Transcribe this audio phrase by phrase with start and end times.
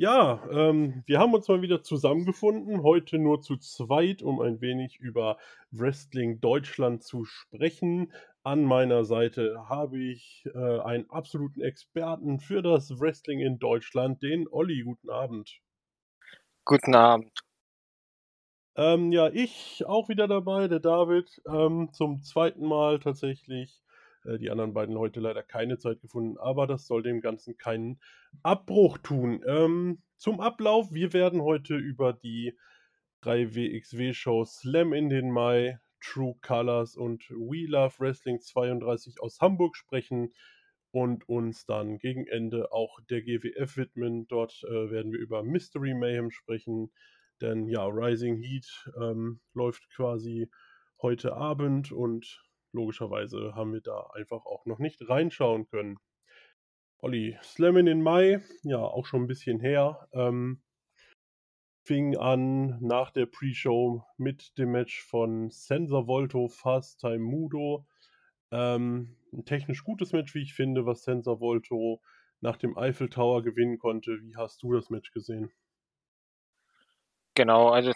[0.00, 5.00] Ja, ähm, wir haben uns mal wieder zusammengefunden, heute nur zu zweit, um ein wenig
[5.00, 5.38] über
[5.72, 8.12] Wrestling Deutschland zu sprechen.
[8.44, 14.46] An meiner Seite habe ich äh, einen absoluten Experten für das Wrestling in Deutschland, den
[14.48, 14.82] Olli.
[14.84, 15.58] Guten Abend.
[16.64, 17.36] Guten Abend.
[18.76, 23.82] Ähm, ja, ich auch wieder dabei, der David, ähm, zum zweiten Mal tatsächlich.
[24.24, 28.00] Äh, die anderen beiden heute leider keine Zeit gefunden, aber das soll dem Ganzen keinen
[28.42, 29.42] Abbruch tun.
[29.46, 32.56] Ähm, zum Ablauf, wir werden heute über die
[33.20, 39.76] drei WXW-Shows Slam in den Mai, True Colors und We Love Wrestling 32 aus Hamburg
[39.76, 40.32] sprechen
[40.90, 44.26] und uns dann gegen Ende auch der GWF widmen.
[44.28, 46.90] Dort äh, werden wir über Mystery Mayhem sprechen,
[47.40, 50.48] denn ja, Rising Heat ähm, läuft quasi
[51.00, 55.98] heute Abend und logischerweise haben wir da einfach auch noch nicht reinschauen können.
[57.00, 60.08] Olli, Slam in den Mai, ja, auch schon ein bisschen her.
[60.12, 60.60] Ähm,
[61.84, 67.86] fing an nach der Pre-Show mit dem Match von Sensor Volto, Fast Time Mudo.
[68.50, 72.02] Ähm, ein technisch gutes Match, wie ich finde, was Sensor Volto
[72.40, 74.20] nach dem Eiffel Tower gewinnen konnte.
[74.22, 75.50] Wie hast du das Match gesehen?
[77.38, 77.92] Genau, also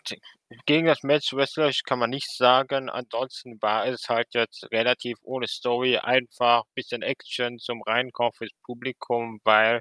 [0.66, 2.88] gegen das Match wrestlerisch kann man nichts sagen.
[2.88, 9.40] Ansonsten war es halt jetzt relativ ohne Story, einfach bisschen Action zum Reinkommen fürs Publikum,
[9.42, 9.80] weil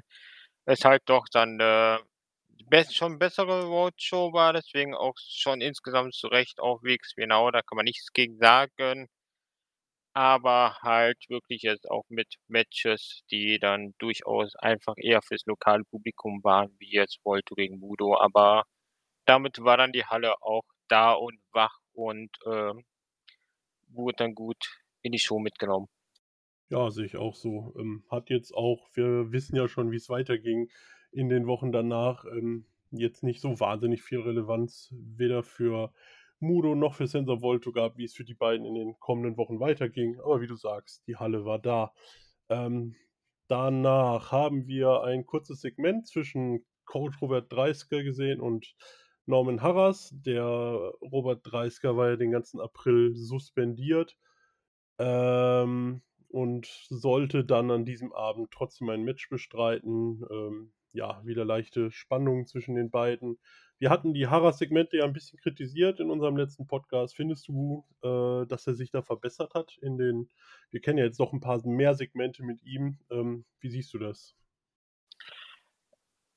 [0.66, 1.98] es halt doch dann äh,
[2.92, 7.76] schon bessere Roadshow war, deswegen auch schon insgesamt zu Recht auch wegs genau, da kann
[7.76, 9.08] man nichts gegen sagen.
[10.14, 16.42] Aber halt wirklich jetzt auch mit Matches, die dann durchaus einfach eher fürs lokale Publikum
[16.44, 18.64] waren, wie jetzt Volto gegen Mudo, aber
[19.24, 22.74] damit war dann die Halle auch da und wach und äh,
[23.88, 25.88] wurde dann gut in die Show mitgenommen.
[26.70, 27.74] Ja, sehe ich auch so.
[27.78, 30.70] Ähm, hat jetzt auch, wir wissen ja schon, wie es weiterging
[31.10, 35.92] in den Wochen danach, ähm, jetzt nicht so wahnsinnig viel Relevanz, weder für
[36.40, 39.60] Mudo noch für Sensor Volto gab, wie es für die beiden in den kommenden Wochen
[39.60, 40.18] weiterging.
[40.20, 41.92] Aber wie du sagst, die Halle war da.
[42.48, 42.96] Ähm,
[43.48, 48.74] danach haben wir ein kurzes Segment zwischen Coach Robert Dreisker gesehen und
[49.26, 50.12] Norman Harras.
[50.12, 54.16] Der Robert Dreisker war ja den ganzen April suspendiert
[54.98, 60.24] ähm, und sollte dann an diesem Abend trotzdem ein Match bestreiten.
[60.30, 63.38] Ähm, ja, wieder leichte Spannungen zwischen den beiden.
[63.78, 67.16] Wir hatten die Harras-Segmente ja ein bisschen kritisiert in unserem letzten Podcast.
[67.16, 70.28] Findest du, äh, dass er sich da verbessert hat in den,
[70.70, 72.98] wir kennen ja jetzt noch ein paar mehr Segmente mit ihm.
[73.10, 74.36] Ähm, wie siehst du das?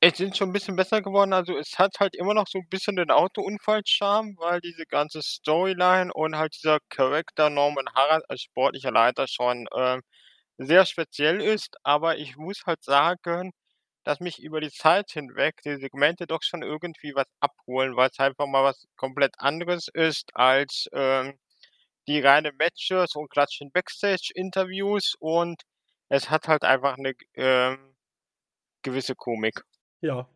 [0.07, 1.33] Es sind schon ein bisschen besser geworden.
[1.33, 6.13] Also, es hat halt immer noch so ein bisschen den Autounfall-Charme, weil diese ganze Storyline
[6.13, 10.01] und halt dieser Charakter Norman Harras als sportlicher Leiter schon, ähm,
[10.57, 11.77] sehr speziell ist.
[11.83, 13.51] Aber ich muss halt sagen,
[14.05, 18.19] dass mich über die Zeit hinweg die Segmente doch schon irgendwie was abholen, weil es
[18.19, 21.39] einfach mal was komplett anderes ist als, ähm,
[22.07, 25.61] die reine Matches und klatschen Backstage-Interviews und
[26.09, 27.95] es hat halt einfach eine ähm,
[28.83, 29.61] gewisse Komik.
[30.05, 30.29] Ja,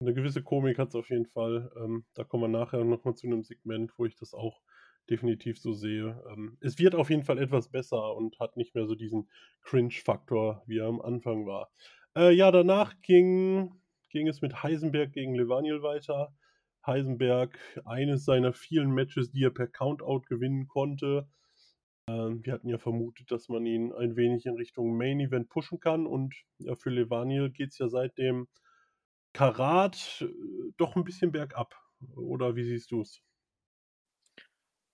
[0.00, 1.70] eine gewisse Komik hat es auf jeden Fall.
[1.76, 4.62] Ähm, da kommen wir nachher noch mal zu einem Segment, wo ich das auch
[5.10, 6.24] definitiv so sehe.
[6.30, 9.28] Ähm, es wird auf jeden Fall etwas besser und hat nicht mehr so diesen
[9.60, 11.70] Cringe-Faktor, wie er am Anfang war.
[12.16, 13.78] Äh, ja, danach ging
[14.08, 16.32] ging es mit Heisenberg gegen Levaniel weiter.
[16.86, 21.28] Heisenberg, eines seiner vielen Matches, die er per Countout gewinnen konnte.
[22.08, 25.78] Ähm, wir hatten ja vermutet, dass man ihn ein wenig in Richtung Main Event pushen
[25.78, 28.48] kann und ja, für Levaniel geht es ja seitdem
[29.34, 30.26] Karat äh,
[30.78, 31.74] doch ein bisschen bergab.
[32.16, 33.20] Oder wie siehst du es?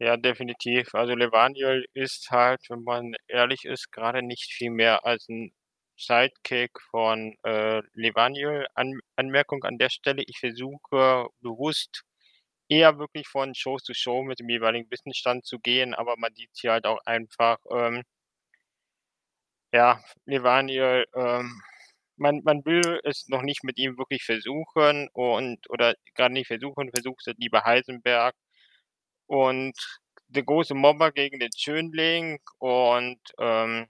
[0.00, 0.94] Ja, definitiv.
[0.94, 5.52] Also Levaniel ist halt, wenn man ehrlich ist, gerade nicht viel mehr als ein
[5.96, 8.66] Sidekick von äh, Levaniel.
[8.74, 12.02] An Anmerkung an der Stelle, ich versuche bewusst
[12.68, 16.50] eher wirklich von Show zu Show mit dem jeweiligen Wissensstand zu gehen, aber man sieht
[16.54, 18.02] hier halt auch einfach, ähm,
[19.72, 21.60] ja, Levaniel, ähm,
[22.20, 26.90] man, man will es noch nicht mit ihm wirklich versuchen und oder gerade nicht versuchen,
[26.94, 28.34] versucht es lieber Heisenberg
[29.26, 29.74] und
[30.28, 33.88] der große Mobber gegen den Schönling und ähm,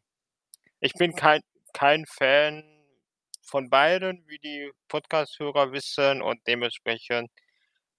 [0.80, 1.42] ich bin kein,
[1.74, 2.64] kein Fan
[3.42, 7.30] von beiden, wie die Podcast-Hörer wissen und dementsprechend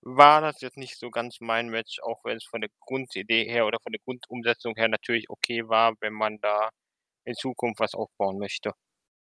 [0.02, 3.66] war das jetzt nicht so ganz mein Match, auch wenn es von der Grundidee her
[3.68, 6.70] oder von der Grundumsetzung her natürlich okay war, wenn man da
[7.26, 8.74] in Zukunft was aufbauen möchte.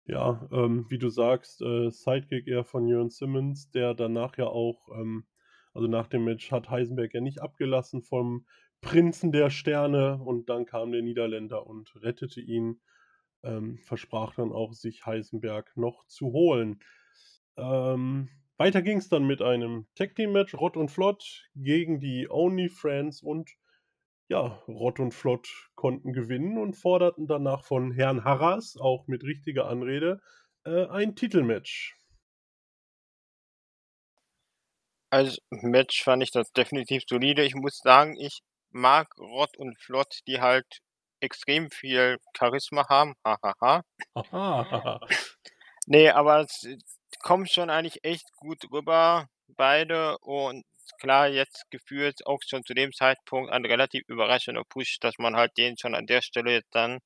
[0.07, 4.89] Ja, ähm, wie du sagst, äh, Sidekick eher von Jörn Simmons, der danach ja auch,
[4.93, 5.25] ähm,
[5.73, 8.47] also nach dem Match hat Heisenberg ja nicht abgelassen vom
[8.83, 12.83] Prinzen der Sterne und dann kam der Niederländer und rettete ihn,
[13.43, 16.81] ähm, versprach dann auch, sich Heisenberg noch zu holen.
[17.57, 18.29] Ähm,
[18.59, 22.69] weiter ging es dann mit einem Tag Team Match, Rott und Flott gegen die Only
[22.69, 23.51] Friends und
[24.29, 29.69] ja, Rott und Flott konnten gewinnen und forderten danach von Herrn Harras, auch mit richtiger
[29.69, 30.21] Anrede,
[30.65, 31.97] äh, ein Titelmatch.
[35.11, 37.45] Als Match fand ich das definitiv solide.
[37.45, 40.81] Ich muss sagen, ich mag Rott und Flott, die halt
[41.21, 43.15] extrem viel Charisma haben.
[43.25, 43.83] Hahaha.
[45.87, 46.67] nee, aber es
[47.23, 50.19] kommt schon eigentlich echt gut rüber, beide.
[50.19, 50.65] Und
[50.99, 55.57] klar, jetzt gefühlt auch schon zu dem Zeitpunkt ein relativ überraschender Push, dass man halt
[55.59, 57.01] den schon an der Stelle jetzt dann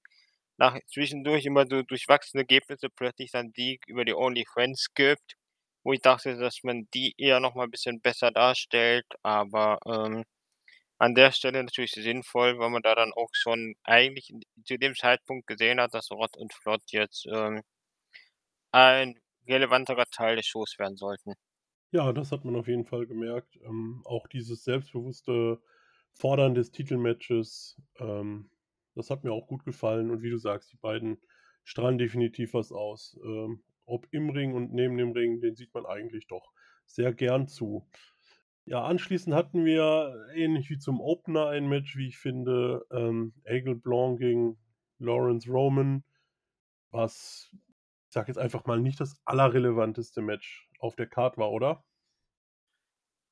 [0.58, 5.36] nach zwischendurch immer so durchwachsene Ergebnisse plötzlich dann Sieg über die Only Friends gibt,
[5.84, 10.24] wo ich dachte, dass man die eher noch mal ein bisschen besser darstellt, aber ähm,
[10.98, 14.32] an der Stelle natürlich sinnvoll, weil man da dann auch schon eigentlich
[14.64, 17.62] zu dem Zeitpunkt gesehen hat, dass Rott und Flott jetzt ähm,
[18.72, 21.34] ein relevanterer Teil des Shows werden sollten.
[21.90, 23.58] Ja, das hat man auf jeden Fall gemerkt.
[23.64, 25.60] Ähm, auch dieses selbstbewusste
[26.12, 28.50] Fordern des Titelmatches, ähm,
[28.94, 30.10] das hat mir auch gut gefallen.
[30.10, 31.18] Und wie du sagst, die beiden
[31.64, 33.18] strahlen definitiv was aus.
[33.24, 36.52] Ähm, ob im Ring und neben dem Ring, den sieht man eigentlich doch
[36.84, 37.88] sehr gern zu.
[38.66, 43.32] Ja, anschließend hatten wir ähnlich wie zum Opener ein Match, wie ich finde, ähm,
[43.82, 44.58] Blanc gegen
[44.98, 46.04] Lawrence Roman,
[46.90, 51.84] was, ich sag jetzt einfach mal, nicht das allerrelevanteste Match auf der Card war, oder?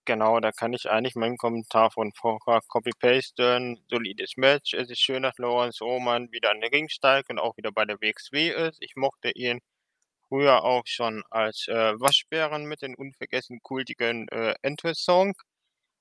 [0.07, 3.85] Genau, da kann ich eigentlich meinen Kommentar von vorher copy-pasten.
[3.91, 4.73] Solides Match.
[4.73, 7.85] Es ist schön, dass Lawrence Roman wieder an den Ring steigt und auch wieder bei
[7.85, 8.79] der WXW ist.
[8.81, 9.61] Ich mochte ihn
[10.29, 15.35] früher auch schon als äh, Waschbären mit den unvergessen kultigen äh, Entrance-Song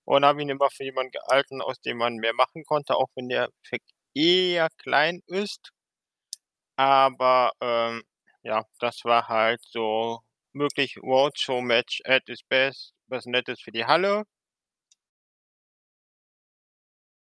[0.06, 3.30] und habe ihn immer für jemanden gehalten, aus dem man mehr machen konnte, auch wenn
[3.30, 3.50] der
[4.14, 5.72] eher klein ist.
[6.78, 8.04] Aber ähm,
[8.44, 10.22] ja, das war halt so
[10.56, 14.24] möglich Roadshow-Match at its best, was Nettes für die Halle.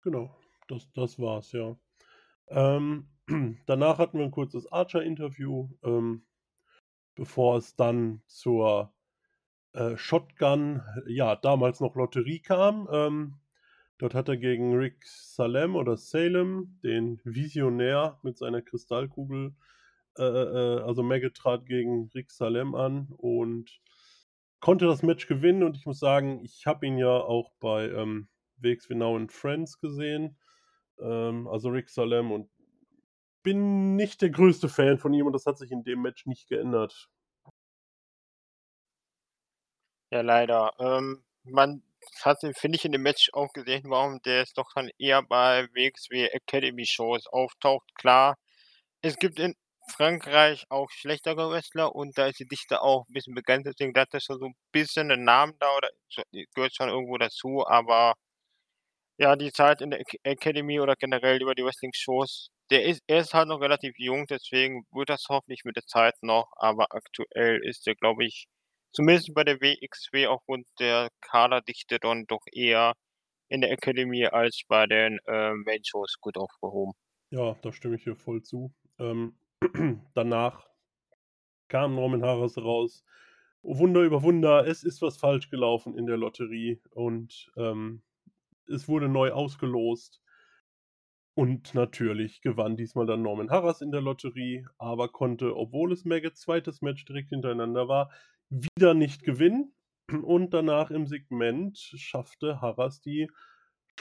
[0.03, 0.35] Genau,
[0.67, 1.75] das, das war's, ja.
[2.49, 3.07] Ähm,
[3.65, 6.25] danach hatten wir ein kurzes Archer-Interview, ähm,
[7.15, 8.93] bevor es dann zur
[9.73, 12.87] äh, Shotgun, ja, damals noch Lotterie kam.
[12.91, 13.39] Ähm,
[13.99, 19.53] dort hat er gegen Rick Salem oder Salem, den Visionär mit seiner Kristallkugel,
[20.17, 23.79] äh, äh, also Maggot trat gegen Rick Salem an und
[24.59, 25.63] konnte das Match gewinnen.
[25.63, 28.27] Und ich muss sagen, ich habe ihn ja auch bei ähm,
[28.57, 30.37] WXW Now and Friends gesehen.
[30.99, 32.49] Ähm, also Rick Salem und
[33.43, 36.47] bin nicht der größte Fan von ihm und das hat sich in dem Match nicht
[36.47, 37.09] geändert.
[40.11, 40.73] Ja, leider.
[40.79, 41.83] Ähm, man
[42.21, 45.67] hat, finde ich, in dem Match auch gesehen, warum der jetzt doch dann eher bei
[45.73, 47.95] WXW Academy Shows auftaucht.
[47.95, 48.37] Klar,
[49.01, 49.55] es gibt in
[49.89, 54.13] Frankreich auch schlechtere Wrestler und da ist die Dichte auch ein bisschen begrenzt, deswegen hat
[54.13, 55.89] er schon so ein bisschen einen Namen da oder
[56.55, 58.15] gehört schon irgendwo dazu, aber
[59.17, 63.33] ja, die Zeit in der Academy oder generell über die Wrestling-Shows, der ist, er ist
[63.33, 67.87] halt noch relativ jung, deswegen wird das hoffentlich mit der Zeit noch, aber aktuell ist
[67.87, 68.45] er, glaube ich,
[68.93, 72.93] zumindest bei der WXW aufgrund der Kaderdichte dann doch eher
[73.49, 76.93] in der Academy als bei den äh, Main-Shows gut aufgehoben.
[77.29, 78.73] Ja, da stimme ich dir voll zu.
[78.99, 79.35] Ähm,
[80.13, 80.67] danach
[81.67, 83.03] kam Norman Harris raus.
[83.63, 88.01] Wunder über Wunder, es ist was falsch gelaufen in der Lotterie und ähm,
[88.67, 90.21] es wurde neu ausgelost.
[91.33, 96.41] Und natürlich gewann diesmal dann Norman Harras in der Lotterie, aber konnte, obwohl es Maggots
[96.41, 98.11] zweites Match direkt hintereinander war,
[98.49, 99.73] wieder nicht gewinnen.
[100.23, 103.29] Und danach im Segment schaffte Harras die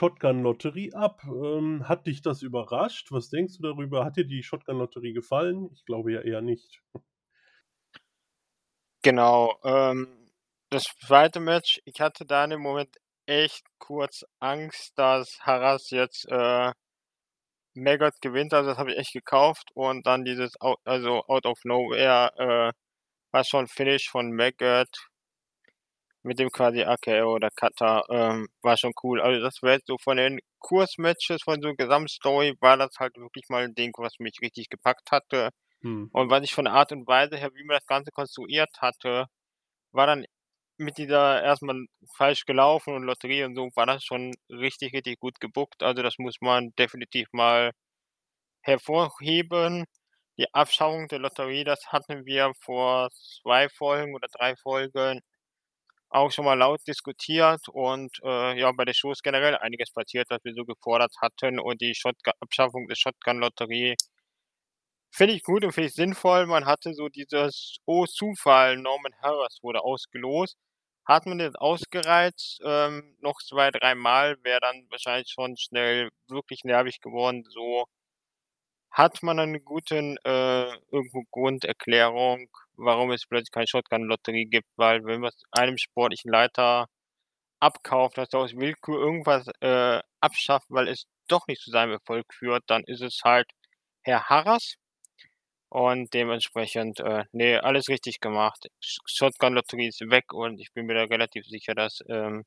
[0.01, 1.21] Shotgun-Lotterie ab.
[1.25, 3.11] Ähm, hat dich das überrascht?
[3.11, 4.03] Was denkst du darüber?
[4.03, 5.69] Hat dir die Shotgun-Lotterie gefallen?
[5.73, 6.81] Ich glaube ja eher nicht.
[9.03, 9.59] Genau.
[9.63, 10.27] Ähm,
[10.71, 12.95] das zweite Match, ich hatte da dem Moment
[13.27, 16.71] echt kurz Angst, dass Harras jetzt äh,
[17.75, 18.55] Maggot gewinnt.
[18.55, 19.69] Also das habe ich echt gekauft.
[19.75, 22.73] Und dann dieses, out, also out of nowhere, äh,
[23.31, 25.10] war schon Finish von Maggot
[26.23, 29.21] mit dem quasi AKO oder Kata, ähm, war schon cool.
[29.21, 33.63] Also das wäre so von den Kursmatches, von so Gesamtstory, war das halt wirklich mal
[33.63, 35.49] ein Ding, was mich richtig gepackt hatte.
[35.81, 36.09] Hm.
[36.13, 39.25] Und was ich von der Art und Weise her, wie man das Ganze konstruiert hatte,
[39.91, 40.25] war dann
[40.77, 41.85] mit dieser erstmal
[42.17, 45.83] falsch gelaufen und Lotterie und so, war das schon richtig, richtig gut gebuckt.
[45.83, 47.71] Also das muss man definitiv mal
[48.63, 49.85] hervorheben.
[50.37, 55.21] Die Abschauung der Lotterie, das hatten wir vor zwei Folgen oder drei Folgen
[56.11, 60.43] auch schon mal laut diskutiert und äh, ja, bei den Shows generell einiges passiert, was
[60.43, 63.95] wir so gefordert hatten und die Shotgun Abschaffung der Shotgun-Lotterie
[65.11, 66.45] finde ich gut und finde ich sinnvoll.
[66.47, 70.57] Man hatte so dieses, oh Zufall, Norman Harris wurde ausgelost.
[71.05, 77.01] hat man jetzt ausgereizt, ähm, noch 2, dreimal wäre dann wahrscheinlich schon schnell wirklich nervig
[77.01, 77.43] geworden.
[77.49, 77.85] So
[78.91, 85.21] hat man einen guten, äh, irgendwo Grunderklärung, warum es plötzlich keine Shotgun-Lotterie gibt, weil wenn
[85.21, 86.87] man's einem sportlichen Leiter
[87.61, 92.25] abkauft, dass er aus Willkür irgendwas, äh, abschafft, weil es doch nicht zu seinem Erfolg
[92.33, 93.49] führt, dann ist es halt
[94.03, 94.75] Herr Harras.
[95.69, 98.67] Und dementsprechend, äh, ne, alles richtig gemacht.
[98.81, 102.43] Sh Shotgun-Lotterie ist weg und ich bin mir da relativ sicher, dass, ähm,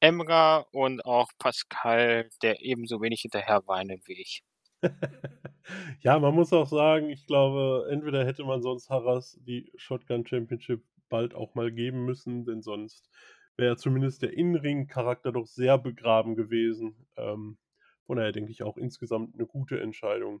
[0.00, 4.42] Emra und auch Pascal der ebenso wenig hinterher weinen wie ich.
[6.00, 10.82] Ja, man muss auch sagen, ich glaube, entweder hätte man sonst Harras die Shotgun Championship
[11.08, 13.10] bald auch mal geben müssen, denn sonst
[13.56, 17.06] wäre zumindest der In-Ring-Charakter doch sehr begraben gewesen.
[17.16, 17.58] Ähm,
[18.06, 20.40] von daher denke ich auch insgesamt 'ne gute Entscheidung.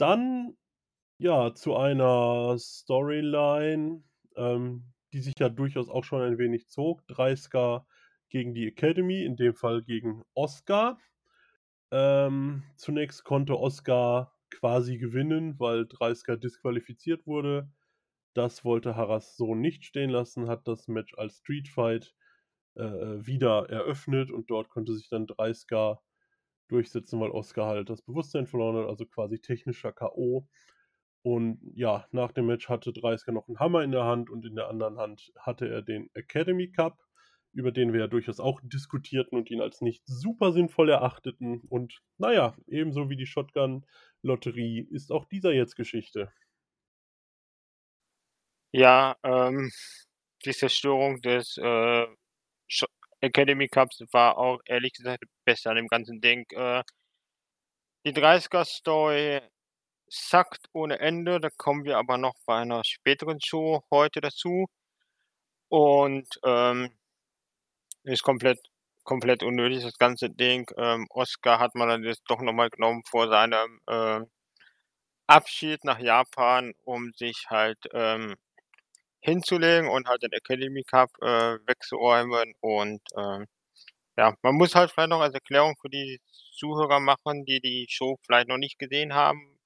[0.00, 0.56] Dann,
[1.18, 4.02] ja, zu einer Storyline,
[4.36, 7.06] ähm, die sich ja durchaus auch schon ein wenig zog.
[7.08, 7.86] Dreisker
[8.30, 10.98] gegen die Academy, in dem Fall gegen Oscar.
[11.92, 17.70] Ähm, zunächst konnte Oscar quasi gewinnen, weil Dreisker disqualifiziert wurde.
[18.34, 22.14] Das wollte Harras so nicht stehen lassen, hat das Match als Street Fight,
[22.76, 26.02] äh, äh, wieder eröffnet und dort konnte sich dann Dreisker
[26.68, 30.48] durchsetzen, weil Oscar halt das Bewusstsein verloren hat, also quasi technischer K.O.
[31.22, 34.56] Und ja, nach dem Match hatte Dreisker noch 'n Hammer in der Hand und in
[34.56, 36.98] der anderen Hand hatte er den Academy Cup,
[37.54, 41.60] über den wir ja durchaus auch diskutierten und ihn als nicht super sinnvoll erachteten.
[41.68, 46.32] Und na ja, ebenso wie die Shotgun-Lotterie ist auch dieser jetzt Geschichte.
[48.72, 49.70] Ja, ähm,
[50.44, 52.06] die Zerstörung des, äh,
[53.20, 56.44] Academy Cups war auch ehrlich gesagt Beste an dem ganzen Ding.
[56.50, 56.82] Äh
[58.06, 59.40] die Dreisker-Story
[60.08, 64.66] sackt ohne Ende, da kommen wir aber noch bei einer späteren Show heute dazu.
[65.70, 66.90] Und, ähm
[68.04, 68.58] ist komplett
[69.04, 70.66] komplett unnötig, das ganze Ding.
[70.78, 74.20] Ähm, Oscar hat man dann jetzt doch noch mal genommen vor seinem, äh,
[75.26, 78.36] Abschied nach Japan, um sich halt, ähm,
[79.20, 82.54] hinzulegen und halt den Academy Cup, äh, wegzuräumen.
[82.60, 83.46] Und, ähm,
[84.18, 86.20] ja, man muss halt vielleicht noch als Erklärung für die
[86.56, 89.58] Zuhörer machen, die die Show vielleicht noch nicht gesehen haben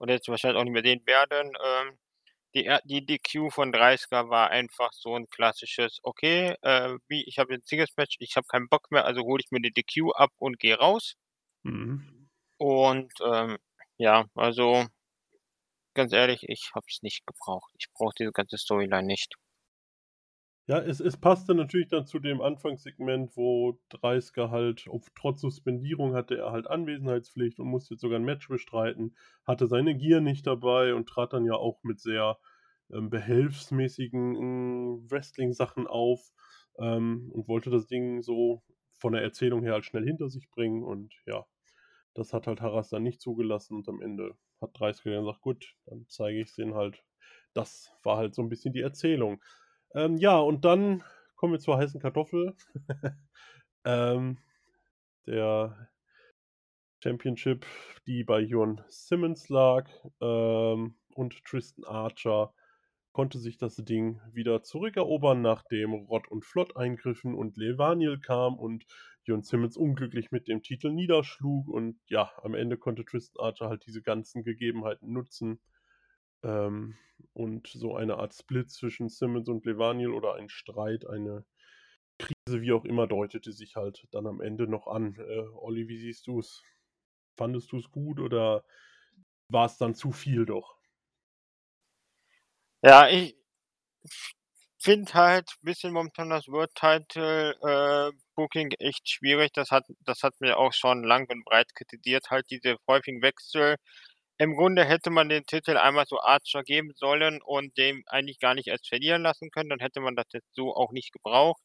[0.00, 1.52] oder jetzt wahrscheinlich auch nicht mehr sehen werden.
[1.64, 1.98] Ähm,
[2.54, 7.54] die die DQ von Dreisker war einfach so 'n klassisches: „Okay, äh, wie ich habe
[7.54, 10.58] jetzt Singles-Match, ich habe keinen Bock mehr, also hole ich mir die DQ ab und
[10.58, 11.14] gehe raus.“
[11.64, 12.28] Mhm.
[12.60, 13.58] Und, ähm,
[13.98, 14.86] ja, also
[15.96, 17.70] ganz ehrlich, ich habe es nicht gebraucht.
[17.78, 19.34] Ich brauche diese ganze Storyline nicht.
[20.72, 26.14] Ja, es es passte natürlich dann zu dem Anfangssegment, wo Dreisker halt auf trotz Suspendierung
[26.14, 29.14] hatte er halt Anwesenheitspflicht und musste jetzt sogar 'n Match bestreiten,
[29.44, 32.38] hatte seine Gear nicht dabei und trat dann ja auch mit sehr,
[32.90, 36.32] ähm, behelfsmäßigen, hm, Wrestling-Sachen auf,
[36.78, 38.62] ähm, und wollte das Ding so
[38.98, 40.82] von der Erzählung her halt schnell hinter sich bringen.
[40.84, 41.44] Und ja,
[42.14, 45.76] das hat halt Harras dann nicht zugelassen und am Ende hat Dreisker dann gesagt: „Gut,
[45.86, 47.04] dann zeige ich's denen halt.“
[47.54, 49.42] Das war halt so 'n bisschen die Erzählung.
[49.94, 51.02] Ähm, ja, und dann
[51.36, 52.54] kommen wir zur heißen Kartoffel.
[53.84, 54.38] Ähm,
[55.26, 55.88] der
[57.02, 57.66] Championship,
[58.06, 62.54] die bei Jon Simmons lag, ähm, und Tristan Archer
[63.12, 68.84] konnte sich das Ding wieder zurückerobern, nachdem Rod und Flott eingriffen und Levaniel kam und
[69.24, 71.68] Jon Simmons unglücklich mit dem Titel niederschlug.
[71.68, 75.60] Und ja, am Ende konnte Tristan Archer halt diese ganzen Gegebenheiten nutzen,
[76.42, 76.96] ähm,
[77.34, 81.44] und so eine Art Split zwischen Simmons und Levaniel oder ein Streit, eine
[82.18, 85.16] Krise, wie auch immer, deutete sich halt dann am Ende noch an.
[85.16, 86.62] Äh, Olli, wie siehst du's?
[87.36, 88.64] Fandest du's gut oder
[89.48, 90.76] war's dann zu viel doch?
[92.82, 93.36] Ja, ich
[94.78, 99.52] finde halt bisschen momentan das World Title, äh, Booking echt schwierig.
[99.52, 103.76] Das hat das hatten wir auch schon lang und breit kritisiert, halt diese häufigen Wechsel.
[104.42, 108.54] Im Grunde hätte man den Titel einmal so Archer geben sollen und den eigentlich gar
[108.56, 111.62] nicht erst verlieren lassen können, dann hätte man das jetzt so auch nicht gebraucht.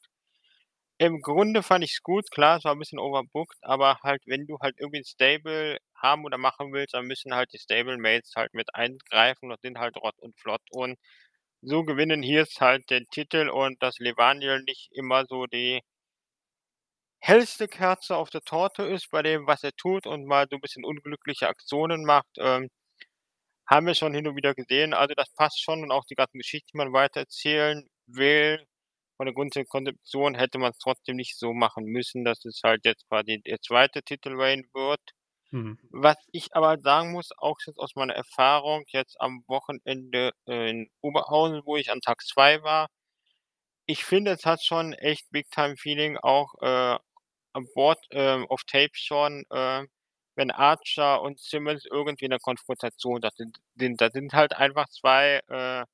[1.00, 4.58] Im Grunde fand ich's gut, klar, es war 'n bisschen overbooked, aber halt, wenn du
[4.60, 8.74] halt irgendwie 'n Stable haben oder machen willst, dann müssen halt die Stablemates halt mit
[8.76, 10.62] eingreifen, das sind halt Rod und Flott.
[10.72, 10.98] Und
[11.62, 15.82] so gewinnen Heels halt den Titel und dass Levaniel nicht immer so die
[17.20, 20.62] hellste Kerze auf der Torte ist bei dem, was er tut und mal so 'n
[20.62, 22.70] bisschen unglückliche Aktionen macht, ähm,
[23.68, 24.94] haben wir schon hin und wieder gesehen.
[24.94, 28.66] Also, das passt schon und auch die ganzen Geschichten, die man weitererzählen will.
[29.18, 33.08] Von der grundsätzlichen Konzeption hätte man's trotzdem nicht so machen müssen, dass es halt jetzt
[33.10, 34.04] quasi der 2.
[34.04, 35.02] Titel-Reign wird.
[35.52, 35.78] Mhm.
[35.92, 41.62] Was ich aber sagen muss, auch jetzt aus meiner Erfahrung jetzt am Wochenende in Oberhausen,
[41.66, 42.88] wo ich an Tag 2 war
[43.90, 46.98] ich finde, es hat schon echt Big-Time-Feeling auch, äh,
[47.58, 49.86] an Bord, ähm, auf Tape schon, äh,
[50.38, 53.60] wenn Archer und Simmons irgendwie in 'ner Konfrontation da sind.
[54.02, 55.86] Da sind halt einfach 2, äh,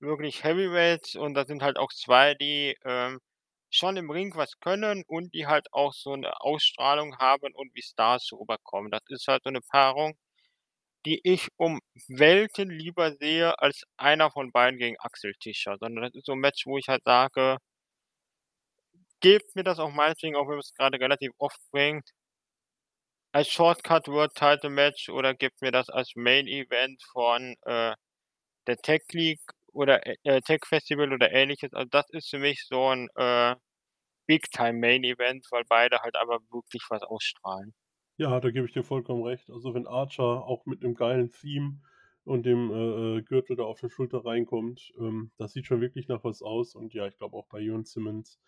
[0.00, 3.20] wirklich Heavyweights und da sind halt auch 2, die, ähm,
[3.70, 7.82] schon im Ring was können und die halt auch so 'ne Ausstrahlung haben und wie
[7.82, 8.90] Stars rüberkommen.
[8.92, 10.14] Das ist halt so 'ne Paarung,
[11.06, 16.14] die ich um Welten lieber sehe als einer von beiden gegen Axel Tischer, sondern das
[16.16, 17.58] ist so 'n Match, wo ich halt sage
[19.22, 22.10] gebt mir das auch meinetwegen, auch wenn man's grade relativ oft bringt
[23.34, 27.94] als Shortcut World Title Match oder gebt mir das als Main Event von, äh,
[28.66, 31.72] der Tech League oder, äh, äh, Tech Festival oder Ähnliches.
[31.74, 33.56] Also, das ist für mich so 'n, äh,
[34.26, 37.74] Big-Time Main Event, weil beide halt einfach wirklich was ausstrahlen.
[38.18, 39.50] Ja, da gebe ich dir vollkommen recht.
[39.50, 41.80] Also, wenn Archer auch mit 'nem geilen Theme
[42.24, 46.08] und dem, äh, äh, Gürtel da auf der Schulter reinkommt, ähm, das sieht schon wirklich
[46.08, 46.74] nach was aus.
[46.74, 48.38] Und ja, ich glaube auch bei Jürn Simmons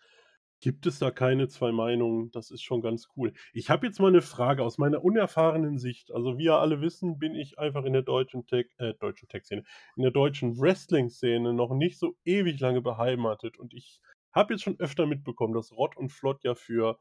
[0.65, 2.31] gibt es da keine 2 Meinungen.
[2.31, 3.33] Das ist schon ganz cool.
[3.53, 6.11] Ich habe jetzt mal 'ne Frage aus meiner unerfahrenen Sicht.
[6.11, 9.63] Also, wie ja alle wissen, bin ich einfach in der deutschen Tech äh, deutschen Tech-Szene,
[9.95, 13.59] in der deutschen Wrestling-Szene noch nicht so ewig lange beheimatet.
[13.59, 14.01] Und ich
[14.33, 16.97] habe jetzt schon öfter mitbekommen, dass Rott und Flott ja für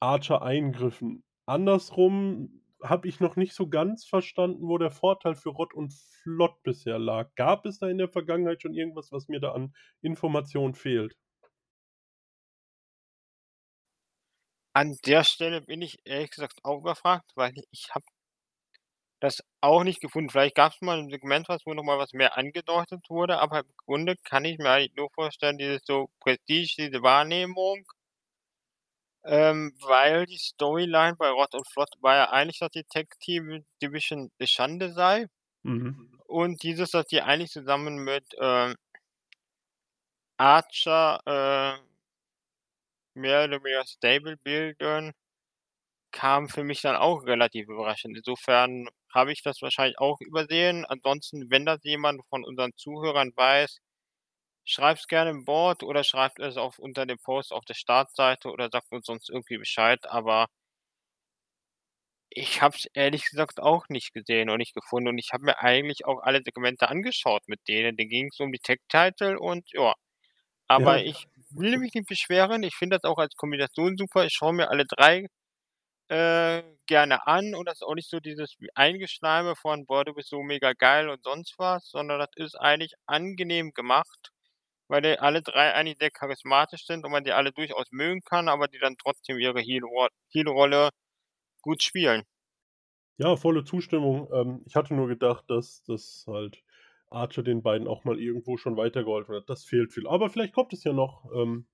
[0.00, 1.24] Archer eingriffen.
[1.46, 6.62] Andersrum habe ich noch nicht so ganz verstanden, wo der Vorteil für Rott und Flott
[6.62, 7.34] bisher lag.
[7.36, 11.16] Gab es da in der Vergangenheit schon irgendwas, was mir da an Informationen fehlt?
[14.76, 18.04] An der Stelle bin ich ehrlich gesagt auch überfragt, weil ich habe
[19.22, 20.30] das auch nicht gefunden.
[20.30, 23.72] Vielleicht gab's mal 'n Segment, was wo noch mal was mehr angedeutet wurde, aber im
[23.76, 27.84] Grunde kann ich mir eigentlich nur vorstellen, dieses so Prestige, diese Wahrnehmung
[29.24, 33.64] ähm, weil die Storyline bei Rott und Flott war ja eigentlich, dass die Tag Team
[33.80, 35.26] Division 'ne Schande sei.
[35.64, 36.10] Mhm.
[36.26, 38.76] Und dieses, dass die eigentlich zusammen mit, ähm
[40.40, 41.91] Archer, äh
[43.14, 45.12] mehr oder weniger Stable bilden,
[46.12, 48.16] kam für mich dann auch relativ überraschend.
[48.16, 50.84] Insofern habe ich das wahrscheinlich auch übersehen.
[50.86, 53.78] Ansonsten, wenn das jemand von unseren Zuhörern weiß,
[54.64, 58.70] schreibt's gerne im Board oder schreibt es auf unter dem Post auf der Startseite oder
[58.72, 60.48] sagt uns sonst irgendwie Bescheid, aber
[62.30, 65.58] ich habe es ehrlich gesagt auch nicht gesehen und nicht gefunden und ich habe mir
[65.58, 67.96] eigentlich auch alle Segmente angeschaut mit denen.
[67.96, 69.94] Da ging's um die Tag Title und ja.
[70.76, 70.92] Ja.
[70.92, 72.62] Aber ich will mich nicht beschweren.
[72.62, 74.24] Ich finde das auch als Kombination super.
[74.26, 75.26] Ich schaue mir alle 3,
[76.08, 80.30] äh, gerne an und das ist auch nicht so dieses Eingeschleime von: „Boah, du bist
[80.30, 84.30] so mega geil“ und sonst was, sondern das ist eigentlich angenehm gemacht,
[84.88, 88.48] weil die alle 3 eigentlich sehr charismatisch sind und man die alle durchaus mögen kann,
[88.50, 90.90] aber die dann trotzdem ihre Heel-Ro Heel-Rolle
[91.62, 92.24] gut spielen.
[93.18, 94.28] Ja, volle Zustimmung.
[94.32, 96.62] Ähm, ich hatte nur gedacht, dass dass halt
[97.12, 99.48] Archer den beiden auch mal irgendwo schon weitergeholfen hat.
[99.48, 100.06] Das fehlt viel.
[100.06, 101.30] Aber vielleicht kommt es ja noch.
[101.34, 101.66] Ähm,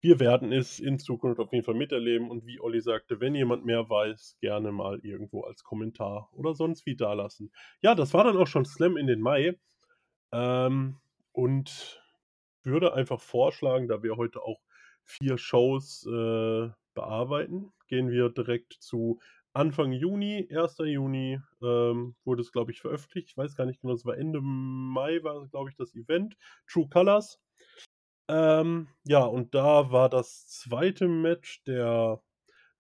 [0.00, 3.64] wir werden es in Zukunft auf jeden Fall miterleben und wie Olli sagte, wenn jemand
[3.64, 7.52] mehr weiß, gerne mal irgendwo als Kommentar oder sonst wie dalassen.
[7.80, 9.58] Ja, das war dann auch schon Slam in den Mai.
[10.32, 10.96] Ähm,
[11.32, 12.02] und
[12.62, 14.60] würde einfach vorschlagen, da wir heute auch
[15.04, 19.20] 4 Shows, äh, bearbeiten, gehen wir direkt zu
[19.56, 20.48] Anfang Juni.
[20.50, 20.84] 1.
[20.84, 23.28] Juni, ähm, wurde es, glaube ich, veröffentlicht.
[23.30, 26.36] Ich weiß gar nicht genau, es war Ende Mai war, glaube ich, das Event.
[26.66, 27.40] True Colours.
[28.28, 31.08] Ähm, ja, und da war das 2.
[31.08, 32.22] Match der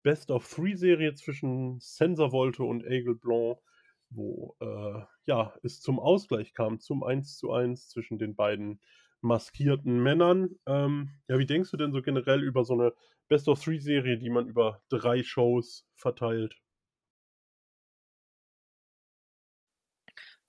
[0.04, 3.60] Best-of-Three-Serie zwischen Senser Volto und Aigle Blanc,
[4.10, 8.82] wo, äh, ja, es zum Ausgleich kam, zum 1:1 zwischen den beiden
[9.24, 10.52] maskierten Männern.
[10.68, 12.94] Ähm, ja, wie denkst du denn so generell über so 'ne
[13.30, 16.56] Best-of-Three-Serie, die man über 3 Shows verteilt?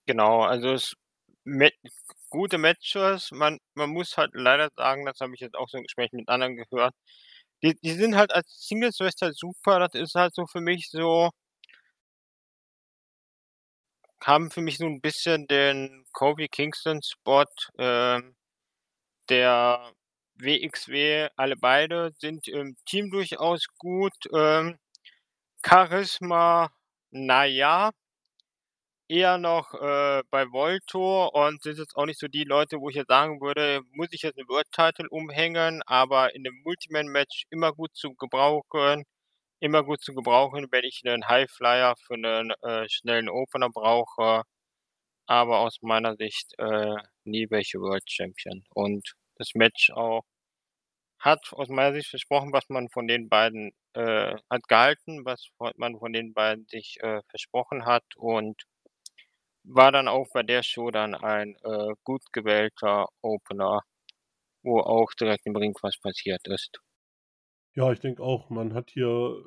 [0.07, 0.93] Genau, also es
[2.29, 3.31] gute Matches.
[3.31, 6.29] Man man muss halt leider sagen, das habe ich jetzt auch so in Gesprächen mit
[6.29, 6.93] anderen gehört,
[7.63, 9.79] die die sind halt als Singles-Wrestler super.
[9.79, 11.31] Das ist halt so für mich so
[14.21, 17.45] haben für mich so 'n bisschen den Kofi Kingston-Spot,
[17.77, 18.35] ähm,
[19.29, 19.93] der
[20.35, 21.29] WXW.
[21.37, 24.77] Alle beide sind im Team durchaus gut, ähm,
[25.65, 26.69] Charisma,
[27.11, 27.91] na ja
[29.09, 32.95] eher noch, äh, bei Volto und sind jetzt auch nicht so die Leute, wo ich
[32.95, 37.71] jetzt sagen würde: „Muss ich jetzt 'n World Title umhängen“, aber in 'nem Multi-Man-Match immer
[37.73, 39.03] gut zu gebrauchen
[39.61, 44.43] immer gut zu gebrauchen, wenn ich 'nen Highflyer für 'nen, äh, schnellen Opener brauche,
[45.27, 48.63] aber aus meiner Sicht, äh, nie welche World Champion.
[48.73, 50.23] Und das Match auch
[51.19, 55.97] hat aus meiner Sicht versprochen, was man von den beiden äh, hat gehalten, was man
[55.99, 58.63] von den beiden sich, äh, versprochen hat und
[59.63, 63.81] war dann auch bei der Show dann ein, äh, gut gewählter Opener
[64.63, 66.79] wo auch direkt im Ring was passiert ist.
[67.73, 69.43] Ja, ich denke auch, man hat hier,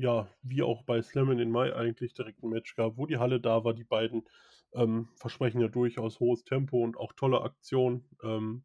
[0.00, 3.40] ja, wie auch bei Slam in Mai eigentlich direkt ein Match gehabt, wo die Halle
[3.40, 3.74] da war.
[3.74, 4.24] Die beiden
[4.72, 8.04] ähm, versprechen ja durchaus hohes Tempo und auch tolle Aktionen.
[8.22, 8.64] Ähm,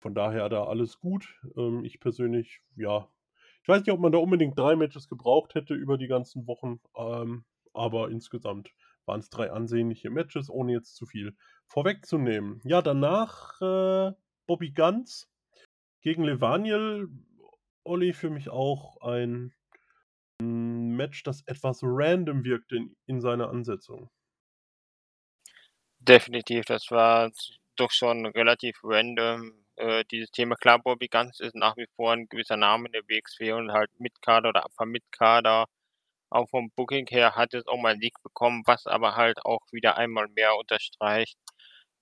[0.00, 1.40] von daher da alles gut.
[1.56, 3.08] Ähm, ich persönlich, ja,
[3.62, 6.80] ich weiß nicht, ob man da unbedingt drei Matches gebraucht hätte über die ganzen Wochen,
[6.96, 8.72] ähm, aber insgesamt
[9.04, 11.36] waren es drei ansehnliche Matches, ohne jetzt zu viel
[11.66, 12.60] vorwegzunehmen.
[12.64, 14.12] Ja, danach äh,
[14.46, 15.30] Bobby Guns
[16.00, 17.08] gegen Levaniel.
[17.82, 19.52] Olli für mich auch ein
[21.00, 24.10] Match, das etwas random wirkte in, in seiner Ansetzung.
[25.98, 27.30] Definitiv, das war
[27.76, 29.52] doch schon relativ random.
[29.76, 33.02] Äh, dieses Thema, klar, Bobby Guns ist nach wie vor ein gewisser Name in der
[33.08, 35.66] WXW und halt Mitkader oder Upper Mitkader.
[36.30, 39.60] Auch vom Booking her hat es auch mal einen Sieg bekommen, was aber halt auch
[39.72, 41.38] wieder einmal mehr unterstreicht.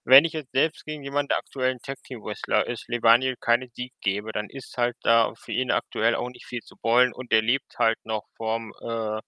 [0.09, 3.93] Wenn ich jetzt selbst gegen jemanden der aktuellen Tag Team Wrestler ist, Levaniel keinen Sieg
[4.01, 7.43] gebe, dann ist halt da für ihn aktuell auch nicht viel zu wollen und er
[7.43, 9.21] lebt halt noch vom, äh,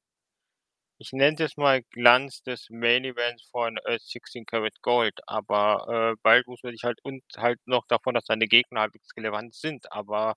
[0.98, 6.16] ich nenne es mal Glanz des Main Events von äh, 16 Karat Gold, aber äh,
[6.22, 9.90] bald muss man sich halt und halt noch davon, dass seine Gegner halbwegs relevant sind,
[9.92, 10.34] aber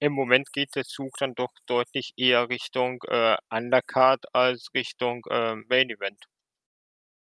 [0.00, 5.56] im Moment geht der Zug dann doch deutlich eher Richtung äh, Undercard als Richtung äh,
[5.68, 6.24] Main Event.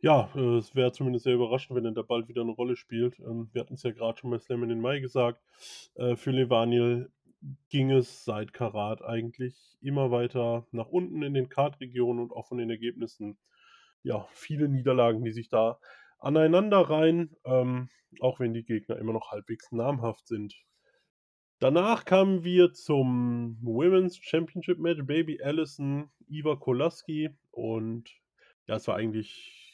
[0.03, 3.19] Ja, äh, es wäre zumindest sehr überraschend, wenn er da bald wieder eine Rolle spielt.
[3.21, 5.41] Ähm, wir hatten es ja gerade schon bei Slam in den Mai gesagt.
[5.95, 7.11] Äh, für Levaniel
[7.71, 12.59] ging es seit Karat eigentlich immer weiter nach unten in den Kartregionen und auch von
[12.59, 13.39] den Ergebnissen.
[14.03, 15.79] Ja, viele Niederlagen, die sich da
[16.19, 17.89] aneinander rein, ähm,
[18.21, 20.55] auch wenn die Gegner immer noch halbwegs namhaft sind.
[21.61, 25.03] Danach kamen wir zum Women's Championship Match.
[25.05, 27.31] Baby Allison, Iva Kolaski.
[27.53, 28.11] Und
[28.67, 29.72] ja, es war eigentlich,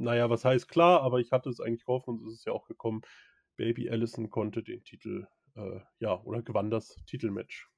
[0.00, 2.66] naja, was heißt klar, aber ich hatte es eigentlich gehofft und es ist ja auch
[2.66, 3.02] gekommen.
[3.56, 7.68] Baby Allison konnte den Titel, äh, ja, oder gewann das Titelmatch.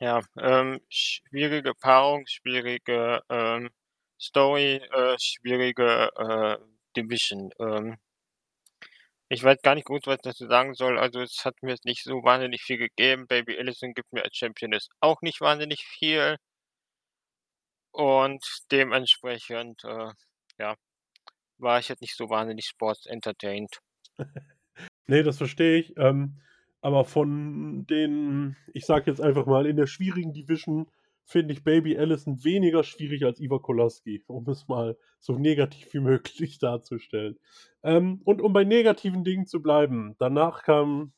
[0.00, 3.70] Ja, ähm, schwierige Paarung, schwierige ähm,
[4.20, 6.58] Story, äh, schwierige äh,
[6.96, 7.50] Division.
[7.60, 7.98] Ähm,
[9.28, 10.98] ich weiß gar nicht gut, was ich dazu sagen soll.
[10.98, 13.26] Also, es hat mir nicht so wahnsinnig viel gegeben.
[13.26, 16.36] Baby Allison gibt mir als Championess auch nicht wahnsinnig viel.
[17.92, 20.10] Und dementsprechend, äh,
[20.58, 20.76] ja,
[21.58, 23.78] war ich jetzt nicht so wahnsinnig sports entertained.
[25.08, 25.96] Ne, das verstehe ich.
[25.98, 26.40] Ähm,
[26.80, 30.90] aber von den, ich sage jetzt einfach mal, in der schwierigen Division
[31.24, 36.00] finde ich Baby Allison weniger schwierig als Iva Kolaski, um es mal so negativ wie
[36.00, 37.38] möglich darzustellen.
[37.82, 41.12] Ähm, und um bei negativen Dingen zu bleiben, danach kam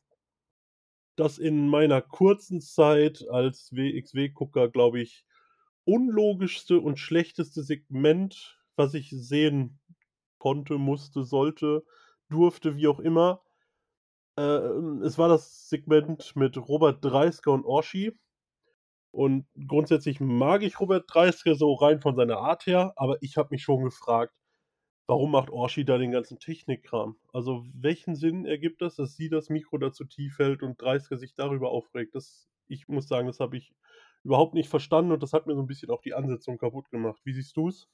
[1.16, 5.24] das in meiner kurzen Zeit als WXW-Gucker, glaube ich,
[5.84, 9.80] unlogischste und schlechteste Segment, was ich sehen
[10.38, 11.84] konnte, musste, sollte,
[12.28, 13.42] durfte, wie auch immer.
[14.36, 14.42] Äh,
[15.04, 18.18] es war das Segment mit Robert Dreisker und Orshi.
[19.10, 23.50] Und grundsätzlich mag ich Robert Dreisker so rein von seiner Art her, aber ich habe
[23.52, 24.34] mich schon gefragt,
[25.06, 27.16] warum macht Orshi da den ganzen Technikkram?
[27.32, 31.34] Also welchen Sinn ergibt das, dass sie das Mikro dazu tief hält und Dreisker sich
[31.34, 32.14] darüber aufregt?
[32.14, 33.72] Das, ich muss sagen, das habe ich
[34.24, 37.20] überhaupt nicht verstanden und das hat mir so ein bisschen auch die Ansetzung kaputt gemacht.
[37.24, 37.87] Wie siehst du es?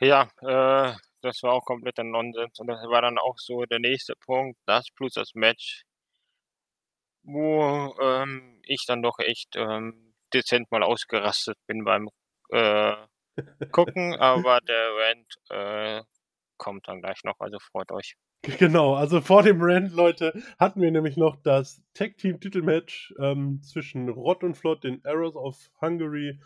[0.00, 4.14] Ja, äh, das war auch kompletter Nonsens und das war dann auch so der nächste
[4.16, 5.84] Punkt, das plus das Match
[7.24, 12.08] wo, ähm, ich dann doch echt, ähm, dezent mal ausgerastet bin beim,
[12.50, 12.94] äh,
[13.72, 16.02] Gucken, aber der Rant, äh,
[16.58, 18.14] kommt dann gleich noch, also freut euch.
[18.58, 24.42] Genau, also vor dem Rant, Leute, hatten wir nämlich noch das Tag-Team-Titelmatch ähm, zwischen Rott
[24.44, 26.38] und Flott, den Arrows of Hungary,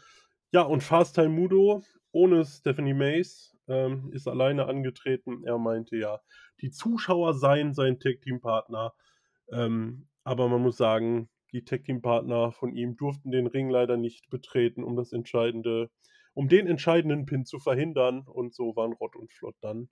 [0.52, 1.82] ja, und Fast Time Mudo
[2.12, 3.54] ohne Stephanie Mays.
[3.66, 5.44] Ähm, ist alleine angetreten.
[5.44, 6.20] Er meinte ja,
[6.62, 8.94] die Zuschauer seien sein Tag-Team-Partner.
[9.52, 14.84] Ähm, aber man muss sagen, die Tag-Team-Partner von ihm durften den Ring leider nicht betreten,
[14.84, 15.90] um das entscheidende,
[16.32, 18.22] um den entscheidenden Pin zu verhindern.
[18.26, 19.90] Und so waren Rott und Flott dann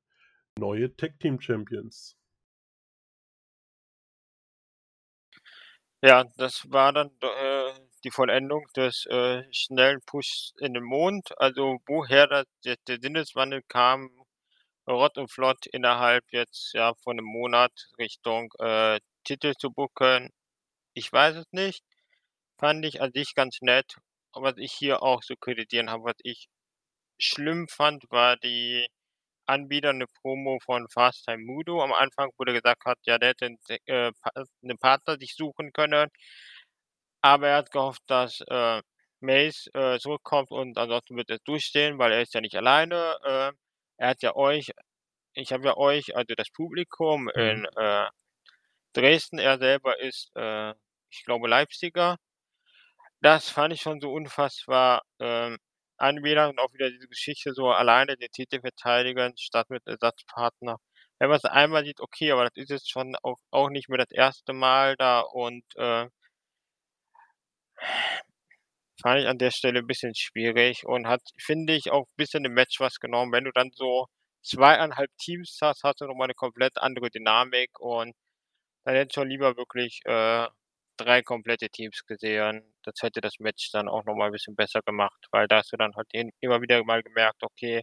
[0.59, 2.17] neue Tag-Team-Champions.
[6.03, 7.73] Ja, das war dann äh,
[8.05, 11.31] die Vollendung des äh, schnellen Pushs in den Mond.
[11.41, 14.11] Also woher das, der, Sinneswandel kam,
[14.89, 20.31] Rott und Flott innerhalb jetzt ja von einem Monat Richtung äh, Titel zu booken,
[20.95, 21.85] ich weiß es nicht.
[22.59, 23.97] Fand ich an sich ganz nett.
[24.35, 26.49] Was ich hier auch so kritisieren habe, was ich
[27.19, 28.87] schlimm fand, war die
[29.47, 31.83] anbiedernde Promo von Fast Time Mudo.
[31.83, 33.57] Am Anfang wurde gesagt hat, ja, der hätte
[33.87, 34.13] äh,
[34.63, 36.09] einen Partner sich suchen können.
[37.23, 38.83] Aber er hat gehofft, dass äh,
[39.21, 43.17] Mace äh, zurückkommt und ansonsten wird er durchstehen, weil er ist ja nicht alleine.
[43.25, 43.53] Äh,
[43.99, 44.71] er hat ja euch
[45.35, 47.63] ich habe ja euch, also das Publikum Mhm.
[47.63, 48.09] in, äh,
[48.95, 49.39] Dresden.
[49.39, 50.73] Er selber ist, äh,
[51.11, 52.17] ich glaube, Leipziger.
[53.21, 55.03] Das fand ich schon so unfassbar,
[55.99, 60.79] anbiedernd und auch wieder diese Geschichte so alleine den Titel verteidigen statt mit Ersatzpartner.
[61.19, 64.11] Wenn man's einmal sieht, okay, aber das ist jetzt schon auch auch nicht mehr das
[64.13, 64.53] 1.
[64.55, 66.09] Mal da und, äh
[69.03, 72.81] fand ich an der Stelle bisschen schwierig und hat, finde ich, auch bisschen dem Match
[72.81, 73.31] was genommen.
[73.33, 74.07] Wenn du dann so
[74.43, 78.15] 2 1/2 Teams hast, hast du noch mal 'ne komplett andere Dynamik und
[78.85, 80.49] dann hätte ich schon lieber wirklich, äh,
[80.97, 82.75] 3 komplette Teams gesehen.
[82.85, 85.73] Das hätte das Match dann auch noch mal 'n bisschen besser gemacht, weil da hast
[85.73, 86.09] du dann halt
[86.41, 87.83] immer wieder mal gemerkt, okay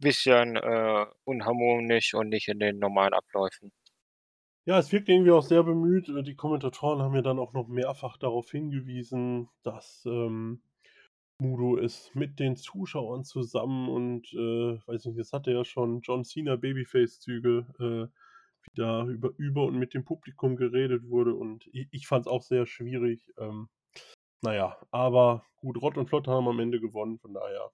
[0.00, 3.72] bisschen, äh, unharmonisch und nicht in den normalen Abläufen.
[4.68, 6.08] Ja, es wirkt irgendwie auch sehr bemüht.
[6.26, 10.60] Die Kommentatoren haben ja dann auch noch mehrfach darauf hingewiesen, dass, ähm,
[11.38, 16.24] Muto ist mit den Zuschauern zusammen und, äh, weiß nicht, das hatte ja schon John
[16.24, 18.18] Cena Babyface-Züge, äh,
[18.74, 22.66] da über über und mit dem Publikum geredet wurde und i ich fand's auch sehr
[22.66, 23.32] schwierig.
[23.38, 23.68] Ähm,
[24.42, 27.70] na ja, aber gut, Rott und Flott haben am Ende gewonnen, von daher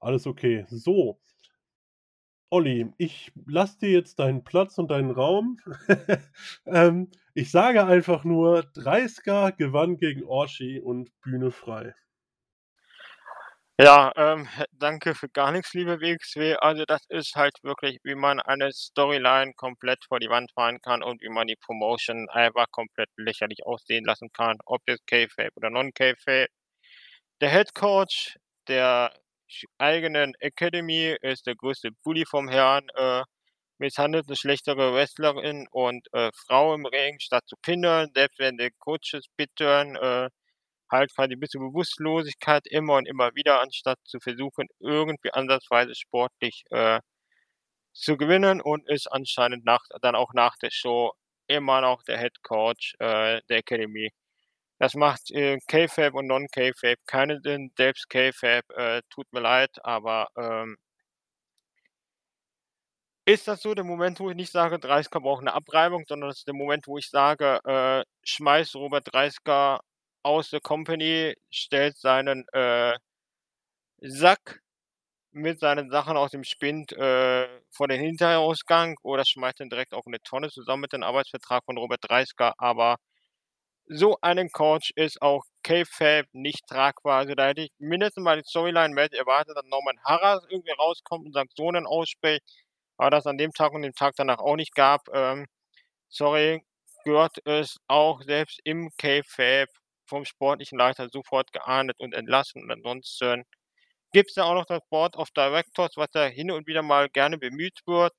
[0.00, 0.66] alles okay.
[0.68, 1.18] So
[2.54, 5.58] Olli, ich lasse dir jetzt deinen Platz und deinen Raum.
[6.66, 11.94] Ähm, ich sage einfach nur: Dreisker gewann gegen Orchi und Bühne frei.
[13.80, 16.54] Ja, ähm, danke für gar nix, liebe WXW.
[16.60, 21.02] Also, das ist halt wirklich, wie man eine Storyline komplett vor die Wand fahren kann
[21.02, 25.70] und wie man die Promotion einfach komplett lächerlich aussehen lassen kann, ob jetzt Kayfabe oder
[25.70, 26.46] Non-Kayfabe.
[27.40, 28.36] Der Head Coach
[28.68, 29.12] der
[29.78, 33.22] eigenen Academy ist der größte Bully vom Herrn, äh,
[33.78, 38.70] misshandelt 'ne schlechtere Wrestlerin und, äh, Frau im Ring, statt zu pinnen, selbst wenn die
[38.78, 40.28] Coaches bitten, äh,
[40.90, 46.64] halt quasi bis zur Bewusstlosigkeit immer und immer wieder, anstatt zu versuchen, irgendwie ansatzweise sportlich,
[46.70, 47.00] äh,
[47.94, 51.12] zu gewinnen und ist anscheinend nach dann auch nach der Show
[51.48, 54.10] immer noch der Head Coach, äh, der Academy.
[54.80, 57.72] Das macht, äh, Kayfabe und Non-Kayfabe keinen Sinn.
[57.78, 60.76] Selbst Kayfabe, äh, tut mir leid, aber, ähm
[63.28, 66.38] ist das so der Moment, wo ich nicht sage, Dreisker braucht 'ne Abreibung, sondern das
[66.40, 69.80] ist der Moment, wo ich sage, äh: „Schmeiß Robert Dreisker
[70.24, 72.94] aus the company, stellt seinen, äh,
[74.02, 74.60] Sack
[75.32, 80.06] mit seinen Sachen aus dem Spind, äh, vor den Hinterausgang oder schmeißt ihn direkt auf
[80.06, 82.96] 'ne Tonne zusammen mit dem Arbeitsvertrag von Robert Dreisker.“ Aber
[83.88, 87.18] so einen Coach ist auch Kayfabe nicht tragbar.
[87.20, 91.26] Also, da hätte ich mindestens mal die Storyline mehr erwartet, dass Norman Harras irgendwie rauskommt
[91.26, 92.42] und Sanktionen ausspricht,
[92.98, 95.02] aber das an dem Tag und dem Tag danach auch nicht gab.
[95.14, 95.46] Ähm,
[96.10, 96.62] sorry,
[97.04, 99.68] gehört es auch selbst im Kayfabe
[100.06, 103.44] vom sportlichen Leiter sofort geahndet und entlassen und ansonsten
[104.12, 107.38] gibt's ja auch noch das Board of Directors, was ja hin und wieder mal gerne
[107.38, 108.12] bemüht wird.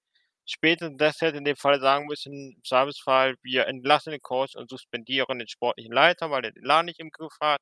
[0.45, 4.69] Spätestens das hätte in dem Fall sagen müssen, im Zweifelsfall: „Wir entlassen den Coach und
[4.69, 7.61] suspendieren den sportlichen Leiter, weil der den Laden nicht im Griff hat.“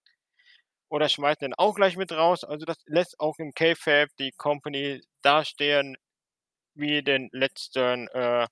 [0.89, 2.43] Oder schmeißen den auch gleich mit raus.
[2.43, 5.97] Also, das lässt auch im Kayfabe die Company dastehen
[6.75, 8.47] wie den letzten, äh,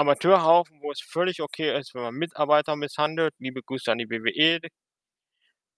[0.00, 3.34] Amateurhaufen, wo es völlig okay ist, wenn man Mitarbeiter misshandelt.
[3.38, 4.60] Liebe Grüße an die WWE.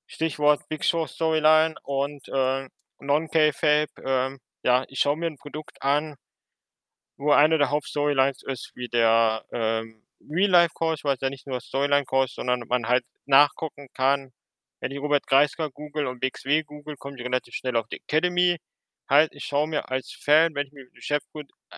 [0.07, 2.69] Stichwort Big Show Storyline und, äh,
[3.01, 3.89] Non-Kayfabe.
[4.05, 6.15] Ähm, ja, ich schaue mir 'n Produkt an
[7.19, 12.33] wo eine der Hauptstorylines ist, wie der, ähm, Real-Life-Coach, weil es ja nicht nur Storyline-Coach,
[12.35, 14.33] sondern man halt nachgucken kann.
[14.81, 18.59] Wenn ich Robert Dreisker google und WXW google, komme ich relativ schnell auf die Academy.
[19.11, 20.73] Heißt, ich schaue mir als Fan, wenn ich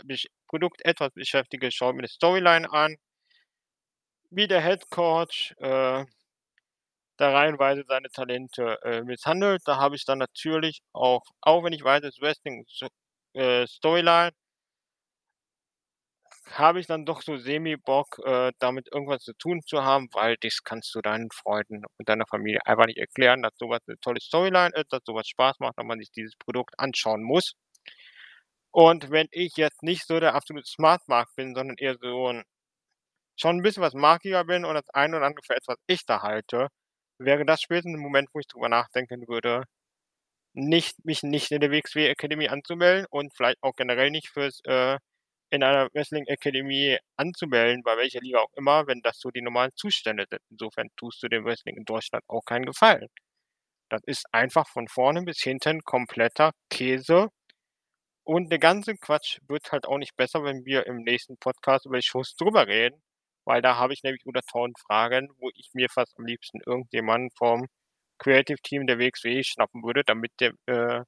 [0.04, 2.96] mich Produkt etwas beschäftige, schaue mir 'ne Storyline an
[4.32, 6.04] wie der Head Coach, äh
[7.20, 9.62] da reihenweise seine Talente, äh, misshandelt.
[9.66, 12.64] Da habe ich dann natürlich auch auch wenn ich weiß, es Wrestling,
[13.34, 14.32] äh, Storyline
[16.52, 20.36] habe ich dann doch so semi Bock, äh, damit irgendwas zu tun zu haben, weil
[20.40, 23.96] das kannst du deinen Freunden und deiner Familie einfach nicht erklären, dass so was 'ne
[24.00, 27.54] tolle Storyline ist, dass so was Spaß macht und man sich dieses Produkt anschauen muss.
[28.74, 32.42] Und wenn ich jetzt nicht so der absolute Smart Mark bin, sondern eher so 'n
[33.37, 36.68] schon 'n bisschen was markiger bin und das eine oder andere für etwas echter halte,
[37.18, 39.64] wäre das spätestens 'n Moment, wo ich drüber nachdenken würde,
[40.54, 44.98] nicht mich nicht in der WXW Academy anzumelden und vielleicht auch generell nicht fürs, äh
[45.50, 49.72] in einer Wrestling Academy anzumelden, bei welcher Liga auch immer, wenn das so die normalen
[49.76, 50.42] Zustände sind.
[50.50, 53.08] Insofern tust du dem Wrestling in Deutschland auch keinen Gefallen.
[53.90, 57.28] Das ist einfach von vorne bis hinten kompletter Käse
[58.24, 61.96] und der ganze Quatsch wird halt auch nicht besser, wenn wir im nächsten Podcast über
[61.98, 63.02] die Shows drüber reden,
[63.46, 67.30] weil da habe ich nämlich wieder 1.000 Fragen, wo ich mir fast am liebsten irgendjemanden
[67.37, 67.66] vom
[68.18, 71.04] Creative Team der WXW schnappen würde, damit der, äh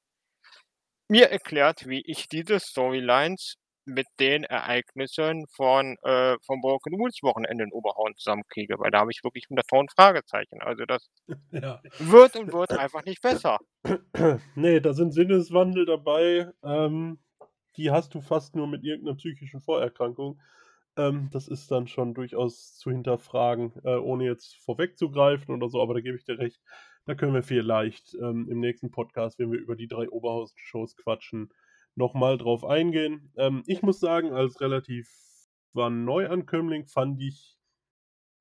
[1.09, 7.64] mir erklärt, wie ich diese Storylines mit den Ereignissen von, äh, vom Broken Rules Wochenende
[7.64, 10.61] in Oberhausen zusammenkriege, weil da habe ich wirklich 100.000 Fragezeichen.
[10.62, 11.09] Also, das
[11.53, 11.83] Ja.
[11.99, 13.59] wird und wird einfach nicht besser.
[14.57, 17.18] Ne, da sind Sinneswandel dabei, ähm,
[17.77, 20.40] die hast du fast nur mit irgend 'ner psychischen Vorerkrankung.
[20.96, 25.94] Ähm, das ist dann schon durchaus zu hinterfragen, äh, ohne jetzt vorwegzugreifen oder so, aber
[25.94, 26.61] da gebe ich dir recht.
[27.05, 31.51] Da können wir vielleicht, ähm, im nächsten Podcast, wenn wir über die 3 Oberhausen-Shows quatschen,
[31.96, 33.32] noch mal drauf eingehen.
[33.37, 35.09] Ähm, ich muss sagen, als relativ
[35.72, 37.56] war Neuankömmling fand ich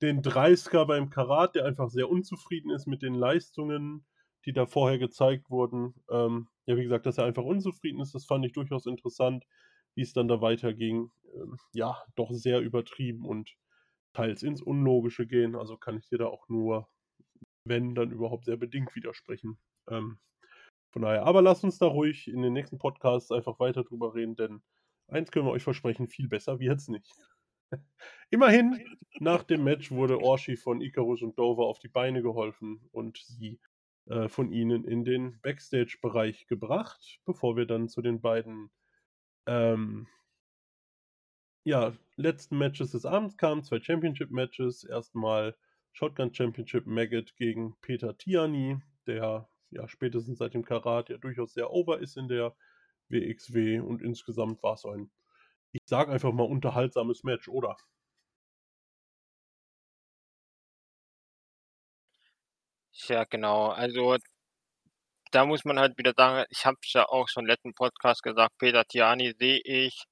[0.02, 4.06] den Dreisker beim Karat, der einfach sehr unzufrieden ist mit den Leistungen,
[4.46, 5.96] die da vorher gezeigt wurden.
[6.10, 9.46] Ähm, ja, wie gesagt, dass er einfach unzufrieden ist, das fand ich durchaus interessant,
[9.96, 11.12] wie's dann da weiterging.
[11.34, 13.56] Ähm, ja, doch sehr übertrieben und
[14.14, 15.56] teils ins Unlogische gehen.
[15.56, 16.90] Also, kann ich dir da auch nur,
[17.66, 19.58] wenn, dann überhaupt sehr bedingt widersprechen.
[19.90, 20.20] Ähm,
[20.96, 24.38] von daher aber lasst uns da ruhig in den nächsten Podcasts einfach weiter drüber reden,
[24.38, 24.62] denn
[25.10, 27.12] eins können wir euch versprechen, viel besser wird's nicht.
[28.30, 28.80] Immerhin,
[29.20, 33.60] nach dem Match wurde Orshi von Icarus und Dover auf die Beine geholfen und sie,
[34.06, 38.72] äh, von ihnen in den Backstage-Bereich gebracht, bevor wir dann zu den beiden,
[39.48, 40.08] ähm
[41.66, 44.86] ja, letzten Matches des Abends kamen, 2 Championship-Matches.
[44.86, 45.58] Erst mal
[45.92, 51.72] Shotgun Championship Maggot gegen Peter Tiani, der, ja, spätestens seit dem Karat ja durchaus sehr
[51.72, 52.56] over ist in der
[53.10, 55.12] WXW und insgesamt war's ein,
[55.74, 57.78] ich sage einfach mal, unterhaltsames Match, oder?
[63.08, 63.70] Ja, genau.
[63.72, 64.18] Also
[65.32, 68.24] da muss man halt wieder sagen, ich habe es ja auch schon im letzten Podcast
[68.24, 70.06] gesagt, Peter Tiani sehe ich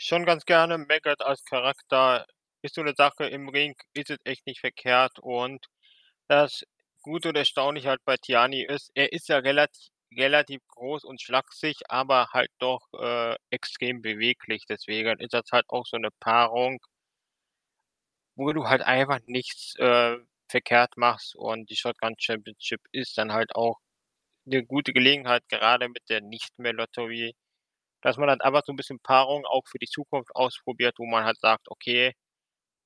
[0.00, 0.78] schon ganz gerne.
[0.78, 2.24] Maggot als Charakter
[2.62, 5.66] ist so 'ne Sache, im Ring ist es echt nicht verkehrt und
[6.28, 6.62] das
[7.08, 11.76] Gute und Erstaunliche halt bei Tiani ist, er ist ja relati relativ groß und schlaksig,
[11.88, 14.64] aber halt doch, äh, extrem beweglich.
[14.68, 16.80] Deswegen ist das halt auch so 'ne Paarung
[18.38, 20.16] wo du halt einfach nichts, äh,
[20.48, 23.78] verkehrt machst und die Shotgun Championship ist dann halt auch
[24.46, 27.34] 'ne gute Gelegenheit, gerade mit der Nicht-Mehr-Lotterie,
[28.02, 31.24] dass man dann einfach so 'n bisschen Paarung auch für die Zukunft ausprobiert, wo man
[31.24, 32.14] halt sagt: „Okay,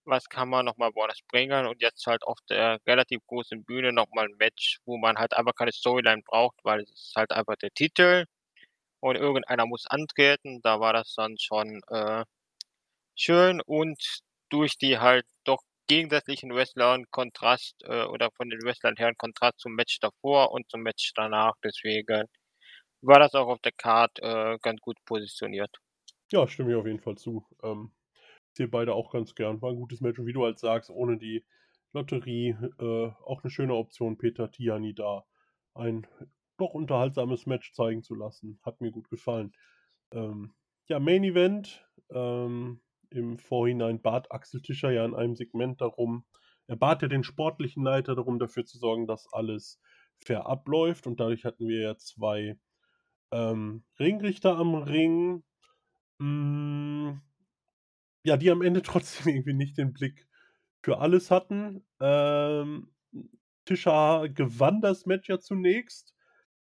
[0.04, 3.92] was kann man noch mal woanders bringen?“ Und jetzt halt auf der relativ großen Bühne
[3.92, 7.32] noch mal 'n Match, wo man halt einfach keine Storyline braucht, weil es ist halt
[7.32, 8.26] einfach der Titel
[9.00, 10.60] und irgendeiner muss antreten.
[10.62, 12.24] Da war das dann schon, äh,
[13.16, 13.98] schön und
[14.50, 19.60] durch die halt doch gegensätzlichen Wrestler 'n Kontrast, äh, oder von den Wrestlern her Kontrast
[19.60, 21.54] zum Match davor und zum Match danach.
[21.64, 22.26] Deswegen
[23.02, 25.78] war das auch auf der Card, äh, ganz gut positioniert.
[26.30, 27.44] Ja, stimme ich auf jeden Fall zu.
[27.62, 27.90] Ähm,
[28.54, 29.62] sehe beide auch ganz gern.
[29.62, 31.44] War 'n gutes Match und wie du halt sagst, ohne die
[31.92, 35.24] Lotterie, äh, auch 'ne schöne Option, Peter Tiani da
[35.74, 36.06] ein
[36.58, 38.60] doch unterhaltsames Match zeigen zu lassen.
[38.62, 39.52] Hat mir gut gefallen.
[40.12, 40.52] Ähm,
[40.88, 46.24] ja, Main Event, ähm, im Vorhinein bat Axel Tischer ja in einem Segment darum
[46.68, 49.80] er bat ja den sportlichen Leiter darum, dafür zu sorgen, dass alles
[50.18, 52.56] fair abläuft und dadurch hatten wir ja 2,
[53.32, 55.44] ähm, Ringrichter am Ring.
[56.20, 57.22] Hm
[58.24, 60.26] ja, die am Ende trotzdem irgendwie nicht den Blick
[60.82, 61.84] für alles hatten.
[62.00, 62.88] Ähm,
[63.64, 66.14] Tischer gewann das Match ja zunächst,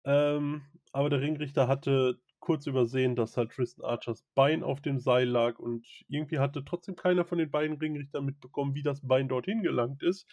[0.06, 5.28] ähm, aber der Ringrichter hatte kurz übersehen, dass halt Tristan Archers Bein auf dem Seil
[5.28, 9.62] lag und irgendwie hatte trotzdem keiner von den beiden Ringrichtern mitbekommen, wie das Bein dorthin
[9.62, 10.26] gelangt ist.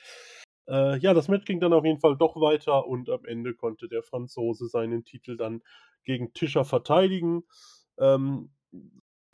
[0.69, 3.89] Äh, ja, das Match ging dann auf jeden Fall doch weiter und am Ende konnte
[3.89, 5.63] der Franzose seinen Titel dann
[6.05, 7.43] gegen Tischer verteidigen.
[7.99, 8.51] Ähm,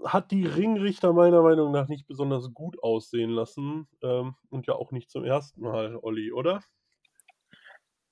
[0.04, 4.90] hat die Ringrichter meiner Meinung nach nicht besonders gut aussehen lassen, ähm, und ja auch
[4.92, 5.60] nicht zum 1.
[5.60, 6.62] Mal, Olli, oder?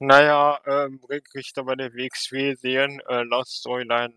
[0.02, 4.14] Na ja, ähm, Ringrichter bei der WXW sehen, äh, laut Storyline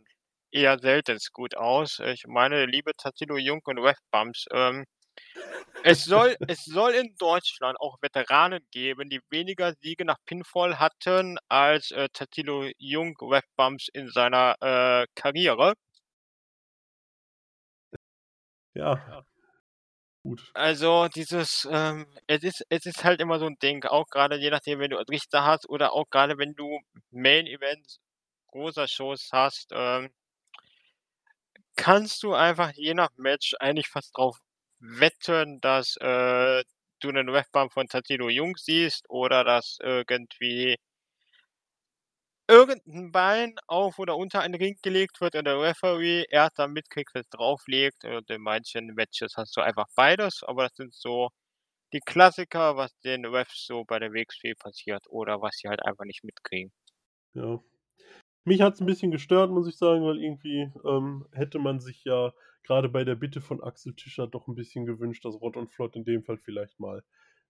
[0.51, 1.99] eher seltenst gut aus.
[1.99, 4.85] Ich meine, liebe Tatsilo Jung und Ref Bumps, ähm,
[5.83, 11.37] es soll es soll in Deutschland auch Veteranen geben, die weniger Siege nach Pinfall hatten
[11.49, 15.73] als, äh, Tatsilo Jung, Ref Bumps in seiner, äh, Karriere.
[18.75, 19.23] Ja.
[20.25, 20.51] Gut.
[20.55, 24.51] Also, dieses, ähm es ist es ist halt immer so 'n Ding, auch grade je
[24.51, 27.99] nachdem, wenn du Richter hast oder auch grade wenn du Main Events
[28.51, 30.13] großer Shows hast, ähm
[31.77, 34.37] kannst du einfach je nach Match eigentlich fast drauf
[34.79, 36.63] wetten, dass, äh,
[36.99, 40.77] du 'nen Ref Bump von Tatsilo Jung siehst oder dass irgendwie
[42.47, 46.73] irgend 'n Bein auf oder unter einen Ring gelegt wird und der Referee erst dann
[46.73, 51.29] mitkriegt, wenn's draufliegt und in manchen Matches hast du einfach beides, aber das sind so
[51.93, 56.05] die Klassiker, was den Refs so bei der WXW passiert oder was sie halt einfach
[56.05, 56.71] nicht mitkriegen.
[57.35, 57.59] Ja.
[58.45, 62.33] Mich hat's 'n bisschen gestört, muss ich sagen, weil irgendwie, ähm, hätte man sich ja
[62.63, 65.95] gerade bei der Bitte von Axel Tischer doch ein bisschen gewünscht, dass Rott und Flott
[65.95, 67.03] in dem Fall vielleicht mal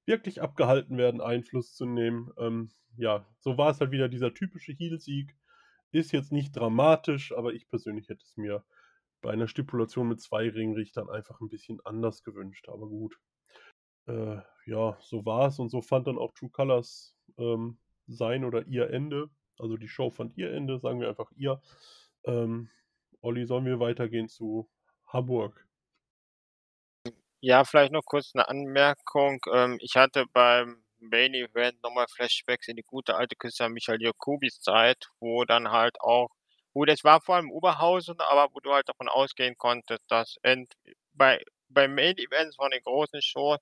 [0.06, 2.32] wirklich abgehalten werden, Einfluss zu nehmen.
[2.38, 5.36] Ähm, ja, so war es halt wieder dieser typische Heel-Sieg.
[5.91, 8.64] Ist jetzt nicht dramatisch, aber ich persönlich hätte es mir
[9.22, 12.68] bei einer Stipulation mit zwei Ringrichtern einfach ein bisschen anders gewünscht.
[12.70, 13.18] Aber gut.
[14.06, 17.78] Äh, ja, so war es und so fand dann auch True Colors ähm,
[18.08, 19.30] sein oder ihr Ende.
[19.58, 21.62] Also die Show fand ihr Ende, sagen wir einfach ihr.
[22.26, 22.70] Ähm,
[23.22, 24.70] Olli, sollen wir weitergehen zu
[25.08, 25.66] Hamburg?
[27.46, 29.39] Ja, vielleicht noch kurz eine Anmerkung.
[29.54, 34.62] Ähm, ich hatte beim Main Event nochmal Flashbacks in die gute alte Christian Michael Jakobis
[34.62, 36.30] Zeit, wo dann halt auch,
[36.74, 40.74] gut, es war vor allem Oberhausen, aber wo du halt davon ausgehen konntest, dass ent,
[41.12, 43.60] bei, bei Main Events von den großen Shows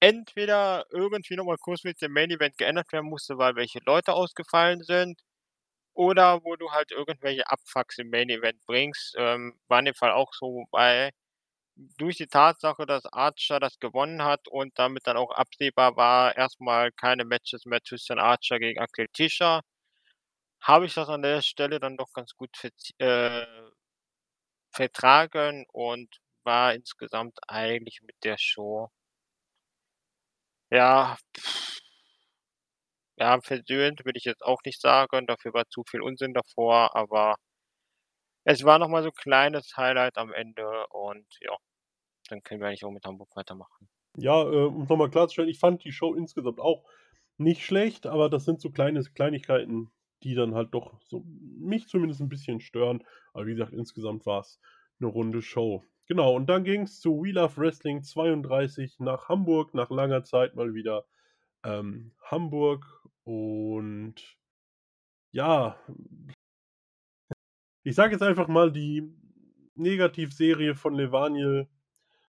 [0.00, 4.82] entweder irgendwie nochmal kurz mit dem Main Event geändert werden musste, weil welche Leute ausgefallen
[4.82, 5.20] sind,
[5.94, 9.14] oder wo du halt irgendwelche Abfucks im Main Event bringst.
[9.18, 11.10] Ähm, war in dem Fall auch so, weil
[11.76, 16.92] durch die Tatsache, dass Archer das gewonnen hat und damit dann auch absehbar war, erstmal
[16.92, 19.62] keine Matches mehr zwischen Archer gegen Axel Tischer,
[20.62, 22.50] habe ich das an der Stelle dann doch ganz gut
[22.98, 23.46] äh,
[24.70, 28.90] vertragen und war insgesamt eigentlich mit der Show
[30.70, 31.16] ja,
[33.16, 37.36] ja, versöhnt würde ich jetzt auch nicht sagen, dafür war zu viel Unsinn davor, aber
[38.44, 41.56] es war noch mal so 'n kleines Highlight am Ende und ja,
[42.30, 43.88] dann können wir eigentlich auch mit Hamburg weitermachen.
[44.16, 46.84] Ja, äh, um noch mal klarzustellen, ich fand die Show insgesamt auch
[47.38, 49.90] nicht schlecht, aber das sind so kleine Kleinigkeiten,
[50.22, 53.04] die dann halt doch so mich zumindest ein bisschen stören.
[53.32, 54.60] Aber wie gesagt, insgesamt war es
[55.00, 55.82] eine runde Show.
[56.06, 60.54] Genau, und dann ging es zu We Love Wrestling 32 nach Hamburg, nach langer Zeit
[60.56, 61.06] mal wieder
[61.64, 62.86] ähm, Hamburg
[63.24, 64.38] und
[65.32, 65.76] ja,
[67.84, 69.02] ich sage jetzt einfach mal die
[69.74, 71.68] Negativserie von Levaniel.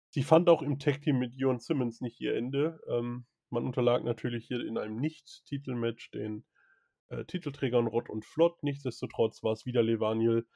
[0.10, 2.80] Sie fand auch im Tag-Team mit Jon Simmons nicht ihr Ende.
[2.90, 6.46] Ähm, man unterlag natürlich hier in einem Nicht-Titelmatch den
[7.10, 8.64] äh, Titelträgern Rott und Flott.
[8.64, 10.48] Nichtsdestotrotz war es wieder Levaniel,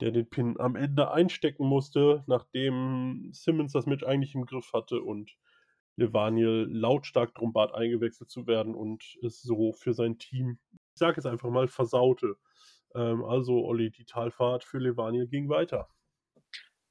[0.00, 5.02] der den Pin am Ende einstecken musste, nachdem Simmons das Match eigentlich im Griff hatte
[5.02, 5.36] und
[5.96, 11.18] Levaniel lautstark drum bat, eingewechselt zu werden und es so für sein Team, ich sage
[11.18, 12.36] es einfach mal, versaute.
[12.94, 15.88] Ähm, also Olli, die Talfahrt für Levaniel ging weiter.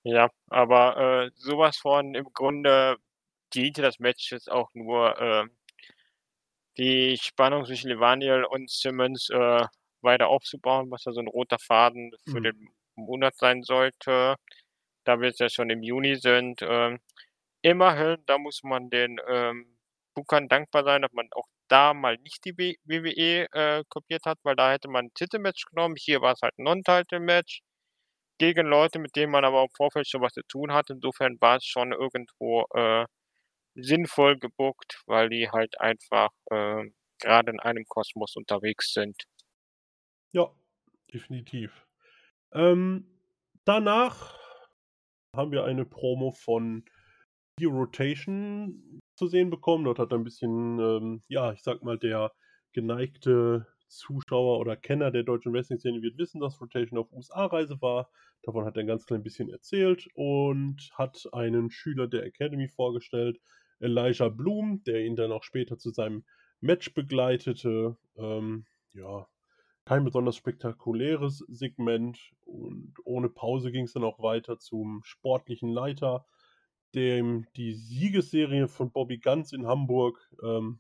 [0.04, 2.98] Ja, aber äh, sowas von im Grunde
[3.54, 5.45] diente das Match jetzt auch nur äh,
[6.78, 9.66] die Spannung zwischen Levaniel und Simmons äh,
[10.02, 12.43] weiter aufzubauen, was ja so ein roter Faden für mhm.
[12.43, 14.36] den Monat sein sollte,
[15.04, 16.62] da wir jetzt ja schon im Juni sind.
[16.62, 17.00] Ähm,
[17.62, 19.78] immerhin, da muss man den ähm,
[20.14, 24.55] Bookern dankbar sein, dass man auch da mal nicht die WWE äh, kopiert hat, weil
[24.55, 25.95] da hätte man ein Titelmatch genommen.
[25.97, 27.61] Hier war es halt ein Non-Title-Match
[28.39, 30.89] gegen Leute, mit denen man aber im Vorfeld schon was zu tun hat.
[30.89, 33.05] Insofern war es schon irgendwo äh,
[33.76, 36.84] sinnvoll gebuckt, weil die halt einfach äh,
[37.20, 39.24] gerade in einem Kosmos unterwegs sind.
[40.32, 40.51] Ja,
[41.13, 41.88] definitiv.
[42.53, 43.20] Ähm,
[43.65, 44.38] danach
[45.36, 46.86] haben wir eine Promo von
[47.59, 49.84] The Rotation zu sehen bekommen.
[49.84, 52.32] Dort hat ein bisschen, ähm, ja, ich sag mal, der
[52.72, 58.09] geneigte Zuschauer oder Kenner der deutschen Wrestling-Szene wird wissen, dass Rotation auf USA-Reise war.
[58.43, 63.39] Davon hat er ein ganz klein bisschen erzählt und hat einen Schüler der Academy vorgestellt,
[63.80, 66.24] Elijah Bloom, der ihn dann auch später zu seinem
[66.59, 67.97] Match begleitete.
[68.18, 69.28] Ähm, ja,
[69.86, 76.26] kein besonders spektakuläres Segment und ohne Pause ging es dann auch weiter zum sportlichen Leiter,
[76.98, 80.80] dem die Siegesserie von Bobby Ganz in Hamburg, ähm,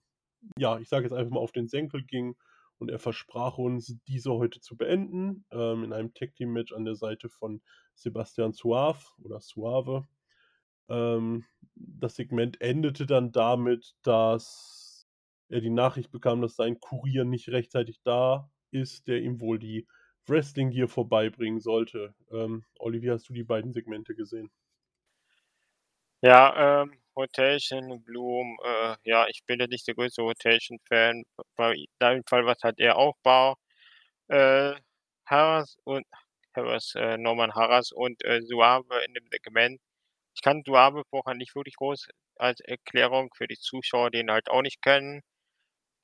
[0.57, 2.35] ja, ich sage jetzt einfach mal auf den Senkel ging
[2.79, 6.85] und er versprach uns, diese heute zu beenden, ähm, in einem Tag Team Match an
[6.85, 7.61] der Seite von
[7.93, 10.07] Sebastian Suave oder Suave.
[10.89, 11.45] Ähm,
[11.75, 15.07] das Segment endete dann damit, dass
[15.49, 19.87] er die Nachricht bekam, dass sein Kurier nicht rechtzeitig da ist, der ihm wohl die
[20.25, 22.15] Wrestling Gear vorbeibringen sollte.
[22.31, 24.49] Ähm, Olli, hast du die beiden Segmente gesehen?
[26.23, 31.23] Ja, ähm, Rotation, Bloom, äh, ja, ich bin ja nicht der größte Rotation-Fan.
[31.55, 33.55] Bei deinem Fall war es halt eher Aufbau.
[34.29, 34.75] Äh,
[35.27, 36.05] Harras und
[36.55, 39.79] Harras, äh, Norman Harras und äh, Suave in dem Segment.
[40.35, 42.07] Ich kann Suave vorher nicht wirklich groß
[42.37, 45.21] als Erklärung für die Zuschauer, die ihn halt auch nicht kennen.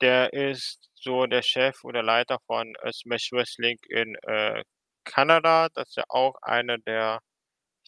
[0.00, 4.62] Der ist so der Chef oder Leiter von äh, Smash Wrestling in äh,
[5.04, 5.68] Kanada.
[5.74, 7.20] Das ist ja auch eine der,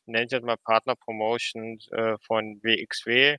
[0.07, 3.36] nenne es jetzt mal Partner Promotions äh, von WXW.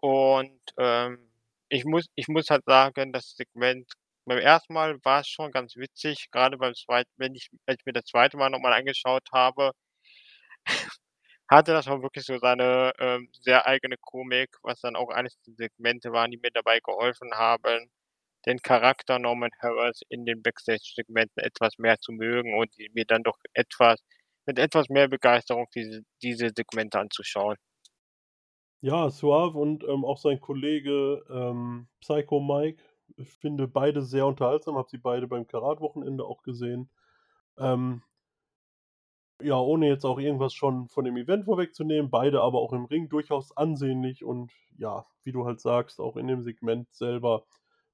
[0.00, 1.30] Und ähm,
[1.68, 3.90] ich muss, ich muss halt sagen, das Segment
[4.24, 7.86] beim ersten Mal war es schon ganz witzig, gerade beim zweiten, wenn ich, als ich
[7.86, 9.72] mir das zweite Mal nochmal angeschaut habe,
[11.48, 15.54] hatte das auch wirklich so seine, ähm, sehr eigene Komik, was dann auch eines der
[15.54, 17.90] Segmente waren, die mir dabei geholfen haben,
[18.46, 23.22] den Charakter Norman Harras in den Backstage-Segmenten etwas mehr zu mögen und die mir dann
[23.22, 24.00] doch etwas
[24.46, 27.56] mit etwas mehr Begeisterung diese diese Segmente anzuschauen.
[28.80, 32.82] Ja, Suave und, ähm, auch sein Kollege, ähm, Psycho Mike.
[33.16, 36.90] Ich finde beide sehr unterhaltsam, habe sie beide beim Karat-Wochenende auch gesehen.
[37.58, 38.02] Ähm
[39.42, 43.08] ja, ohne jetzt auch irgendwas schon von dem Event vorwegzunehmen, beide aber auch im Ring
[43.08, 47.44] durchaus ansehnlich und ja, wie du halt sagst, auch in dem Segment selber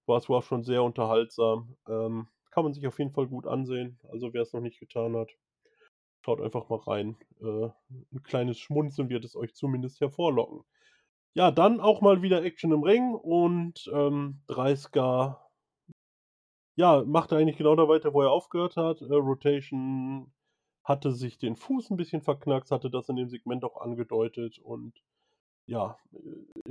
[0.06, 1.76] war Suave schon sehr unterhaltsam.
[1.88, 3.98] Ähm, kann man sich auf jeden Fall gut ansehen.
[4.10, 5.30] Also wer es noch nicht getan hat,
[6.24, 7.16] schaut einfach mal rein.
[7.40, 7.68] Äh,
[8.12, 10.62] 'n kleines Schmunzeln wird es euch zumindest hervorlocken.
[11.34, 15.40] Ja, dann auch mal wieder Action im Ring und, ähm, Dreisker
[16.76, 19.00] ja, macht eigentlich genau da weiter, wo er aufgehört hat.
[19.02, 20.32] Äh, Rotation
[20.84, 24.94] hatte sich den Fuß 'n bisschen verknackt, hatte das in dem Segment auch angedeutet und
[25.66, 26.18] ja, äh,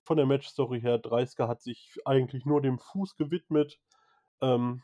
[0.06, 3.80] von der Matchstory her, Dreisker hat sich eigentlich nur dem Fuß gewidmet.
[4.42, 4.84] Ähm,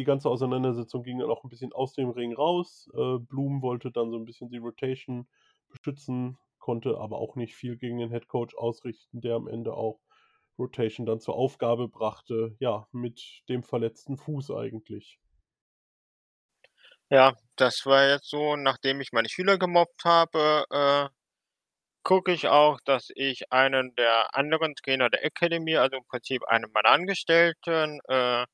[0.00, 2.90] die ganze Auseinandersetzung ging dann auch 'n bisschen aus dem Ring raus.
[2.94, 5.28] Äh, Bloom wollte dann so 'n bisschen die Rotation
[5.70, 10.00] beschützen, konnte aber auch nicht viel gegen den Headcoach ausrichten, der am Ende auch
[10.58, 15.18] Rotation dann zur Aufgabe brachte, ja, mit dem verletzten Fuß eigentlich.
[17.12, 21.08] Ja, das war jetzt so, nachdem ich meine Schüler gemobbt habe, äh,
[22.04, 26.70] gucke ich auch, dass ich einen der anderen Trainer der Academy, also im Prinzip einen
[26.72, 28.46] meiner Angestellten, äh,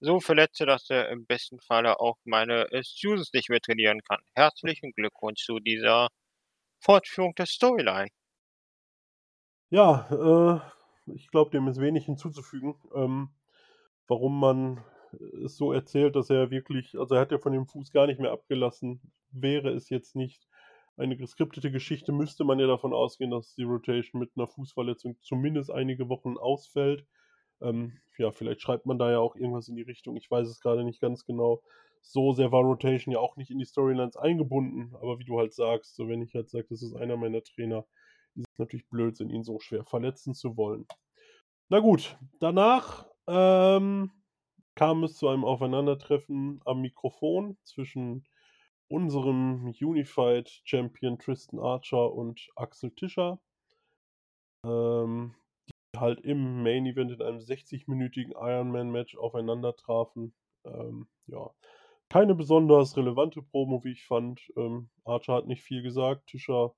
[0.00, 4.20] so verletze, dass er im besten Falle auch meine, äh, Students nicht mehr trainieren kann.
[4.34, 6.08] Herzlichen Glückwunsch zu dieser
[6.80, 8.10] Fortführung der Storyline.
[9.72, 10.62] Ja,
[11.06, 13.30] äh, ich glaube, dem ist wenig hinzuzufügen, ähm,
[14.08, 14.84] warum man
[15.44, 18.20] es so erzählt, dass er wirklich also, er hat ja von dem Fuß gar nicht
[18.20, 19.00] mehr abgelassen.
[19.30, 20.46] Wäre es jetzt nicht
[20.96, 25.70] eine geskriptete Geschichte, müsste man ja davon ausgehen, dass die Rotation mit 'ner Fußverletzung zumindest
[25.70, 27.06] einige Wochen ausfällt.
[27.60, 30.16] Ähm, ja, vielleicht schreibt man da ja auch irgendwas in die Richtung.
[30.16, 31.62] Ich weiß es grade nicht ganz genau.
[32.02, 35.52] So sehr war Rotation ja auch nicht in die Storylines eingebunden, aber wie du halt
[35.52, 37.84] sagst, so wenn ich halt sage, das ist einer meiner Trainer,
[38.34, 40.86] ist es natürlich Blödsinn, ihn so schwer verletzen zu wollen.
[41.68, 44.12] Na gut, danach, ähm,
[44.76, 48.24] kam es zu einem Aufeinandertreffen am Mikrofon zwischen
[48.88, 53.40] unserem Unified Champion Tristan Archer und Axel Tischer.
[54.64, 55.34] Ähm,
[56.00, 60.34] halt im Main Event in einem 60-minütigen Ironman-Match aufeinander trafen.
[60.64, 61.50] Ähm, ja,
[62.08, 64.40] keine besonders relevante Promo, wie ich fand.
[64.56, 66.26] Ähm, Archer hat nicht viel gesagt.
[66.28, 66.74] Tischer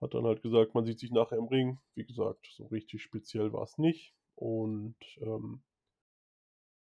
[0.00, 1.78] hat dann halt gesagt, man sieht sich nachher im Ring.
[1.94, 4.14] Wie gesagt, so richtig speziell war's nicht.
[4.34, 5.62] Und, ähm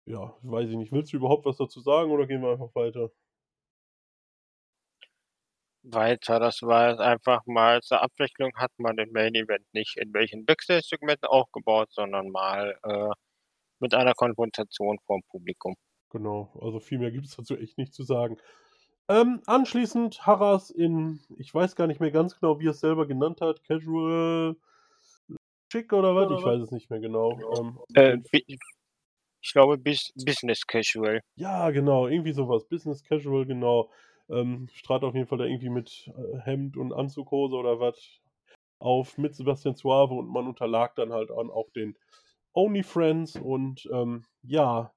[0.05, 0.91] ja, weiß ich nicht.
[0.91, 3.11] Willst du überhaupt was dazu sagen oder gehen wir einfach weiter?
[5.83, 10.45] Weiter, das war einfach mal zur Abwechslung hat man den Main Event nicht in welchen
[10.45, 13.09] Backstage-Segmenten aufgebaut, sondern mal, äh,
[13.79, 15.75] mit einer Konfrontation vorm Publikum.
[16.09, 18.37] Genau, also viel mehr gibt's dazu echt nicht zu sagen.
[19.07, 23.41] Ähm, anschließend Harras in ich weiß gar nicht mehr ganz genau, wie er's selber genannt
[23.41, 24.55] hat, Casual
[25.71, 26.31] Chic oder was?
[26.39, 27.39] Ich weiß es nicht mehr genau.
[27.57, 28.17] Ähm, Äh,
[29.41, 31.21] ich glaube Bus Business Casual.
[31.35, 32.65] Ja, genau, irgendwie so was.
[32.67, 33.89] Business Casual, genau.
[34.29, 38.21] Ähm, trat auf jeden Fall da irgendwie mit, äh, Hemd und Anzughose oder was
[38.79, 41.97] auf mit Sebastian Suave und man unterlag dann halt auch den
[42.53, 44.93] Only Friends und, ähm, ja,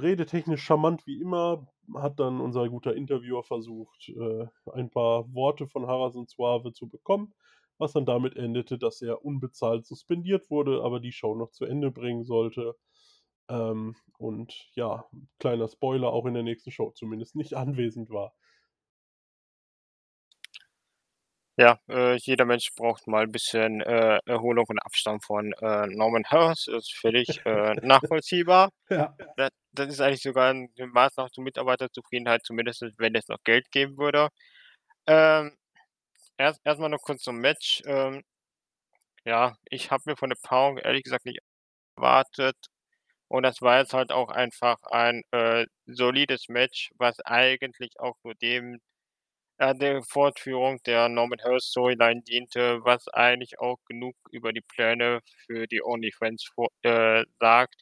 [0.00, 5.86] redetechnisch charmant wie immer, hat dann unser guter Interviewer versucht, äh, ein paar Worte von
[5.86, 7.34] Harras und Suave zu bekommen,
[7.78, 11.90] was dann damit endete, dass er unbezahlt suspendiert wurde, aber die Show noch zu Ende
[11.90, 12.76] bringen sollte.
[13.48, 15.06] Ähm, und ja,
[15.38, 18.34] kleiner Spoiler, auch in der nächsten Show zumindest nicht anwesend war.
[21.60, 26.22] Ja, äh, jeder Mensch braucht mal 'n bisschen, äh, Erholung und Abstand von, äh, Norman
[26.26, 28.70] Harras, ist völlig, äh, nachvollziehbar.
[28.88, 29.16] Ja.
[29.36, 33.70] Da das ist eigentlich sogar 'n 'ne Maßnahme zur Mitarbeiterzufriedenheit, zumindest wenn es noch Geld
[33.72, 34.28] geben würde.
[35.06, 35.56] Ähm,
[36.38, 37.82] erst erst mal noch kurz zum Match.
[37.86, 38.22] Ähm,
[39.24, 41.40] ja, ich habe mir von der Paarung ehrlich gesagt nicht
[41.96, 42.56] erwartet
[43.28, 48.34] und das war jetzt halt auch einfach ein, äh, solides Match, was eigentlich auch nur
[48.36, 48.80] dem
[49.60, 55.66] der Fortführung der Norman Harras Storyline diente, was eigentlich auch genug über die Pläne für
[55.66, 57.74] die Only Friends vor äh, sagt,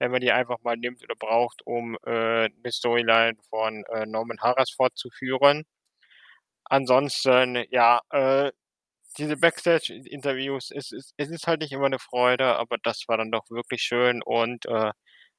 [0.00, 4.40] wenn man die einfach mal nimmt oder braucht, um, äh, 'ne Storyline von, äh, Norman
[4.42, 5.64] Harras fortzuführen.
[6.70, 8.50] Ansonsten, ja, äh,
[9.18, 13.32] diese Backstage-Interviews, es ist es ist halt nicht immer 'ne Freude, aber das war dann
[13.32, 14.92] doch wirklich schön und, äh,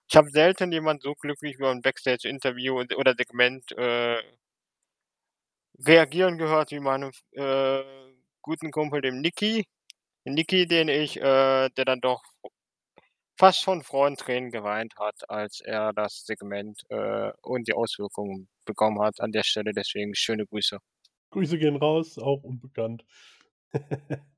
[0.09, 4.21] ich habe selten jemand so glücklich über 'n Backstage-Interview oder Segment, äh
[5.79, 7.83] reagieren gehört wie meine f äh,
[8.41, 9.65] guten Kumpel, dem Niki.
[10.25, 12.21] Niki, den ich äh, der dann doch
[13.37, 19.19] fast schon Freudentränen geweint hat, als er das Segment, äh, und die Auswirkungen bekommen hat
[19.21, 19.73] an der Stelle.
[19.73, 20.79] Deswegen schöne Grüße.
[21.31, 23.05] Grüße gehen raus, auch unbekannt.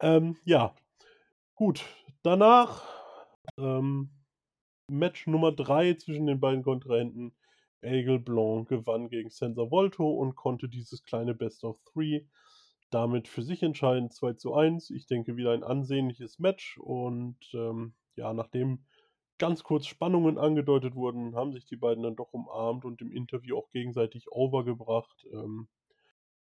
[0.00, 0.74] Ähm, ja,
[1.54, 1.84] gut.
[2.22, 2.82] Danach,
[3.58, 4.10] ähm,
[4.90, 7.34] Match Nummer 3 zwischen den beiden Kontrahenten.
[7.84, 12.22] Aigle Blanc gewann gegen Sensor Volto und konnte dieses kleine Best of Three
[12.90, 14.10] damit für sich entscheiden.
[14.10, 14.90] 2 zu 1.
[14.90, 16.78] Ich denke, wieder ein ansehnliches Match.
[16.78, 18.84] Und ähm, ja, nachdem
[19.38, 23.56] ganz kurz Spannungen angedeutet wurden, haben sich die beiden dann doch umarmt und im Interview
[23.58, 25.26] auch gegenseitig overgebracht.
[25.32, 25.68] Ähm,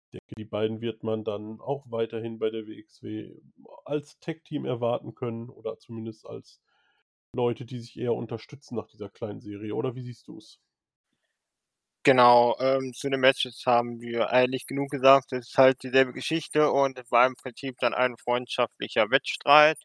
[0.06, 3.34] ich denke, die beiden wird man dann auch weiterhin bei der WXW
[3.86, 6.62] als Tech-Team erwarten können oder zumindest als
[7.34, 9.74] Leute, die sich eher unterstützen nach dieser kleinen Serie.
[9.74, 10.60] Oder wie siehst du es?
[12.06, 15.32] Genau, ähm, zu den Matches haben wir eigentlich genug gesagt.
[15.34, 19.78] Es ist halt dieselbe Geschichte und es war im Prinzip dann ein freundschaftlicher Wettstreit.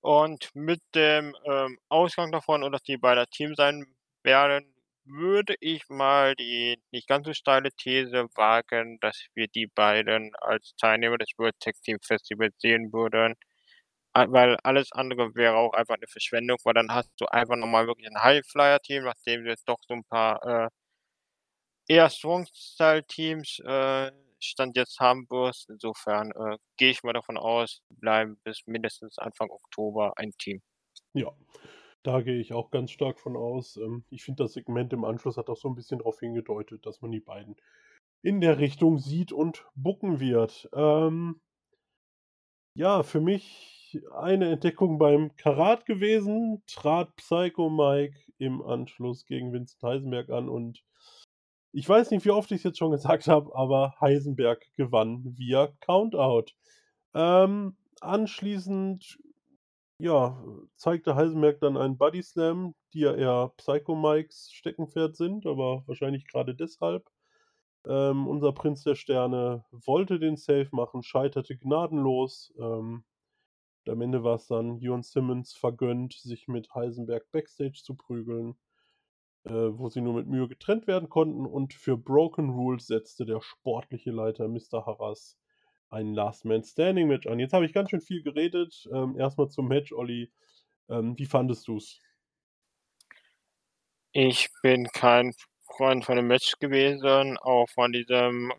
[0.00, 3.86] Und mit dem ähm, Ausgang davon und dass die beider Team sein
[4.24, 4.74] werden,
[5.04, 10.74] würde ich mal die nicht ganz so steile These wagen, dass wir die beiden als
[10.78, 13.34] Teilnehmer des World Tag Team Festivals sehen würden.
[14.14, 17.68] A weil alles andere wäre auch einfach 'ne Verschwendung, weil dann hast du einfach noch
[17.68, 20.70] mal wirklich 'n High-Flyer-Team, nachdem du jetzt doch so 'n paar, äh
[21.90, 25.68] eher Strong-Style-Teams, äh, Stand jetzt wirst.
[25.70, 30.62] Insofern, äh, gehe ich mal davon aus, bleiben bis mindestens Anfang Oktober ein Team.
[31.14, 31.32] Ja,
[32.04, 33.76] da gehe ich auch ganz stark von aus.
[33.76, 37.02] Ähm, ich finde, das Segment im Anschluss hat auch so 'n bisschen drauf hingedeutet, dass
[37.02, 37.56] man die beiden
[38.22, 40.68] in der Richtung sieht und booken wird.
[40.74, 41.40] Ähm
[42.76, 49.82] ja, für mich eine Entdeckung beim Karat gewesen, trat Psycho Mike im Anschluss gegen Vincent
[49.82, 50.82] Heisenberg an und
[51.72, 56.52] ich weiß nicht, wie oft ich's jetzt schon gesagt habe, aber Heisenberg gewann via Countout.
[57.14, 59.18] Ähm, anschließend,
[59.98, 60.42] ja,
[60.76, 66.54] zeigte Heisenberg dann einen Bodyslam, die ja eher Psycho Mikes Steckenpferd sind, aber wahrscheinlich grade
[66.54, 67.08] deshalb.
[67.86, 72.52] Ähm, unser Prinz der Sterne wollte den Save machen, scheiterte gnadenlos.
[72.58, 73.04] Ähm,
[73.88, 78.56] am Ende war's dann Jon Simmons vergönnt, sich mit Heisenberg backstage zu prügeln,
[79.44, 81.46] äh, wo sie nur mit Mühe getrennt werden konnten.
[81.46, 84.86] Und für Broken Rules setzte der sportliche Leiter Mr.
[84.86, 85.38] Harras
[85.90, 87.38] ein Last-Man-Standing-Match an.
[87.38, 88.88] Jetzt habe ich ganz schön viel geredet.
[88.92, 90.30] Ähm, erst mal zum Match, Olli.
[90.88, 91.98] Ähm, wie fandest du's?
[94.12, 95.32] Ich bin kein
[95.76, 98.52] Freund von dem Match gewesen, auch von diesem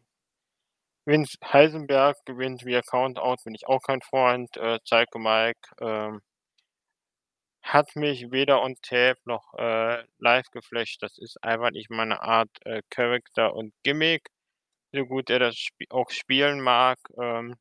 [1.06, 4.56] Vince Heisenberg gewinnt via Countout, bin ich auch kein Freund.
[4.56, 6.22] Äh, Psycho Mike, ähm
[7.64, 11.02] hat mich weder on Tape noch, äh, live geflasht.
[11.04, 14.30] Das ist einfach nicht meine Art, äh, Character und Gimmick,
[14.94, 17.56] so gut er das sp auch spielen mag, ähm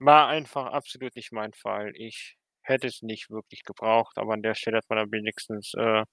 [0.00, 1.92] war einfach absolut nicht mein Fall.
[1.94, 6.04] Ich hätte es nicht wirklich gebraucht, aber an der Stelle hat man dann wenigstens, äh,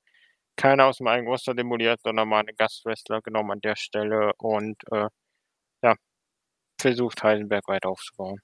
[0.58, 5.08] keinen aus'm eigenen Roster demoliert, sondern mal 'nen Gastwrestler genommen an der Stelle und, äh,
[5.84, 5.96] ja,
[6.80, 8.40] versucht, Heisenberg weiter aufzubauen.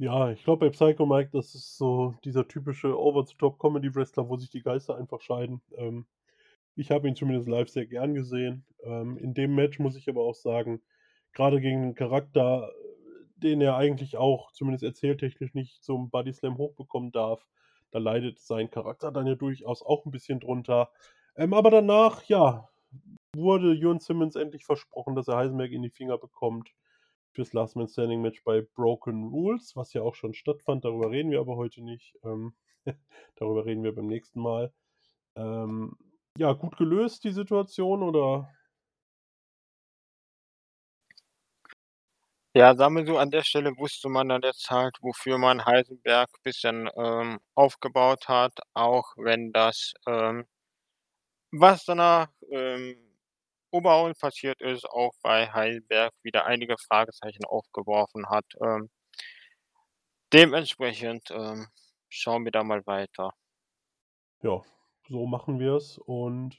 [0.00, 4.62] Ja, ich glaube, bei Psycho Mike, das ist so dieser typische Over-the-Top-Comedy-Wrestler, wo sich die
[4.62, 5.60] Geister einfach scheiden.
[5.76, 6.06] Ähm,
[6.76, 8.64] ich habe ihn zumindest live sehr gern gesehen.
[8.84, 10.82] Ähm, in dem Match muss ich aber auch sagen,
[11.34, 12.70] grade gegen 'n Charakter,
[13.36, 17.46] den er eigentlich auch zumindest erzähltechnisch nicht zum Bodyslam hochbekommen darf,
[17.92, 20.90] da leidet sein Charakter dann ja durchaus auch 'n bisschen drunter.
[21.36, 22.68] Ähm, aber danach, ja,
[23.36, 26.70] wurde Jon Simmons endlich versprochen, dass er Heisenberg in die Finger bekommt
[27.38, 30.84] fürs Last-Man-Standing-Match bei Broken Rules, was ja auch schon stattfand.
[30.84, 32.16] Darüber reden wir aber heute nicht.
[32.24, 32.52] Ähm,
[33.36, 34.72] darüber reden wir beim nächsten Mal.
[35.36, 35.96] Ähm,
[36.36, 38.52] ja, gut gelöst die Situation oder?
[42.56, 46.90] Ja, sagen so, an der Stelle wusste man dann jetzt halt, wofür man Heisenberg bisschen,
[46.96, 50.44] ähm, aufgebaut hat, auch wenn das, ähm
[51.52, 53.07] was danach, ähm,
[53.70, 58.46] Oberhausen passiert ist, auch bei Heisenberg wieder einige Fragezeichen aufgeworfen hat.
[58.62, 58.88] Ähm
[60.32, 61.68] dementsprechend, ähm,
[62.08, 63.32] schauen wir da mal weiter.
[64.42, 64.62] Ja,
[65.08, 65.98] so machen wir's.
[65.98, 66.56] Und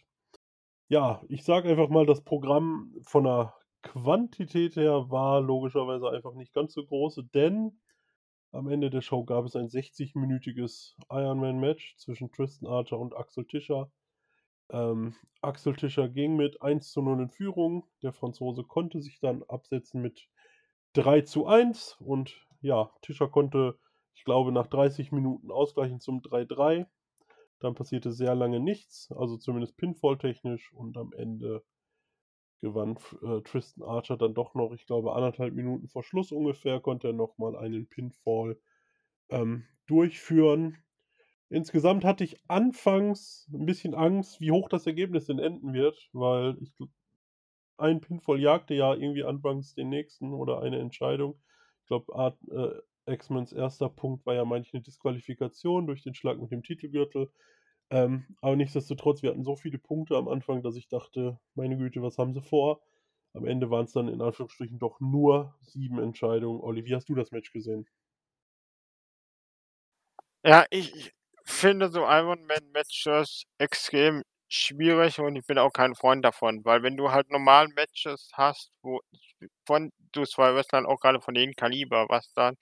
[0.88, 6.54] ja, ich sage einfach mal, das Programm von der Quantität her war logischerweise einfach nicht
[6.54, 7.80] ganz so groß, denn
[8.52, 13.92] am Ende der Show gab es ein 60-minütiges Ironman-Match zwischen Tristan Archer und Axel Tischer.
[14.72, 17.86] Ähm, Axel Tischer ging mit 1:0 in Führung.
[18.04, 20.28] Der Franzose konnte sich dann absetzen mit
[20.94, 23.78] 3:1 und ja, Tischer konnte,
[24.16, 26.88] ich glaube, nach 30 Minuten ausgleichen zum 3:3.
[27.60, 31.64] Dann passierte sehr lange nichts, also zumindest Pinfall-technisch und am Ende
[32.62, 37.08] gewann äh, Tristan Archer dann doch noch, ich glaube, anderthalb Minuten vor Schluss ungefähr, konnte
[37.08, 38.60] er nochmal einen Pinfall
[39.30, 40.78] ähm, durchführen.
[41.50, 46.58] Insgesamt hatte ich anfangs ein bisschen Angst, wie hoch das Ergebnis denn enden wird, weil
[46.62, 46.72] ich
[47.78, 51.42] ein Pinfall jagte ja irgendwie anfangs den nächsten oder eine Entscheidung.
[51.82, 52.34] Ich glaube,
[53.08, 57.32] äh, X-Mens erster Punkt war ja manchmal eine Disqualifikation durch den Schlag mit dem Titelgürtel.
[57.90, 62.04] Ähm, aber nichtsdestotrotz, wir hatten so viele Punkte am Anfang, dass ich dachte, meine Güte,
[62.04, 62.82] was haben sie vor?
[63.34, 66.62] Am Ende waren es dann in Anführungsstrichen doch nur sieben Entscheidungen.
[66.62, 67.88] Olli, wie hast du das Match gesehen?
[70.44, 71.14] Ja, ich, ich
[71.52, 77.12] finde so Ironman-Matches extrem schwierig und ich bin auch kein Freund davon, weil wenn du
[77.12, 79.00] halt normal Matches hast, wo
[79.66, 82.56] von du zwei Wrestlern auch gerade von dem Kaliber, was dann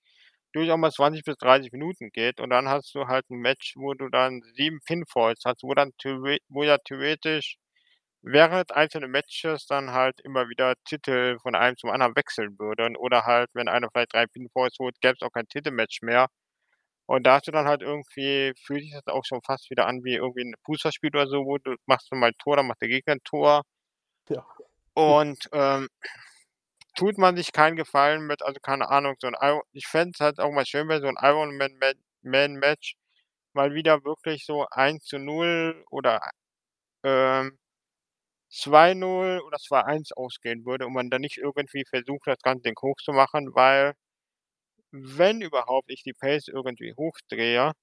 [0.53, 3.93] durchaus mal 20 bis 30 Minuten geht und dann hast du halt ein Match, wo
[3.93, 5.91] du dann sieben Pinfalls hast, wo dann
[6.49, 7.57] wo ja theoretisch
[8.21, 13.25] während einzelne Matches dann halt immer wieder Titel von einem zum anderen wechseln würden oder
[13.25, 16.27] halt, wenn einer vielleicht drei Pinfalls holt, gäbe es auch kein Titelmatch mehr.
[17.09, 20.03] Und da hast du dann halt irgendwie fühlt sich das auch schon fast wieder an
[20.03, 22.81] wie irgendwie 'n Fußballspiel oder so, wo du machst du mal 'n Tor, dann macht
[22.81, 23.63] der Gegner 'n Tor.
[24.29, 24.45] Ja.
[24.95, 25.89] Und, ähm,
[26.95, 30.21] tut man sich keinen Gefallen mit, also keine Ahnung, so 'n Iro ich fände es
[30.21, 31.91] halt auch mal schön, wenn so 'n Ironman Ma
[32.23, 32.95] Man Match
[33.53, 36.21] mal wieder wirklich so 1:0 oder,
[37.03, 37.57] ähm,
[38.51, 43.55] 2:0 oder 2:1 ausgehen würde und man dann nicht irgendwie versucht, das ganze Ding hochzumachen,
[43.55, 43.93] weil
[45.03, 47.73] wenn überhaupt ich die Pace irgendwie hochdrehe,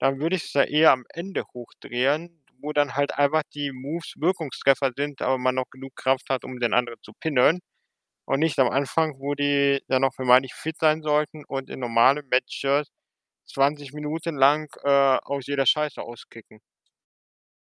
[0.00, 4.92] dann würde ich's ja eher am Ende hochdrehen, wo dann halt einfach die Moves Wirkungstreffer
[4.96, 7.60] sind, aber man noch genug Kraft hat, um den anderen zu pinnen
[8.26, 12.28] und nicht am Anfang, wo die dann noch vermeintlich fit sein sollten und in normalen
[12.30, 12.88] Matches
[13.46, 16.60] 20 Minuten lang, äh, aus jeder Scheiße auskicken.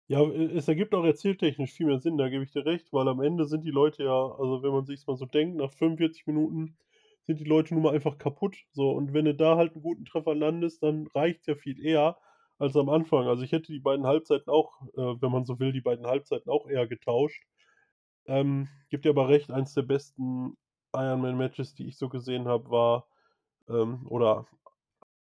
[0.09, 3.19] Ja, es ergibt auch erzähltechnisch viel mehr Sinn, da gebe ich dir recht, weil am
[3.21, 6.77] Ende sind die Leute ja also, wenn man sich's mal so denkt, nach 45 Minuten
[7.27, 8.91] sind die Leute nun mal einfach kaputt, so.
[8.91, 12.17] Und wenn du da halt 'n guten Treffer landest, dann reicht's ja viel eher
[12.59, 13.27] als am Anfang.
[13.27, 16.49] Also, ich hätte die beiden Halbzeiten auch, äh, wenn man so will, die beiden Halbzeiten
[16.51, 17.43] auch eher getauscht.
[18.27, 20.57] Ähm, gebe dir aber recht, eins der besten
[20.95, 23.07] Ironman-Matches, die ich so gesehen habe, war,
[23.69, 24.47] ähm oder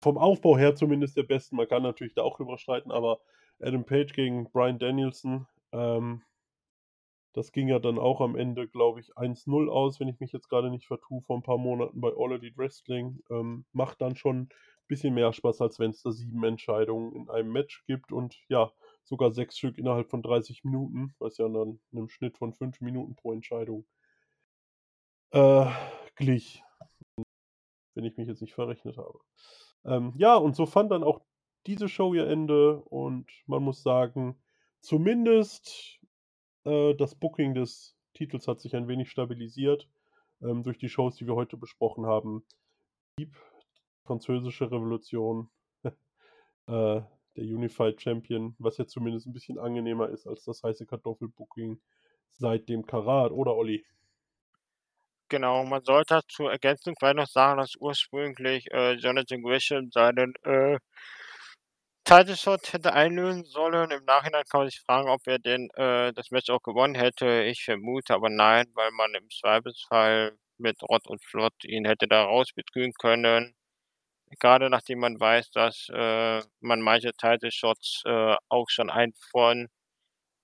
[0.03, 1.55] vom Aufbau her zumindest der besten.
[1.57, 3.21] Man kann natürlich da auch drüber streiten, aber
[3.61, 6.23] Adam Page gegen Bryan Danielson, ähm
[7.33, 10.49] das ging ja dann auch am Ende, glaube ich, 1:0 aus, wenn ich mich jetzt
[10.49, 13.19] grade nicht vertue, vor 'n paar Monaten bei All Elite Wrestling.
[13.29, 14.49] Ähm, macht dann schon
[14.87, 18.71] bisschen mehr Spaß, als wenn's da 7 Entscheidungen in einem Match gibt und ja,
[19.03, 23.15] sogar 6 Stück innerhalb von 30 Minuten, was ja dann 'nem Schnitt von 5 Minuten
[23.15, 23.85] pro Entscheidung
[25.33, 25.65] äh,
[26.15, 26.61] glich.
[27.95, 29.19] Wenn ich mich jetzt nicht verrechnet habe.
[29.85, 31.21] Ähm, ja, und so fand dann auch
[31.67, 34.41] diese Show ihr Ende und man muss sagen,
[34.81, 36.00] zumindest,
[36.65, 39.89] äh, das Booking des Titels hat sich ein wenig stabilisiert,
[40.41, 42.45] ähm, durch die Shows, die wir heute besprochen haben.
[43.17, 43.35] Blieb
[44.05, 45.49] Französische Revolution,
[45.85, 45.91] äh,
[46.67, 47.07] der
[47.37, 51.81] Unified Champion, was ja zumindest 'n bisschen angenehmer ist als das heiße Kartoffel-Booking
[52.31, 53.85] seit dem Karat, oder Olli?
[55.31, 60.77] Genau, man sollte zur Ergänzung vielleicht noch sagen, dass ursprünglich, äh, Jonathan Gresham seinen, äh
[62.03, 63.91] Title Shot hätte einlösen sollen.
[63.91, 67.43] Im Nachhinein kann man sich fragen, ob er den äh, das Match auch gewonnen hätte.
[67.43, 72.23] Ich vermute aber nein, weil man im Zweifelsfall mit Rott und Flott ihn hätte da
[72.23, 73.55] rausbetrügen können.
[74.39, 79.67] Grade nachdem man weiß, dass, äh, man manche Title Shots, äh, auch schon einen von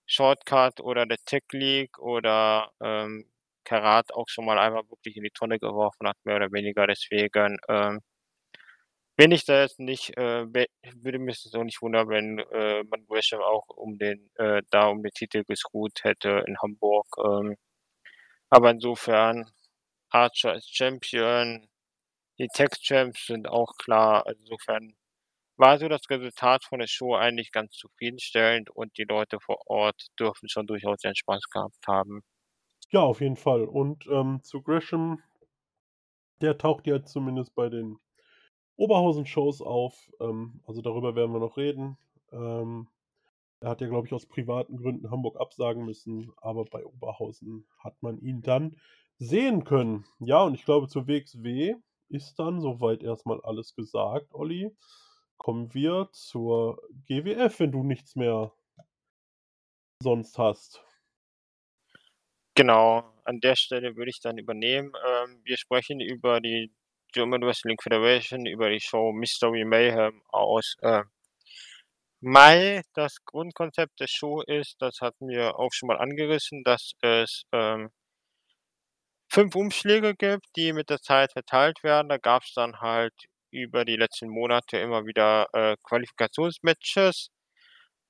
[0.08, 3.32] Shortcut oder der Tech League oder, ähm,
[3.66, 6.88] Karat auch schon mal einmal wirklich in die Tonne geworfen hat, mehr oder weniger.
[6.88, 8.02] Deswegen, ähm,
[9.18, 10.46] bin ich da jetzt nicht, äh,
[10.96, 14.88] würde mich das auch nicht wundern, wenn, äh, man Gresham auch um den äh, da
[14.90, 17.58] um den Titel gescrewt hätte in Hamburg, ähm.
[18.50, 19.50] Aber insofern,
[20.10, 21.70] Archer ist Champion,
[22.40, 24.26] die Tag Champs sind auch klar.
[24.28, 24.96] Also, insofern
[25.58, 30.08] war so das Resultat von der Show eigentlich ganz zufriedenstellend und die Leute vor Ort
[30.20, 32.24] dürfen schon durchaus ihren Spaß gehabt haben.
[32.92, 33.64] Ja, auf jeden Fall.
[33.64, 35.22] Und, ähm, zu Gresham
[36.42, 37.98] der taucht ja zumindest bei den
[38.78, 41.98] Oberhausen-Shows auf, ähm, also, darüber werden wir noch reden.
[42.32, 42.88] Ähm,
[43.60, 48.02] er hat ja, glaube ich, aus privaten Gründen Hamburg absagen müssen, aber bei Oberhausen hat
[48.02, 48.78] man ihn dann
[49.18, 50.06] sehen können.
[50.20, 51.76] Ja, und ich glaube, zur WXW
[52.10, 54.76] ist dann soweit erst mal alles gesagt, Olli.
[55.38, 58.54] Kommen wir zur GWF, wenn du nichts mehr
[60.02, 60.84] sonst hast.
[62.56, 64.94] Genau, an der Stelle würde ich dann übernehmen.
[65.06, 66.72] Ähm, wir sprechen über die
[67.14, 71.04] German Wrestling Federation, über die Show Mystery Mayhem aus, äh,
[72.22, 72.82] Mai.
[72.94, 77.90] Das Grundkonzept der Show ist, das hatten wir auch schon mal angerissen, dass es, ähm
[79.30, 82.10] 5 Umschläge gibt, die mit der Zeit verteilt werden.
[82.10, 83.14] Da gab's dann halt
[83.52, 87.30] über die letzten Monate immer wieder, äh, Qualifikationsmatches.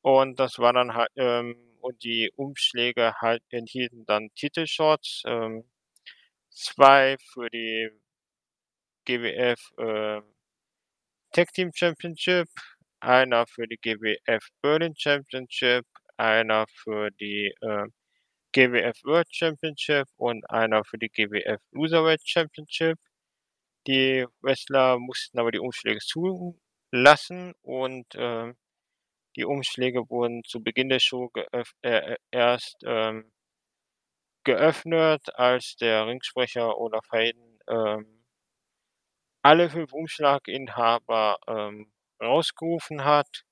[0.02, 5.66] Und das war dann halt ähm, und die Umschläge halt enthielten dann Titelshots, ähm,
[6.52, 7.90] 2 für die
[9.08, 10.22] GWF, äh,
[11.34, 12.48] Tag Team Championship,
[13.00, 15.86] einer für die GWF Berlin Championship,
[16.18, 17.86] einer für die, äh,
[18.54, 22.98] GWF World Championship und einer für die GWF Loserweight Championship.
[23.88, 28.58] Die Wrestler mussten aber die Umschläge zulassen und, ähm,
[29.38, 33.32] die Umschläge wurden zu Beginn der Show äh, äh, erst, ähm
[34.44, 38.17] geöffnet, als der Ringsprecher Olaf Hayden, ähm
[39.48, 41.92] alle 5 Umschlaginhaber, ähm,
[42.22, 43.44] rausgerufen hat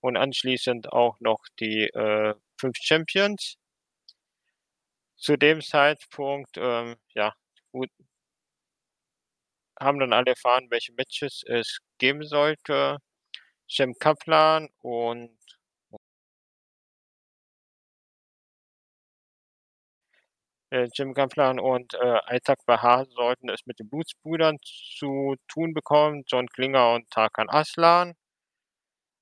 [0.00, 3.56] und anschließend auch noch die, äh, 5 Champions.
[5.16, 7.32] Zu dem Zeitpunkt, ähm, ja,
[7.70, 7.88] gut
[9.80, 12.98] haben dann alle erfahren, welche Matches es geben sollte.
[13.70, 15.38] Cem Kaplan und
[20.72, 26.24] äh, Cem Kaplan und, äh, Aitak Bahar sollten es mit den Blutsbrüdern zu tun bekommen,
[26.26, 28.14] John Klinger und Tarkan Aslan.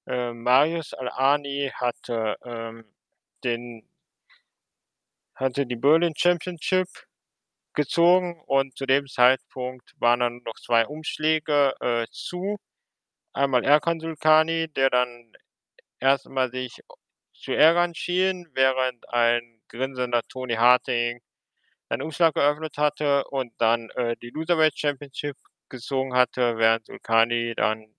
[0.06, 2.84] Äh, Marius Al-Ani hatte, ähm,
[3.44, 3.86] den
[5.34, 6.88] hatte die Berlin Championship
[7.74, 12.58] gezogen und zu dem Zeitpunkt waren dann noch 2 Umschläge, äh, zu.
[13.34, 15.32] Einmal Erkan Sulkani, der dann
[16.00, 16.80] erst einmal sich
[17.34, 21.20] zu ärgern schien, während ein grinsender Tony Harting
[21.90, 25.36] einen Umschlag geöffnet hatte und dann, äh, die Loserweight Championship
[25.70, 27.94] gezogen hatte, während Sulkani dann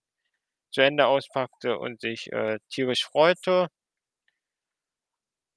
[0.71, 3.69] zu Ende auspackte und sich, äh, tierisch freute.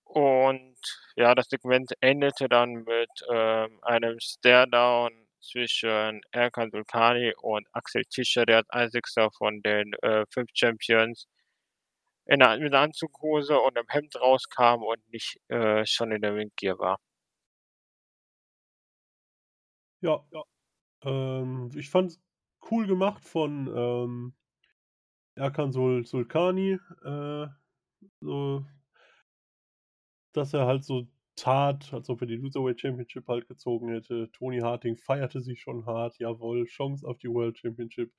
[0.07, 0.76] Und
[1.16, 5.11] ja, das Segment endete dann mit, ähm, einem Staredown
[5.41, 11.24] zwischen Erkan Sulkani und Axel Tischer, der als einzigster von den, äh, 5 Champions
[12.26, 16.35] in 'ner mit 'ner Anzughose und 'nem Hemd rauskam und nicht, äh, schon in der
[16.35, 16.99] Ringgear war.
[20.05, 20.42] Ja, ja.
[21.05, 22.20] Ähm, ich fand's
[22.70, 24.34] cool gemacht von, ähm,
[25.34, 27.46] Erkan Sul Sulkani, äh,
[28.20, 28.64] so
[30.34, 34.30] dass er halt so tat, als ob er die Loserweight Championship halt gezogen hätte.
[34.32, 38.12] Tony Harting feierte sich schon hart, jawohl, Chance auf die World Championship.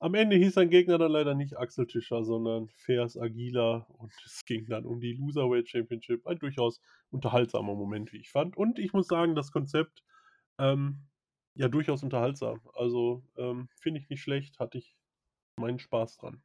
[0.00, 4.44] Am Ende hieß sein Gegner dann leider nicht Axel Tischer, sondern Feras Aguilar und es
[4.44, 6.26] ging dann um die Loserweight Championship.
[6.26, 6.80] Ein durchaus
[7.10, 8.56] unterhaltsamer Moment, wie ich fand.
[8.56, 10.04] Und ich muss sagen, das Konzept,
[10.58, 11.06] ähm,
[11.54, 12.60] ja, durchaus unterhaltsam.
[12.74, 14.96] Also, ähm, finde ich nicht schlecht, hatte ich
[15.56, 16.42] meinen Spaß dran.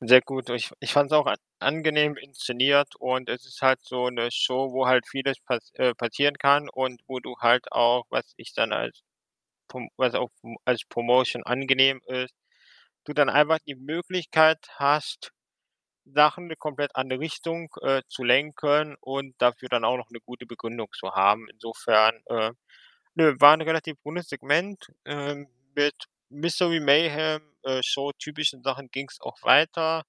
[0.00, 0.48] Sehr gut.
[0.50, 4.86] Ich ich fand's auch a angenehm inszeniert und es ist halt so 'ne Show, wo
[4.86, 9.02] halt vieles pass äh, passieren kann und wo du halt auch, was ich dann als
[9.96, 10.30] was auch
[10.66, 12.34] als Promotion angenehm ist,
[13.04, 15.32] du dann einfach die Möglichkeit hast,
[16.06, 20.88] Sachen komplett andere Richtung, äh, zu lenken und dafür dann auch noch 'ne gute Begründung
[20.92, 21.48] zu haben.
[21.50, 22.52] Insofern, äh,
[23.14, 24.86] nö, war 'n relativ rundes Segment.
[25.06, 25.94] Ähm, mit
[26.30, 30.04] Mystery Mayhem, äh, Show-typischen Sachen ging's auch weiter.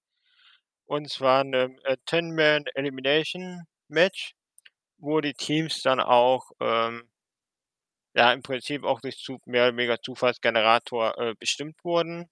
[0.85, 4.33] Und zwar 'nem, äh, Ten-Man Elimination Match,
[4.99, 7.07] wo die Teams dann auch, ähm
[8.15, 12.27] ja, im Prinzip auch durch mehr oder weniger Zufallsgenerator, äh, bestimmt wurden.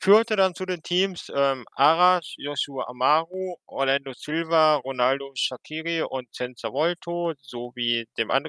[0.00, 6.72] Führte dann zu den Teams, ähm, Arash, Joshua Amaru, Orlando Silva, Ronaldo Shaqiri und Censa
[6.72, 8.48] Volto sowie dem and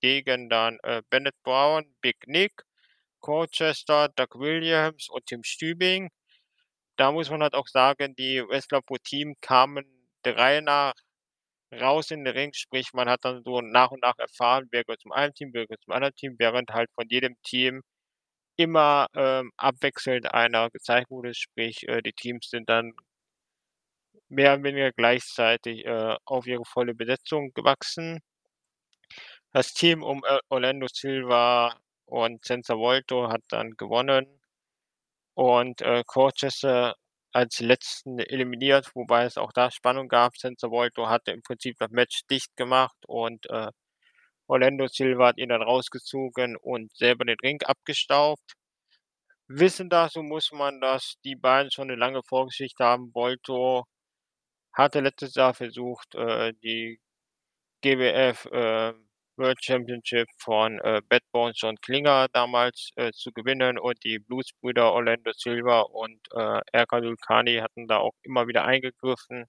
[0.00, 2.52] gegen dann, äh, Bennett Brown, Big Nick,
[3.20, 6.10] Colchester, Doug Williams und Tim Stübing.
[6.96, 9.84] Da muss man halt auch sagen, die Wrestler pro Team kamen
[10.24, 10.94] der Reihe nach
[11.72, 15.00] raus in den Ring, sprich, man hat dann so nach und nach erfahren, wer gehört
[15.02, 17.82] zum einen Team, wer gehört zum anderen Team, während halt von jedem Team
[18.58, 22.92] immer, ähm, abwechselnd einer gezeigt wurde, sprich, äh, die Teams sind dann
[24.30, 28.20] mehr oder weniger gleichzeitig, äh, auf ihre volle Besetzung gewachsen.
[29.52, 34.26] Das Team um, äh, Orlando Silva und Censa Volto hat dann gewonnen
[35.34, 36.96] und, äh, Colchester
[37.32, 40.36] als Letzten eliminiert, wobei es auch da Spannung gab.
[40.38, 43.70] Censa Volto hatte im Prinzip das Match dicht gemacht und, äh,
[44.48, 48.54] Orlando Silva hat ihn dann rausgezogen und selber den Ring abgestaubt.
[49.50, 53.12] Wissend dazu muss man, dass die beiden schon 'ne lange Vorgeschichte haben.
[53.14, 53.84] Volto
[54.74, 57.00] hatte letztes Jahr versucht, äh, die
[57.82, 58.94] GWF, äh,
[59.36, 64.92] World Championship von, äh, Bad Bones John Klinger damals, äh, zu gewinnen und die Blutsbrüder
[64.92, 69.46] Orlando Silva und, äh, Erkan Sulkani hatten da auch immer wieder eingegriffen.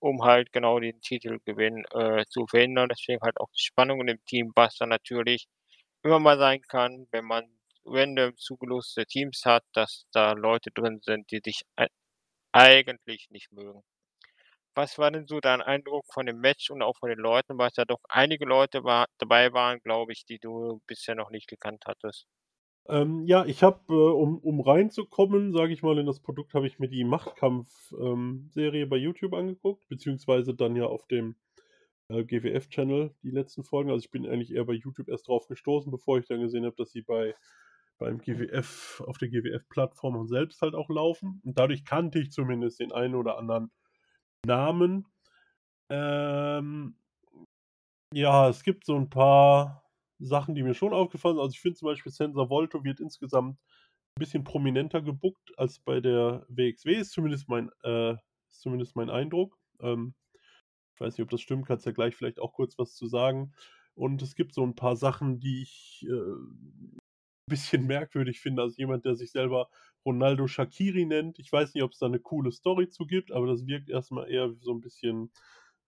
[0.00, 2.88] Um halt genau den Titelgewinn, äh, zu verhindern.
[2.90, 5.46] Deswegen halt auch die Spannung dem Team, was dann natürlich
[6.02, 7.44] immer mal sein kann, wenn man
[7.84, 11.88] random zugeloste Teams hat, dass da Leute drin sind, die dich ei
[12.52, 13.82] eigentlich nicht mögen.
[14.74, 17.76] Was war denn so dein Eindruck von dem Match und auch von den Leuten, weil's
[17.76, 21.84] ja doch einige Leute war dabei waren, glaube ich, die du bisher noch nicht gekannt
[21.86, 22.26] hattest?
[22.88, 26.66] Ähm, ja, ich habe, äh, um um reinzukommen, sage ich mal, in das Produkt, habe
[26.66, 31.36] ich mir die Machtkampf, ähm, bei YouTube angeguckt, beziehungsweise dann ja auf dem,
[32.08, 33.90] äh, GWF-Channel die letzten Folgen.
[33.90, 36.76] Also, ich bin eigentlich eher bei YouTube erst drauf gestoßen, bevor ich dann gesehen habe,
[36.76, 37.34] dass sie bei
[37.98, 41.40] beim GWF auf der GWF-Plattform und selbst halt auch laufen.
[41.44, 43.70] Und dadurch kannte ich zumindest den einen oder anderen
[44.46, 45.06] Namen.
[45.90, 46.96] Ähm
[48.12, 49.79] ja, es gibt so 'n paar
[50.20, 51.42] Sachen, die mir schon aufgefallen sind.
[51.42, 56.00] Also, ich finde zum Beispiel Senza Volto wird insgesamt 'n bisschen prominenter gebookt als bei
[56.00, 58.14] der WXW, ist zumindest mein äh,
[58.50, 59.58] ist zumindest mein Eindruck.
[59.80, 60.14] Ähm,
[60.96, 63.52] ich weiß nicht, ob das stimmt, kannst ja gleich vielleicht auch kurz was zu sagen.
[63.94, 66.14] Und es gibt so 'n paar Sachen, die ich, äh,
[67.48, 68.62] bisschen merkwürdig finde.
[68.62, 69.70] Also, jemand, der sich selber
[70.06, 71.38] Ronaldo Shaqiri nennt.
[71.40, 74.26] Ich weiß nicht, ob's da 'ne coole Story zu gibt, aber das wirkt erst mal
[74.30, 75.32] eher so 'n bisschen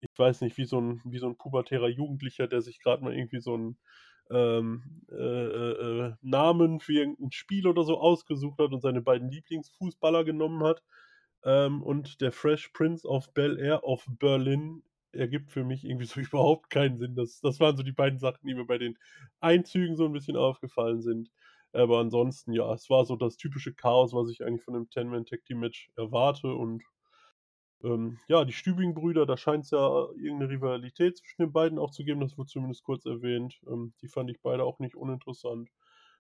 [0.02, 3.14] ich weiß nicht, wie so 'n wie so 'n pubertärer Jugendlicher, der sich grad mal
[3.14, 3.78] irgendwie so 'n,
[4.30, 9.02] ähm, äh, äh, äh, Namen für irgend 'n Spiel oder so ausgesucht hat und seine
[9.02, 10.82] beiden Lieblingsfußballer genommen hat.
[11.44, 16.70] Ähm, und der Fresh Prince of Bel-Air of Berlin ergibt für mich irgendwie so überhaupt
[16.70, 17.14] keinen Sinn.
[17.16, 18.98] Das das waren so die beiden Sachen, die mir bei den
[19.40, 21.30] Einzügen so 'n bisschen aufgefallen sind.
[21.72, 25.90] Aber ansonsten, ja, es war so das typische Chaos, was ich eigentlich von 'nem Ten-Man-Tag-Team-Match
[25.96, 26.82] erwarte und,
[27.84, 32.04] ähm, ja, die Stübing-Brüder, da scheint's ja irgend 'ne Rivalität zwischen den beiden auch zu
[32.04, 32.20] geben.
[32.22, 33.60] Das wurde zumindest kurz erwähnt.
[33.68, 35.70] Ähm, die fand ich beide auch nicht uninteressant.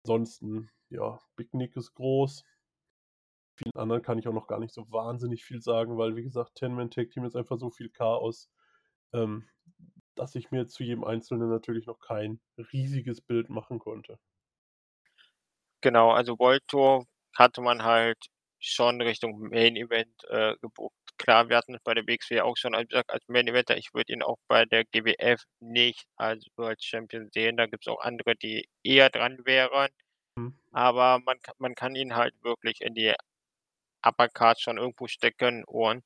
[0.06, 2.43] Ansonsten, ja, Big Nick ist groß.
[3.58, 6.56] Vielen anderen kann ich auch noch gar nicht so wahnsinnig viel sagen, weil, wie gesagt,
[6.56, 8.50] Ten-Man-Tag-Team ist einfach so viel Chaos,
[9.14, 9.47] ähm,
[10.16, 12.41] dass ich mir zu jedem Einzelnen natürlich noch kein
[12.74, 14.20] riesiges Bild machen konnte.
[15.84, 17.06] Genau, also Volto
[17.38, 18.18] hatte man halt
[18.60, 20.99] schon Richtung Main Event, äh, gebookt.
[21.20, 23.78] Klar, wir hatten es bei der WXW auch schon, als gesagt, als Main Eventer.
[23.78, 27.57] Ich würde ihn auch bei der GWF nicht als World Champion sehen.
[27.57, 29.89] Da gibt's auch andere, die eher dran wären.
[30.38, 30.57] Mhm.
[30.72, 33.13] Aber man man kann ihn halt wirklich in die
[34.03, 36.03] Upper Card schon irgendwo stecken und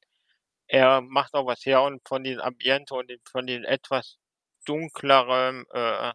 [0.68, 4.18] er macht auch was her und von diesem Ambiente und von den etwas
[4.66, 6.14] dunkleren, äh,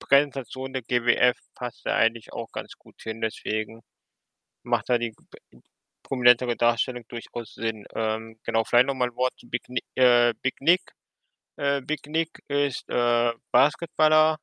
[0.00, 3.20] Präsentation der GWF passt er eigentlich auch ganz gut hin.
[3.22, 3.82] Deswegen
[4.64, 5.14] macht da die
[6.04, 7.86] prominentere Darstellung durchaus Sinn.
[7.96, 10.82] Ähm, genau, vielleicht noch mal 'n Wort zu Big Ni äh, Big Nick.
[11.56, 14.38] Äh, Big Nick ist, äh, Basketballer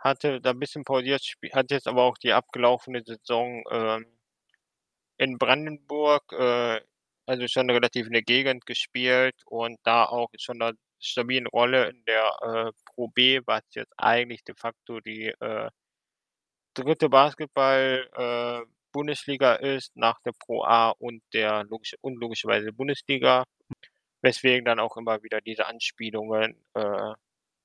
[0.00, 4.06] hatte da 'n bisschen pausiert, hat jetzt aber auch die abgelaufene Saison, ähm,
[5.18, 6.80] in Brandenburg, äh,
[7.26, 12.04] also schon relativ in der Gegend gespielt und da auch schon 'ner stabilen Rolle in
[12.06, 15.70] der, äh, Pro B, was jetzt eigentlich de facto die, äh
[16.76, 17.08] 3.
[17.08, 18.06] Basketball
[18.96, 23.44] Bundesliga ist nach der Pro A und der logisch und logischerweise Bundesliga,
[24.22, 27.12] weswegen dann auch immer wieder diese Anspielungen, äh,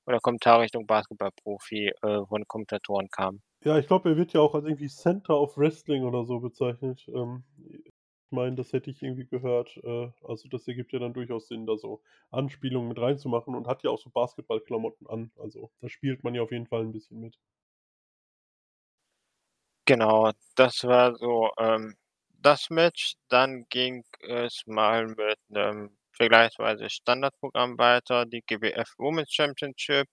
[0.08, 3.42] oder Kommentare Richtung Basketballprofi, äh, von Kommentatoren kamen.
[3.64, 7.08] Ja, ich glaube, er wird ja auch als irgendwie Center of Wrestling oder so bezeichnet.
[7.08, 7.92] Ähm, ich
[8.32, 9.78] meine, das hätte ich irgendwie gehört.
[9.84, 12.02] Äh, also, das ergibt ja dann durchaus Sinn, da so
[12.32, 15.32] Anspielungen mit reinzumachen und hat ja auch so Basketballklamotten an.
[15.38, 17.40] Also, da spielt man ja auf jeden Fall 'n bisschen mit.
[19.88, 21.96] Genau, das war so, ähm,
[22.40, 23.16] das Match.
[23.30, 28.26] Dann ging es mal mit 'nem vergleichsweise Standardprogramm weiter.
[28.26, 30.08] Die GWF Women's Championship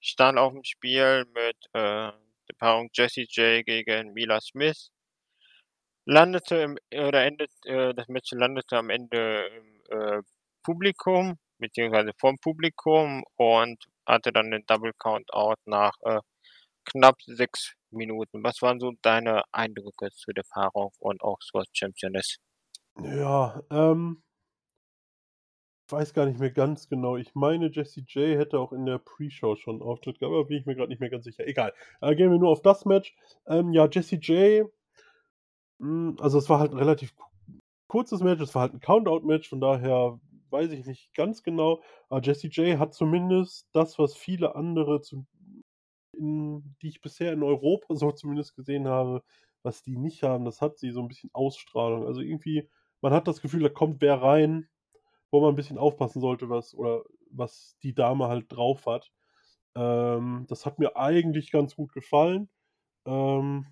[0.00, 2.12] stand auf'm Spiel mit, äh,
[2.50, 4.88] der Paarung Jessie J gegen Mila Smith.
[6.06, 10.22] Landete im oder endet äh, das Match landete am Ende im, äh,
[10.62, 16.20] Publikum beziehungsweise vorm Publikum und hatte dann den Double Countout nach, äh,
[16.86, 18.42] knapp 6 Minuten.
[18.44, 22.38] Was waren so deine Eindrücke zu der Paarung und auch zur Championess?
[22.96, 24.22] Ja, ähm
[25.90, 27.16] weiß gar nicht mehr ganz genau.
[27.16, 30.66] Ich meine, Jessie J hätte auch in der Pre-Show schon Auftritt gehabt, aber bin ich
[30.66, 31.46] mir grad nicht mehr ganz sicher.
[31.46, 31.72] Egal.
[32.02, 33.16] Äh, gehen wir nur auf das Match.
[33.46, 34.68] Ähm, ja, Jessie J
[35.80, 37.24] hm, also, es war halt 'n relativ ku
[37.88, 38.40] kurzes Match.
[38.42, 40.20] Es war halt 'n Countout-Match, von daher
[40.50, 41.82] weiß ich nicht ganz genau.
[42.10, 45.26] Aber Jessie J hat zumindest das, was viele andere zu
[46.18, 49.22] hm, die ich bisher in Europa so zumindest gesehen habe,
[49.62, 52.06] was die nicht haben, das hat sie, so 'n bisschen Ausstrahlung.
[52.06, 52.68] Also, irgendwie
[53.02, 54.68] man hat das Gefühl, da kommt wer rein,
[55.32, 59.12] wo man 'n bisschen aufpassen sollte, was oder was die Dame halt drauf hat.
[59.76, 62.50] Ähm, das hat mir eigentlich ganz gut gefallen.
[63.06, 63.66] Ähm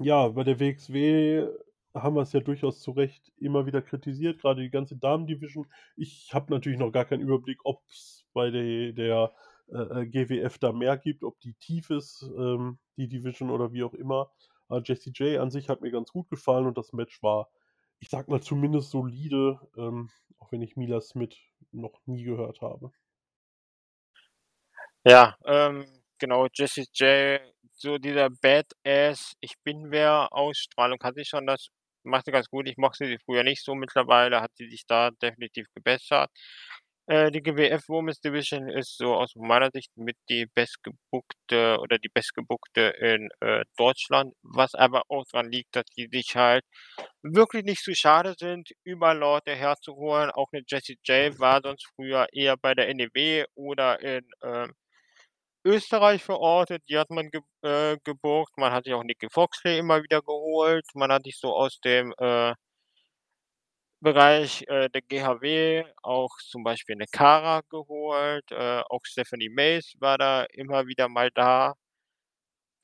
[0.00, 1.48] ja, bei der WXW
[1.94, 5.66] haben wir's ja durchaus zu Recht immer wieder kritisiert, grade die ganze Damen-Division.
[5.96, 9.32] Ich habe natürlich noch gar keinen Überblick, ob's bei de der,
[9.72, 13.84] äh, äh, GWF da mehr gibt, ob die tief ist, ähm, die Division oder wie
[13.84, 14.30] auch immer.
[14.68, 17.50] Aber Jessie J an sich hat mir ganz gut gefallen und das Match war,
[18.00, 21.36] ich sage mal, zumindest solide, ähm, auch wenn ich Mila Smith
[21.72, 22.92] noch nie gehört habe.
[25.04, 25.86] Ja, ähm,
[26.18, 27.40] genau, Jessie J,
[27.72, 31.68] so dieser Badass-Ich-Bin-Wer-Ausstrahlung hatte sie schon, das
[32.02, 32.68] macht sie ganz gut.
[32.68, 36.30] Ich mochte sie früher nicht so, mittlerweile hat sie sich da definitiv gebessert.
[37.10, 42.10] Äh, die GWF Women's Division ist so aus meiner Sicht mit die bestgebookte oder die
[42.10, 46.64] bestgebookte in, äh, Deutschland, was aber auch dran liegt, dass die sich halt
[47.22, 50.30] wirklich nicht zu schade sind, überall Leute herzuholen.
[50.30, 54.74] Auch 'ne Jessie J war sonst früher eher bei der NEW oder in, ähm,
[55.64, 58.52] Österreich verortet, die hat man ge äh, gebookt.
[58.58, 60.86] Man hat sich auch Nikki Foxley immer wieder geholt.
[60.94, 62.54] Man hat sich so aus dem, äh
[64.02, 70.16] Bereich, äh, der GHW auch zum Beispiel 'ne Cara geholt, äh, auch Stephanie Mace war
[70.18, 71.74] da immer wieder mal da.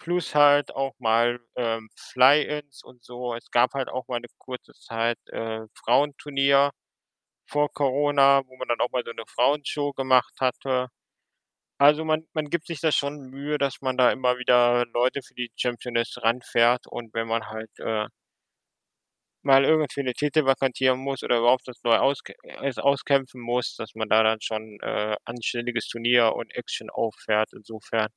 [0.00, 3.34] Plus halt auch mal, ähm, Fly-ins und so.
[3.34, 6.70] Es gab halt auch mal 'ne kurze Zeit, äh, Frauenturnier
[7.46, 10.88] vor Corona, wo man dann auch mal so 'ne Frauenshow gemacht hatte.
[11.78, 15.34] Also, man man gibt sich da schon Mühe, dass man da immer wieder Leute für
[15.34, 18.06] die Championess ranfährt und wenn man halt, äh
[19.44, 21.98] mal irgendwie 'ne Titel vakantieren muss oder überhaupt das neu
[22.62, 28.08] es auskämpfen muss, dass man da dann schon, äh, anständiges Turnier und Action auffährt insofern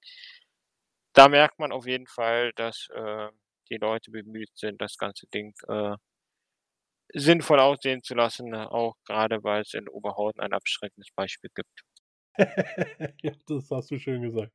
[1.15, 3.29] da merkt man auf jeden Fall, dass, äh,
[3.69, 5.97] die Leute bemüht sind, das ganze Ding, äh
[7.13, 11.83] sinnvoll aussehen zu lassen, auch grade weil's in Oberhausen ein abschreckendes Beispiel gibt.
[13.23, 14.51] Ja, das hast du schön gesagt.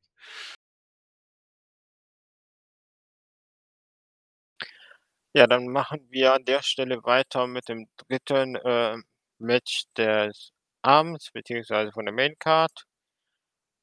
[5.35, 8.97] Ja, dann machen wir an der Stelle weiter mit dem 3., äh,
[9.39, 10.51] Match des
[10.83, 12.71] Abends beziehungsweise von der Maincard.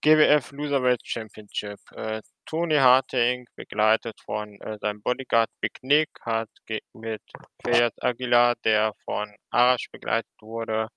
[0.03, 1.78] GWF Loserweight Championship.
[1.92, 6.48] Äh, Tony Harting, begleitet von, äh, seinem Bodyguard Big Nick, hat
[6.94, 7.22] mit
[7.64, 10.88] Fejas Aguilar, der von Arash begleitet wurde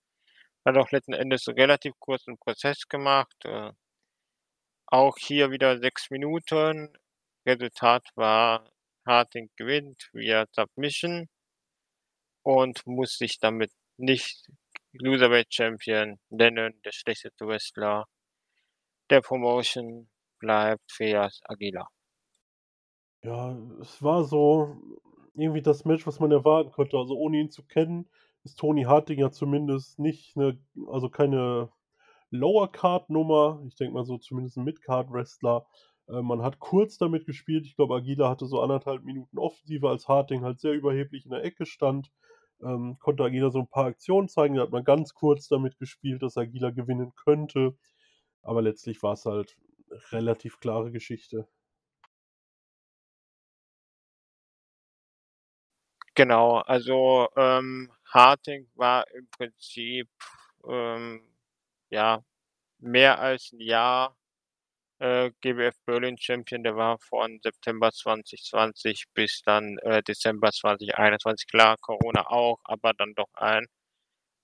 [0.66, 3.72] hat auch letzten Endes relativ kurzen Prozess gemacht, äh
[4.88, 6.94] auch hier wieder 6 Minuten.
[7.48, 8.70] Resultat war,
[9.06, 11.28] Harting gewinnt via Submission
[12.46, 14.48] und muss sich damit nicht
[14.92, 16.80] Loserweight Champion nennen.
[16.86, 18.06] Der schlechteste Wrestler
[19.10, 21.90] der Promotion bleibt Fejas Aguilar.
[23.24, 24.76] Ja, es war so
[25.34, 26.98] irgendwie das Match, was man erwarten konnte.
[26.98, 28.10] Also, ohne ihn zu kennen,
[28.44, 31.70] ist Tony Harting ja zumindest nicht 'ne also, keine
[32.32, 33.64] Lower-Card-Nummer.
[33.68, 35.66] Ich denke mal so zumindest 'n Mid-Card-Wrestler.
[35.66, 37.66] Äh, man hat kurz damit gespielt.
[37.66, 41.32] Ich glaube, Aguilar hatte so 1 1/2 Minuten Offensive, als Harting halt sehr überheblich in
[41.32, 42.12] der Ecke stand.
[42.64, 44.56] Ähm, konnte Aguilar so 'n paar Aktionen zeigen.
[44.56, 47.76] Da hat man ganz kurz damit gespielt, dass Aguilar gewinnen könnte.
[48.44, 49.58] Aber letztlich war's halt
[50.12, 51.48] relativ klare Geschichte.
[56.18, 60.08] Genau, also, ähm, Harting war im Prinzip,
[60.68, 61.24] ähm,
[61.90, 62.24] ja,
[62.80, 64.16] mehr als 'n Jahr,
[65.00, 66.64] äh, GWF Berlin Champion.
[66.64, 71.48] Der war von September 2020 bis dann, äh, Dezember 2021.
[71.48, 73.66] Klar, Corona auch, aber dann doch ein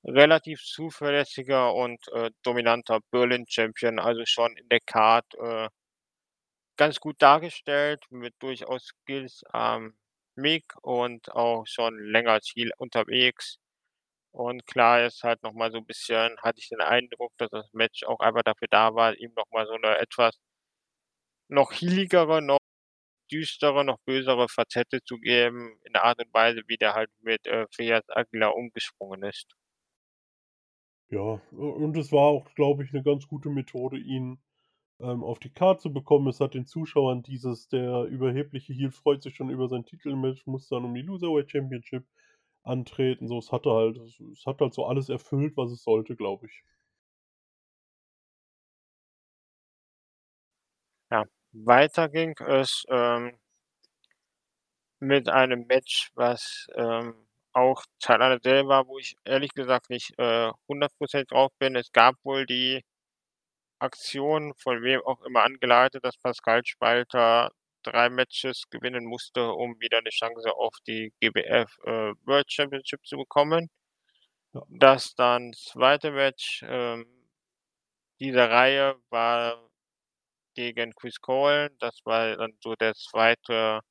[0.05, 5.69] relativ zuverlässiger und, äh, dominanter Berlin Champion, also, schon in der Card, äh
[6.79, 9.97] ganz gut dargestellt mit durchaus Skills am
[10.35, 13.57] Mic und auch schon länger Heel unterwegs.
[14.39, 17.67] Und klar ist halt noch mal so 'n bisschen hatte ich den Eindruck, dass das
[17.73, 20.33] Match auch einfach dafür da war, ihm noch mal so 'ne etwas
[21.51, 22.59] noch heeligere, noch
[23.31, 27.47] düstere, noch bösere Facette zu geben in der Art und Weise, wie der halt mit,
[27.47, 29.53] äh, Fejas Aguilar umgesprungen ist.
[31.11, 34.37] Ja, und es war auch, glaube ich, 'ne ganz gute Methode, ihn,
[34.99, 36.27] ähm, auf die Card zu bekommen.
[36.27, 40.69] Es hat den Zuschauern dieses der überhebliche Heel freut sich schon über sein Titelmatch, muss
[40.69, 42.05] dann um die Loserweight Championship
[42.63, 43.27] antreten.
[43.27, 46.61] So, es hatte halt es hat halt so alles erfüllt, was es sollte, glaube ich.
[51.11, 53.39] Ja, weiter ging es, ähm
[55.01, 57.13] mit einem Match, was, ähm,
[57.53, 61.75] auch Teil einer Serie war, wo ich ehrlich gesagt nicht, äh, 100 % drauf bin.
[61.77, 62.81] Es gab wohl die
[63.79, 67.51] Aktion, von wem auch immer angeleitet, dass Pascal Spalter
[67.83, 73.17] 3 Matches gewinnen musste, um wieder 'ne Chance auf die GWF, äh, World Championship zu
[73.17, 73.69] bekommen.
[74.53, 74.63] Ja.
[74.69, 76.11] Das dann 2.
[76.11, 77.05] Match, ähm,
[78.21, 79.69] dieser Reihe war
[80.55, 81.69] gegen Chris Colen.
[81.79, 83.81] Das war dann so der 2.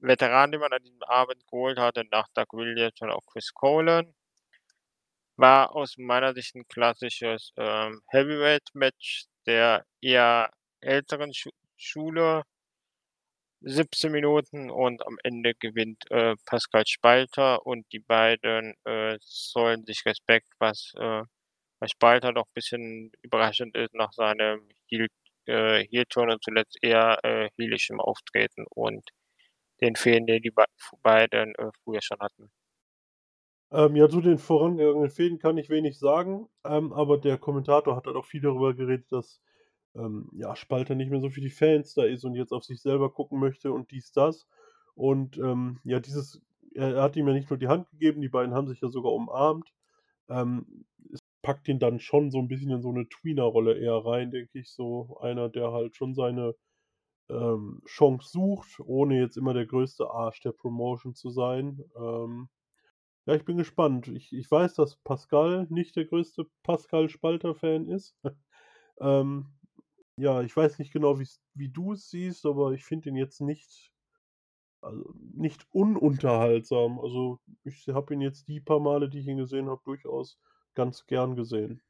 [0.00, 4.12] Veteranen, die man an diesem Abend geholt hatte, nach Doug Williams und auch Chris Colin.
[5.38, 10.50] War aus meiner Sicht 'n klassisches, ähm, Heavyweight-Match der eher
[10.80, 12.42] älteren Schu Schule.
[13.62, 20.04] 17 Minuten und am Ende gewinnt, äh, Pascal Spalter und die beiden, äh, zollen sich
[20.06, 21.22] Respekt, was, äh,
[21.80, 25.08] bei Spalter doch bisschen überraschend ist nach seinem Heel
[25.46, 29.08] äh, und zuletzt eher, äh, heelischem Auftreten und
[29.82, 30.64] den Fehden, den die bei
[31.02, 32.50] beiden, äh, früher schon hatten.
[33.72, 38.06] Ähm, ja, zu den vorangegangenen Fehden kann ich wenig sagen, ähm, aber der Kommentator hat
[38.06, 39.40] halt auch viel darüber geredet, dass,
[39.94, 42.80] ähm, ja, Spalter nicht mehr so für die Fans da ist und jetzt auf sich
[42.82, 44.46] selber gucken möchte und dies, das.
[44.94, 46.42] Und, ähm, ja, dieses
[46.74, 49.12] er hat ihm ja nicht nur die Hand gegeben, die beiden haben sich ja sogar
[49.12, 49.72] umarmt.
[50.28, 54.30] Ähm, es packt ihn dann schon so 'n bisschen in so 'ne Tweener-Rolle eher rein,
[54.32, 56.54] denke ich, so einer, der halt schon seine,
[57.30, 61.82] ähm, Chance sucht, ohne jetzt immer der größte Arsch der Promotion zu sein.
[61.96, 62.48] Ähm,
[63.26, 64.08] ja, ich bin gespannt.
[64.08, 68.16] Ich ich weiß, dass Pascal nicht der größte Pascal Spalter-Fan ist.
[69.00, 69.46] Ähm,
[70.20, 71.18] ja, ich weiß nicht genau,
[71.54, 73.92] wie du es siehst, aber ich finde ihn jetzt nicht
[74.82, 77.00] also, nicht ununterhaltsam.
[77.00, 80.38] Also, ich habe ihn jetzt die paar Male, die ich ihn gesehen habe, durchaus
[80.74, 81.80] ganz gern gesehen.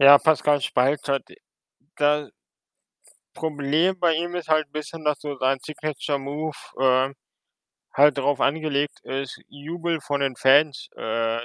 [0.00, 1.36] Ja, Pascal Spalter, d
[1.96, 2.28] da
[3.36, 7.12] Problem bei ihm ist halt 'n bisschen, dass so sein Signature Move, äh,
[7.94, 11.40] halt darauf angelegt ist, Jubel von den Fans, äh,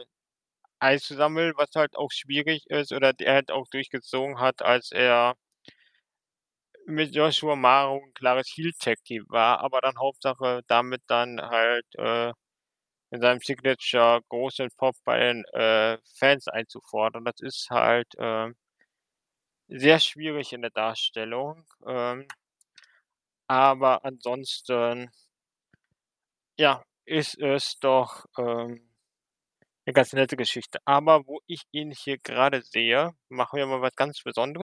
[0.80, 5.36] einzusammeln, was halt auch schwierig ist oder der halt auch durchgezogen hat, als er
[6.88, 12.32] mit Joshua Maro 'n klares Heel-Tag-Team war, aber dann Hauptsache damit dann halt, äh,
[13.12, 17.26] in seinem Signature großen Pop bei den, äh, Fans einzufordern.
[17.26, 18.56] Das ist halt, ähm
[19.72, 22.26] sehr schwierig in der Darstellung, ähm
[23.50, 25.10] aber ansonsten
[26.60, 28.89] ja, ist es doch, ähm,
[29.90, 30.80] 'ne ganz nette Geschichte.
[30.86, 34.62] Aber wo ich ihn hier grade sehe, machen wir mal was ganz Besondere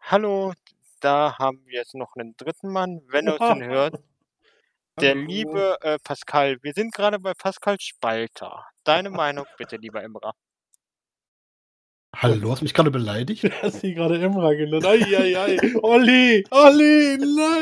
[0.00, 0.52] Hallo,
[1.00, 2.70] da haben wir jetzt noch 'nen 3.
[2.72, 3.94] Mann, wenn er uns denn hört.
[5.00, 5.16] Der Hallo.
[5.16, 6.58] liebe, äh, Pascal.
[6.62, 8.66] Wir sind grade bei Pascal Spalter.
[8.84, 10.34] Deine Meinung bitte, lieber Emrah.
[12.14, 13.42] Hallo, hast du mich grade beleidigt?
[13.44, 14.84] Du hast ihn grade Emrah genannt.
[14.84, 15.58] Ei, ei, ei.
[15.82, 17.18] Olli, Olli,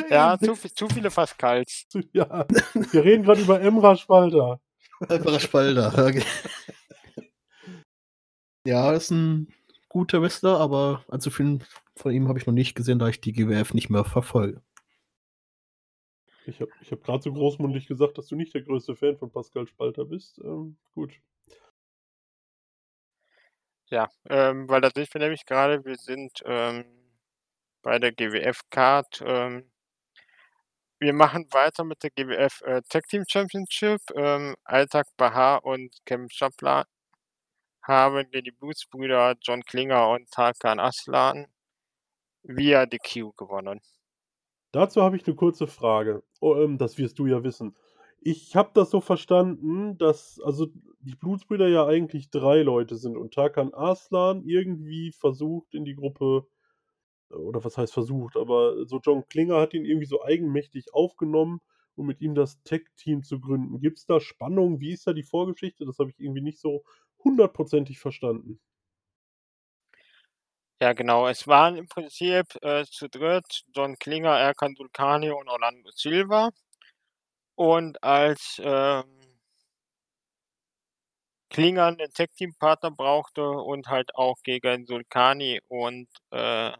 [0.09, 0.40] Ja, nein!
[0.40, 1.86] zu vi zu viele Pascals.
[2.12, 2.47] Ja,
[2.93, 4.60] wir reden grad über Emrah Spalter.
[5.09, 6.22] Emrah Spalter, okay.
[8.66, 9.48] Ja, ist 'n
[9.89, 11.60] guter Wrestler, aber allzu viel
[11.97, 14.62] von ihm habe ich noch nicht gesehen, da ich die GWF nicht mehr verfolge.
[16.47, 19.31] Ich habe ich habe grad so großmundig gesagt, dass du nicht der größte Fan von
[19.31, 20.39] Pascal Spalter bist.
[20.44, 21.12] Ähm, gut.
[23.93, 25.85] Ja, ähm, weil da sind wir nämlich grade.
[25.85, 26.85] Wir sind, ähm,
[27.83, 29.71] bei der GWF-Card, ähm
[31.03, 34.03] wir machen weiter mit der GWF, äh, Tag Team Championship.
[34.15, 36.85] Ähm, Altak Bahar und Cam Chopla
[37.83, 41.47] haben gegen die Blutsbrüder John Klinger und Tarkan Aslan
[42.45, 43.81] via DQ gewonnen.
[44.75, 46.23] Dazu habe ich 'ne kurze Frage.
[46.41, 47.75] Oh, ähm, das wirst du ja wissen.
[48.21, 50.69] Ich habe das so verstanden, dass also,
[51.01, 56.47] die Blutsbrüder ja eigentlich 3 Leute sind und Tarkan Aslan irgendwie versucht in die Gruppe
[57.31, 61.60] oder was heißt versucht, aber so John Klinger hat ihn irgendwie so eigenmächtig aufgenommen,
[61.97, 63.81] um mit ihm das Tag-Team zu gründen.
[63.81, 64.81] Gibt's da Spannung?
[64.81, 65.86] Wie ist da die Vorgeschichte?
[65.86, 66.85] Das habe ich irgendwie nicht so
[67.24, 68.60] hundertprozentig verstanden.
[70.82, 71.28] Ja, genau.
[71.28, 76.51] Es waren im Prinzip, äh, zu dritt John Klinger, Erkan Zulkarni und Orlando Silva.
[77.59, 79.19] Und als, ähm
[81.52, 86.70] Klinger 'nen Tag-Team-Partner brauchte und halt auch gegen Zulkarni und, äh,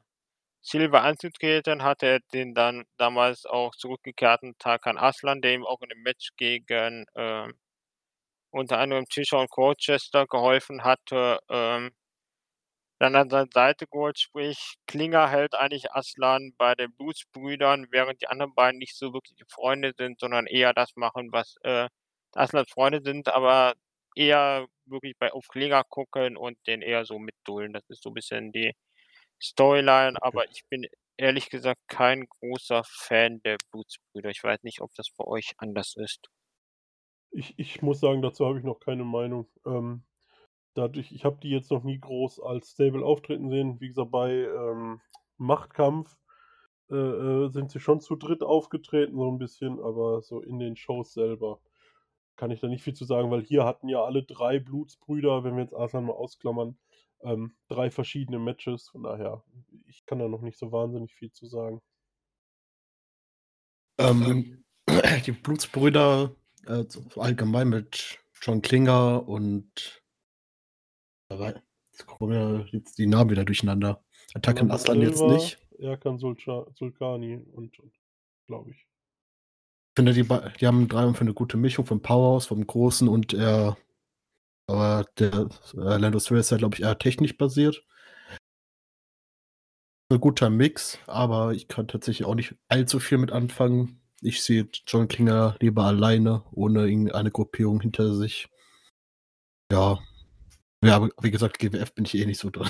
[0.63, 5.91] Silva anzutreten, hat er den dann damals auch zurückgekehrten Tarkan Aslan, der ihm auch in
[5.91, 7.55] dem Match gegen, ähm,
[8.51, 11.93] unter anderem Tisha und Colchester geholfen hatte, ähm
[13.01, 14.19] dann an seine Seite geholt.
[14.19, 19.47] Sprich, Klinger hält eigentlich Aslan bei den Blutsbrüdern, während die anderen beiden nicht so wirkliche
[19.49, 21.89] Freunde sind, sondern eher das machen, was, äh,
[22.35, 23.73] Aslans Freunde sind, aber
[24.17, 27.73] eher wirklich bei auf Klinger gucken und den eher so mitdulden.
[27.75, 28.73] Das ist so bisschen die
[29.43, 30.87] Storyline, aber ich bin
[31.19, 34.31] ehrlich gesagt kein großer Fan der Blutsbrüder.
[34.31, 36.29] Ich weiß nicht, ob das bei euch anders ist.
[37.33, 39.47] Ich ich muss sagen, dazu habe ich noch keine Meinung.
[39.65, 40.03] Ähm,
[40.75, 43.81] dadurch ich habe die jetzt noch nie groß als Stable auftreten sehen.
[43.81, 45.01] Wie gesagt, bei, ähm,
[45.39, 46.19] Machtkampf,
[46.91, 50.77] äh, äh, sind sie schon zu dritt aufgetreten so 'n bisschen, aber so in den
[50.77, 51.61] Shows selber
[52.41, 55.57] kann ich da nicht viel zu sagen, weil hier hatten ja alle 3 Blutsbrüder, wenn
[55.57, 56.79] wir jetzt Aslan mal ausklammern,
[57.21, 58.89] ähm, drei verschiedene Matches.
[58.89, 59.45] Von daher,
[59.87, 61.83] ich kann da noch nicht so wahnsinnig viel zu sagen.
[63.99, 64.65] Ähm,
[65.27, 66.35] die Blutsbrüder
[66.67, 66.85] äh,
[67.17, 70.03] allgemein mit John Klinger und
[71.31, 74.03] jetzt kommen ja jetzt die Namen wieder durcheinander.
[74.33, 75.59] Attacken Aslan jetzt nicht.
[75.79, 77.93] Erkan Sulkani und, und
[78.47, 78.90] glaube ich.
[79.91, 83.35] Ich finde, die, die haben drei für eine gute Mischung vom Powerhouse, vom Großen und
[83.35, 83.77] er.
[84.69, 87.85] Aber der äh, Lando Swift ist ja, glaube ich, eher technisch basiert.
[90.09, 94.01] Ein guter Mix, aber ich kann tatsächlich auch nicht allzu viel mit anfangen.
[94.23, 98.49] Ich sehe John Klinger lieber alleine, ohne irgendeine Gruppierung hinter sich.
[99.73, 99.99] Ja.
[100.85, 102.69] Ja, aber wie gesagt, GWF bin ich eh nicht so drin.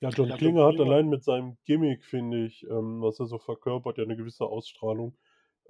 [0.00, 3.98] Ja, John Klinger hat allein mit seinem Gimmick, finde ich, ähm, was er so verkörpert,
[3.98, 5.16] ja eine gewisse Ausstrahlung.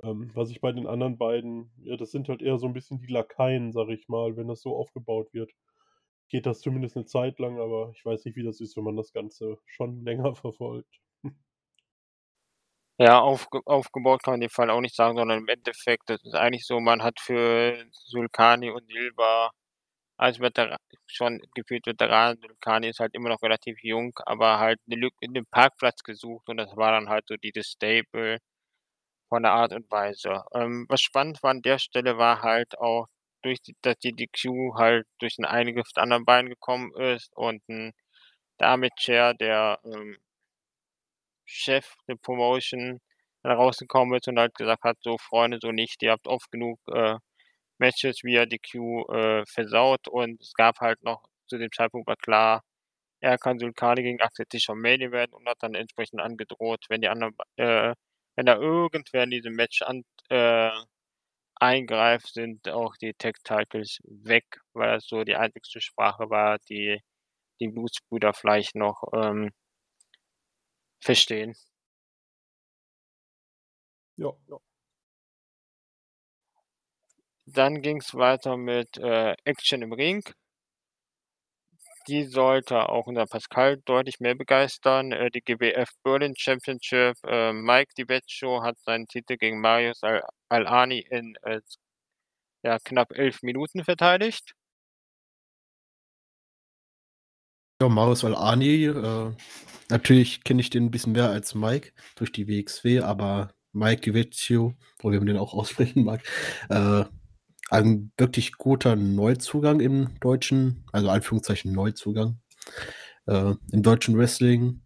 [0.02, 3.00] Ähm, was ich bei den anderen beiden, ja, das sind halt eher so ein bisschen
[3.00, 5.52] die Lakaien, sag ich mal, wenn das so aufgebaut wird.
[6.28, 8.96] Geht das zumindest eine Zeit lang, aber ich weiß nicht, wie das ist, wenn man
[8.96, 11.00] das Ganze schon länger verfolgt.
[13.00, 16.34] Ja, aufge aufgebaut kann man dem Fall auch nicht sagen, sondern im Endeffekt, das ist
[16.34, 19.50] eigentlich so, man hat für Sulkani und Silva
[20.18, 22.38] als Veteran schon gefühlt Veteran.
[22.40, 26.48] Sulkani ist halt immer noch relativ jung, aber halt eine Lücke in dem Parkplatz gesucht
[26.48, 28.38] und das war dann halt so dieses Stable
[29.28, 30.42] von der Art und Weise.
[30.54, 33.06] Ähm, was spannend war an der Stelle war halt auch
[33.42, 37.62] durch die dass die DQ halt durch 'n Eingriff der anderen beiden gekommen ist und
[37.68, 37.92] 'n
[38.98, 40.18] Chair, der, ähm
[41.50, 43.00] Chef der Promotion
[43.44, 46.02] rausgekommen ist und halt gesagt hat: „So Freunde, so nicht.
[46.02, 47.16] Ihr habt oft genug, äh,
[47.78, 52.62] Matches via DQ, äh, versaut.“ Und es gab halt noch zu dem Zeitpunkt war klar,
[53.20, 57.36] Erkan Sulkani gegen Axel Tischer Main Event und hat dann entsprechend angedroht, wenn die anderen
[57.56, 57.94] äh,
[58.38, 60.70] wenn da irgendwer in diesem Match an äh,
[61.56, 64.44] eingreift, sind auch die Tag Titles weg,
[64.74, 67.00] weil das so die einzigste Sprache war, die
[67.60, 69.52] die Blutsbrüder vielleicht noch, ähm
[71.02, 71.54] verstehen.
[74.18, 74.58] Ja, ja.
[77.46, 80.22] Dann ging's weiter mit, äh, Action im Ring.
[82.08, 85.12] Die sollte auch unser Pascal deutlich mehr begeistern.
[85.12, 91.00] Äh, die GWF Berlin Championship, äh, Mike DiVecchio hat seinen Titel gegen Marius Al Al-Ani
[91.10, 91.60] in, äh,
[92.62, 94.54] ja, knapp 11 Minuten verteidigt.
[97.82, 99.32] Ja, Marius Al-Ani, äh,
[99.90, 104.74] natürlich kenne ich den ein bisschen mehr als Mike durch die WXW, aber Mike DiVecchio,
[105.00, 106.22] wo man den auch aussprechen mag,
[106.70, 107.04] äh,
[107.70, 112.40] ein wirklich guter Neuzugang im deutschen, also Anführungszeichen Neuzugang,
[113.26, 114.82] äh, im deutschen Wrestling.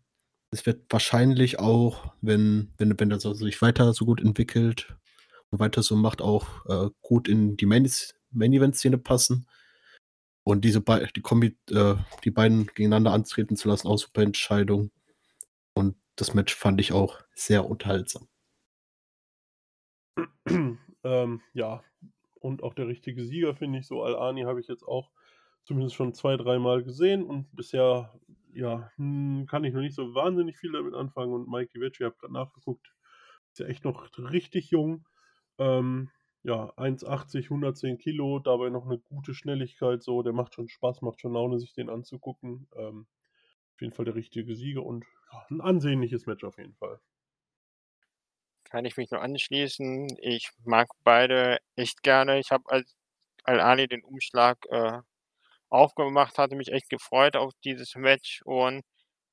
[0.50, 4.96] Es wird wahrscheinlich auch, wenn, wenn, das also sich weiter so gut entwickelt
[5.50, 9.46] und weiter so macht, auch äh, gut in die Main-Event-Szene passen.
[10.44, 11.94] Und diese be die Kombi, äh,
[12.24, 14.90] die beiden gegeneinander antreten zu lassen, auch super Entscheidung.
[15.74, 18.28] Und das Match fand ich auch sehr unterhaltsam.
[21.04, 21.82] ähm, ja,
[22.42, 23.86] und auch der richtige Sieger, finde ich.
[23.86, 25.10] So Al-Ani habe ich jetzt auch
[25.64, 28.12] zumindest schon zwei, dreimal gesehen und bisher,
[28.52, 31.32] ja, hm, kann ich noch nicht so wahnsinnig viel damit anfangen.
[31.32, 32.92] Und Mike Ivecchi, ich habe gerade nachgeguckt,
[33.52, 35.06] ist ja echt noch richtig jung.
[35.58, 36.10] Ähm,
[36.42, 41.20] ja, 1,80, 110 Kilo, dabei noch eine gute Schnelligkeit, so, der macht schon Spaß, macht
[41.20, 42.68] schon Laune, sich den anzugucken.
[42.76, 43.06] Ähm,
[43.74, 47.00] auf jeden Fall der richtige Sieger und ja, ein ansehnliches Match auf jeden Fall.
[48.72, 50.16] Kann ich mich nur anschließen.
[50.22, 52.38] Ich mag beide echt gerne.
[52.40, 52.96] Ich habe, als
[53.44, 54.98] Al-Ali den Umschlag äh,
[55.70, 58.82] aufgemacht, hatte mich echt gefreut auf dieses Match und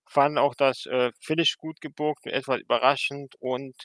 [0.07, 3.76] fand auch das äh, Finish gut gebucht, etwas überraschend und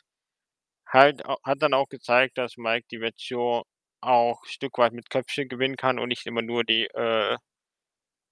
[0.86, 3.64] halt hat dann auch gezeigt, dass Mike DiVecchio
[4.00, 7.36] auch ein Stück weit mit Köpfchen gewinnen kann und nicht immer nur die äh,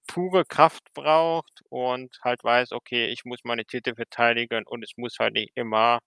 [0.07, 5.17] pure Kraft braucht und halt weiß, okay, ich muss meine Titel verteidigen und es muss
[5.19, 5.99] halt nicht immer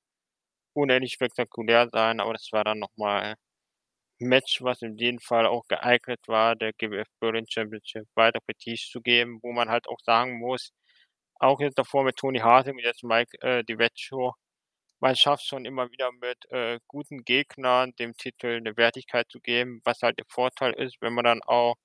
[0.77, 3.37] unendlich spektakulär sein, aber das war dann nochmal
[4.21, 8.89] ein Match, was in jedem Fall auch geeignet war, der GWF Berlin Championship weiter Prestige
[8.91, 10.73] zu geben, wo man halt auch sagen muss,
[11.41, 14.35] auch jetzt davor mit Tony Harding und jetzt Mike äh, DiVecchio,
[15.01, 19.81] man schafft schon immer wieder mit äh, guten Gegnern dem Titel eine Wertigkeit zu geben,
[19.85, 21.77] was halt der Vorteil ist, wenn man dann auch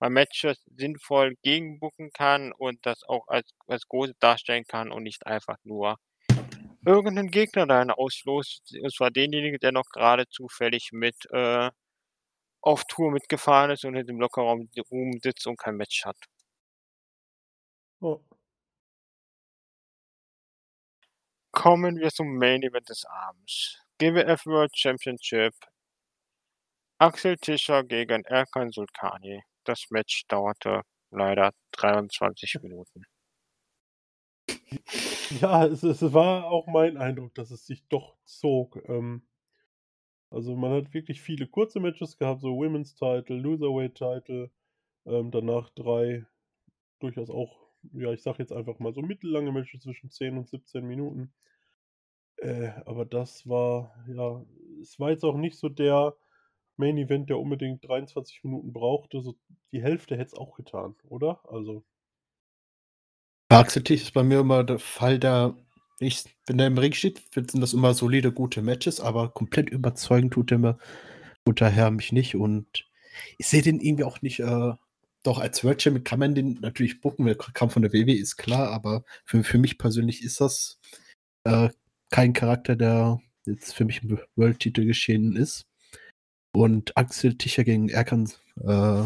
[0.00, 5.26] mal Matches sinnvoll gegenbucken kann und das auch als, als große darstellen kann und nicht
[5.26, 5.96] einfach nur
[6.84, 8.74] irgendeinen Gegner da auslost.
[8.84, 11.70] Es war derjenige, der noch gerade zufällig mit äh,
[12.60, 14.68] auf Tour mitgefahren ist und in dem Lockerraum
[15.22, 16.16] sitzt und kein Match hat.
[18.00, 18.20] Oh.
[21.52, 23.78] Kommen wir zum Main Event des Abends.
[23.98, 25.54] GWF World Championship.
[26.98, 29.42] Axel Tischer gegen Erkan Sulkani.
[29.64, 33.04] Das Match dauerte leider 23 Minuten.
[35.40, 38.76] Ja, es, es war auch mein Eindruck, dass es sich doch zog.
[38.88, 39.22] Ähm,
[40.30, 44.50] also man hat wirklich viele kurze Matches gehabt, so Women's Title, Loserweight Title,
[45.06, 46.26] ähm, danach drei
[47.00, 47.58] durchaus auch,
[47.92, 51.32] ja, ich sag jetzt einfach mal so mittellange Matches zwischen 10 und 17 Minuten.
[52.36, 54.44] Äh, aber das war, ja,
[54.80, 56.14] es war jetzt auch nicht so der
[56.76, 59.20] Main Event, der unbedingt 23 Minuten brauchte.
[59.20, 59.36] So
[59.72, 61.40] die Hälfte hätte es auch getan, oder?
[61.48, 61.84] Also.
[63.50, 65.56] Axel ist bei mir immer der Fall, da
[66.00, 70.32] ich, wenn er im Ring steht, sind das immer solide, gute Matches, aber komplett überzeugend
[70.34, 70.78] tut er mir,
[71.44, 72.36] guter Herr, mich nicht.
[72.36, 72.86] Und
[73.38, 74.72] ich sehe den irgendwie auch nicht, äh,
[75.22, 78.36] doch als World Champion kann man den natürlich bucken, der kam von der WW, ist
[78.36, 80.78] klar, aber für, für mich persönlich ist das
[81.44, 81.70] äh,
[82.10, 85.66] kein Charakter, der jetzt für mich im World-Titel geschehen ist.
[86.52, 88.30] Und Axel Tischer gegen Erkan,
[88.62, 89.04] äh,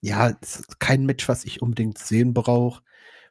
[0.00, 2.82] ja, ist kein Match, was ich unbedingt sehen brauche.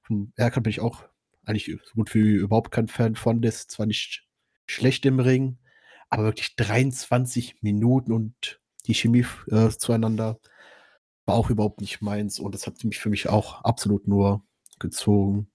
[0.07, 1.03] Von Erkan bin ich auch
[1.45, 3.41] eigentlich so gut wie überhaupt kein Fan von.
[3.41, 4.25] Der ist zwar nicht
[4.65, 5.57] schlecht im Ring,
[6.09, 10.39] aber wirklich 23 Minuten und die Chemie äh, zueinander
[11.25, 12.39] war auch überhaupt nicht meins.
[12.39, 14.45] Und das hat mich für mich auch absolut nur
[14.79, 15.51] gezogen.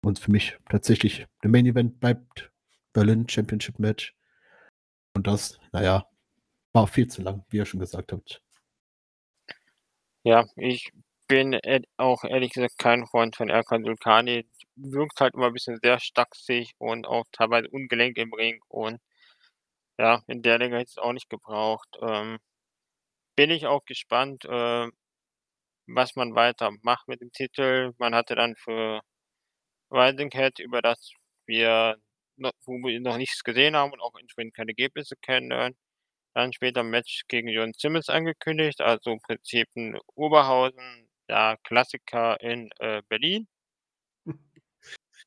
[0.00, 2.52] Und für mich tatsächlich der Main Event bleibt
[2.92, 4.16] Berlin Championship Match.
[5.14, 6.06] Und das, naja,
[6.72, 8.42] war viel zu lang, wie ihr schon gesagt habt.
[10.22, 10.92] Ja, ich
[11.28, 11.58] bin
[11.98, 14.46] auch ehrlich gesagt kein Freund von Erkan Sulkani.
[14.76, 19.00] Wirkt halt immer ein bisschen sehr stachsig und auch teilweise ungelenk im Ring und
[19.98, 21.88] ja, in der Länge hätte es auch nicht gebraucht.
[22.02, 22.38] Ähm,
[23.36, 24.88] bin ich auch gespannt, äh,
[25.86, 27.92] was man weiter macht mit dem Titel.
[27.98, 29.00] Man hatte dann für
[29.90, 31.12] Rising Head, über das
[31.46, 31.96] wir
[32.36, 35.76] noch, wir noch nichts gesehen haben und auch entsprechend keine Ergebnisse kennen,
[36.34, 42.40] dann später ein Match gegen Jon Simmons angekündigt, also im Prinzip ein Oberhausen, ja, Klassiker
[42.40, 43.48] in äh, Berlin.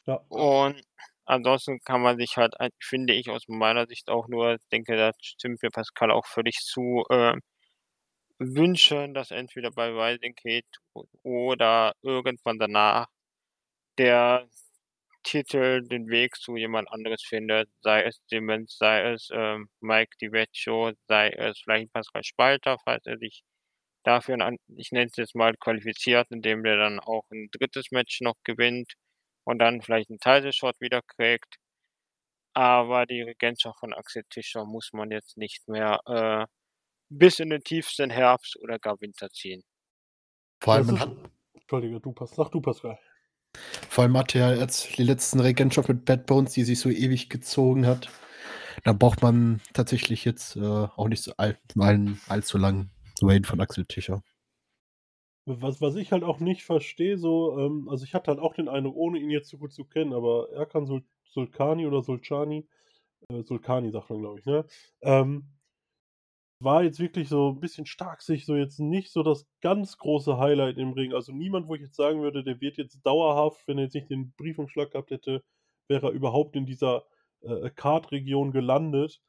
[0.07, 0.15] Ja.
[0.29, 0.81] Und
[1.25, 5.61] ansonsten kann man sich halt, finde ich aus meiner Sicht auch nur, denke, da stimmt
[5.61, 7.35] mir Pascal auch völlig zu, äh,
[8.41, 10.65] wünschen, dass entweder bei Rising Kid
[11.23, 13.07] oder irgendwann danach
[13.97, 14.47] der
[15.23, 20.93] Titel den Weg zu jemand anderes findet, sei es Simmons, sei es ähm, Mike DiVecchio,
[21.07, 23.43] sei es vielleicht Pascal Spalter, falls er sich
[24.03, 28.21] dafür, ein, ich nenne es jetzt mal, qualifiziert, indem der dann auch ein drittes Match
[28.21, 28.93] noch gewinnt
[29.43, 31.55] und dann vielleicht einen Title-Shot wieder kriegt.
[32.53, 36.45] Aber die Regentschaft von Axel Tischer muss man jetzt nicht mehr äh,
[37.09, 39.63] bis in den tiefsten Herbst oder gar Winter ziehen.
[40.61, 41.07] Vor allem, ist,
[41.53, 42.99] Entschuldige, du, sag du, Pascal.
[43.89, 47.29] Vor allem hatte er jetzt die letzten Regentschaft mit Bad Bones, die sich so ewig
[47.29, 48.09] gezogen hat.
[48.83, 52.89] Da braucht man tatsächlich jetzt äh, auch nicht so all, all, allzu lang
[53.21, 54.23] Wayne von Axel Tischer.
[55.45, 58.69] Was, was ich halt auch nicht verstehe, so, ähm, also ich hatte halt auch den
[58.69, 62.67] Eindruck, ohne ihn jetzt so gut zu kennen, aber Erkan Sul Sulkani oder Sulcani,
[63.29, 64.65] äh, Sulkani sagt man, glaube ich, ne?
[65.01, 65.47] Ähm,
[66.59, 70.37] war jetzt wirklich so ein bisschen stark sich so jetzt nicht so das ganz große
[70.37, 71.13] Highlight im Ring.
[71.13, 74.09] Also niemand, wo ich jetzt sagen würde, der wird jetzt dauerhaft, wenn er jetzt nicht
[74.09, 75.43] den Briefumschlag gehabt hätte,
[75.87, 77.03] wäre er überhaupt in dieser
[77.41, 79.21] äh, Card-Region gelandet.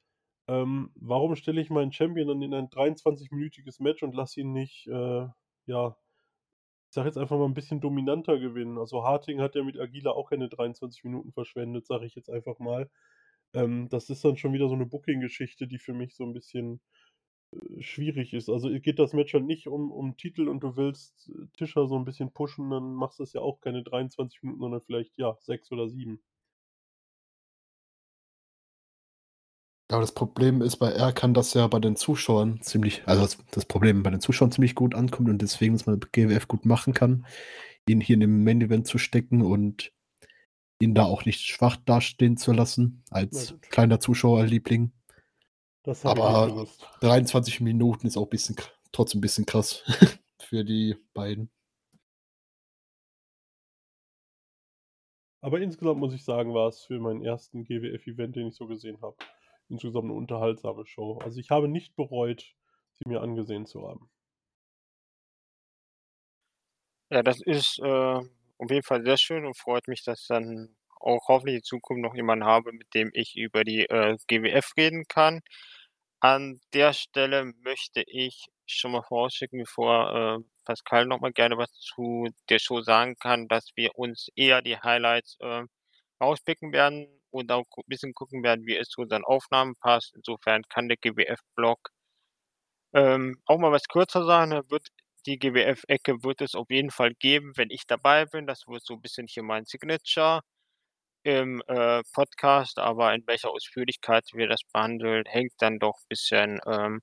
[0.48, 4.86] Ähm, warum stelle ich meinen Champion dann in ein 23-minütiges Match und lasse ihn nicht,
[4.88, 5.26] äh,
[5.66, 5.96] ja,
[6.88, 8.78] ich sage jetzt einfach mal ein bisschen dominanter gewinnen.
[8.78, 12.58] Also Harting hat ja mit Agila auch keine 23 Minuten verschwendet, sage ich jetzt einfach
[12.58, 12.90] mal.
[13.54, 16.80] Ähm, das ist dann schon wieder so eine Booking-Geschichte, die für mich so ein bisschen
[17.80, 18.48] schwierig ist.
[18.48, 21.96] Also geht das Match halt nicht um, um Titel und du willst äh, Tischer so
[21.96, 25.36] ein bisschen pushen, dann machst du es ja auch keine 23 Minuten, sondern vielleicht ja
[25.40, 26.22] sechs oder sieben.
[29.92, 33.66] Aber das Problem ist bei Erkan, dass er bei den Zuschauern ziemlich, also das, das,
[33.66, 37.26] Problem bei den Zuschauern ziemlich gut ankommt und deswegen, dass man GWF gut machen kann,
[37.86, 39.92] ihn hier in dem Main Event zu stecken und
[40.80, 44.92] ihn da auch nicht schwach dastehen zu lassen, als kleiner Zuschauerliebling.
[45.82, 46.88] Das habe ich nicht Aber gewusst.
[47.00, 48.56] 23 Minuten ist auch bisschen,
[48.92, 49.84] trotzdem ein bisschen krass
[50.40, 51.50] für die beiden.
[55.42, 58.98] Aber insgesamt muss ich sagen, war es für meinen ersten GWF-Event, den ich so gesehen
[59.02, 59.16] habe,
[59.72, 61.18] insgesamt eine unterhaltsame Show.
[61.18, 62.54] Also ich habe nicht bereut,
[62.92, 64.08] sie mir angesehen zu haben.
[67.10, 71.28] Ja, das ist äh, auf jeden Fall sehr schön und freut mich, dass dann auch
[71.28, 75.40] hoffentlich in Zukunft noch jemanden habe, mit dem ich über die äh, GWF reden kann.
[76.20, 81.72] An der Stelle möchte ich schon mal vorausschicken, bevor äh, Pascal noch mal gerne was
[81.72, 85.64] zu der Show sagen kann, dass wir uns eher die Highlights äh,
[86.20, 90.14] rauspicken werden und auch ein bisschen gucken werden, wie es zu unseren Aufnahmen passt.
[90.16, 91.90] Insofern kann der GWF-Blog
[92.94, 94.52] ähm, auch mal was kürzer sein.
[94.52, 94.86] Er wird
[95.26, 98.46] die GWF-Ecke wird es auf jeden Fall geben, wenn ich dabei bin.
[98.46, 100.40] Das wird so 'n bisschen hier mein Signature
[101.24, 107.00] im, äh, Podcast, aber in welcher Ausführlichkeit wir das behandeln, hängt dann doch bisschen, ähm,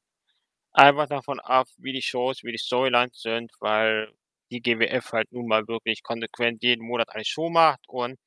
[0.74, 4.12] einfach davon ab, wie die Shows, wie die Storylines sind, weil
[4.52, 8.20] die GWF halt nun mal wirklich konsequent jeden Monat eine Show macht und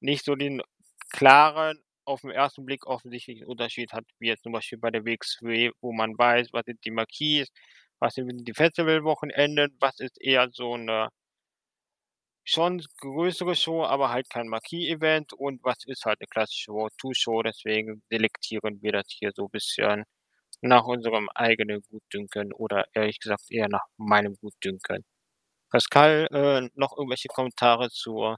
[0.00, 0.62] nicht so den
[1.10, 5.70] klaren, auf 'n ersten Blick offensichtlichen Unterschied hat, wie jetzt zum Beispiel bei der WXW,
[5.80, 7.48] wo man weiß, was sind die Marquis,
[8.00, 11.10] was sind die Festivalwochenenden, was ist eher so 'ne
[12.46, 17.14] schon größere Show, aber halt kein Marquis-Event und was ist halt 'ne klassische World Tour
[17.14, 17.42] Show.
[17.42, 20.04] Deswegen selektieren wir das hier so bisschen
[20.62, 25.04] nach unserem eigenen Gutdünken oder ehrlich gesagt eher nach meinem Gutdünken.
[25.70, 28.36] Pascal, äh, noch irgendwelche Kommentare zur,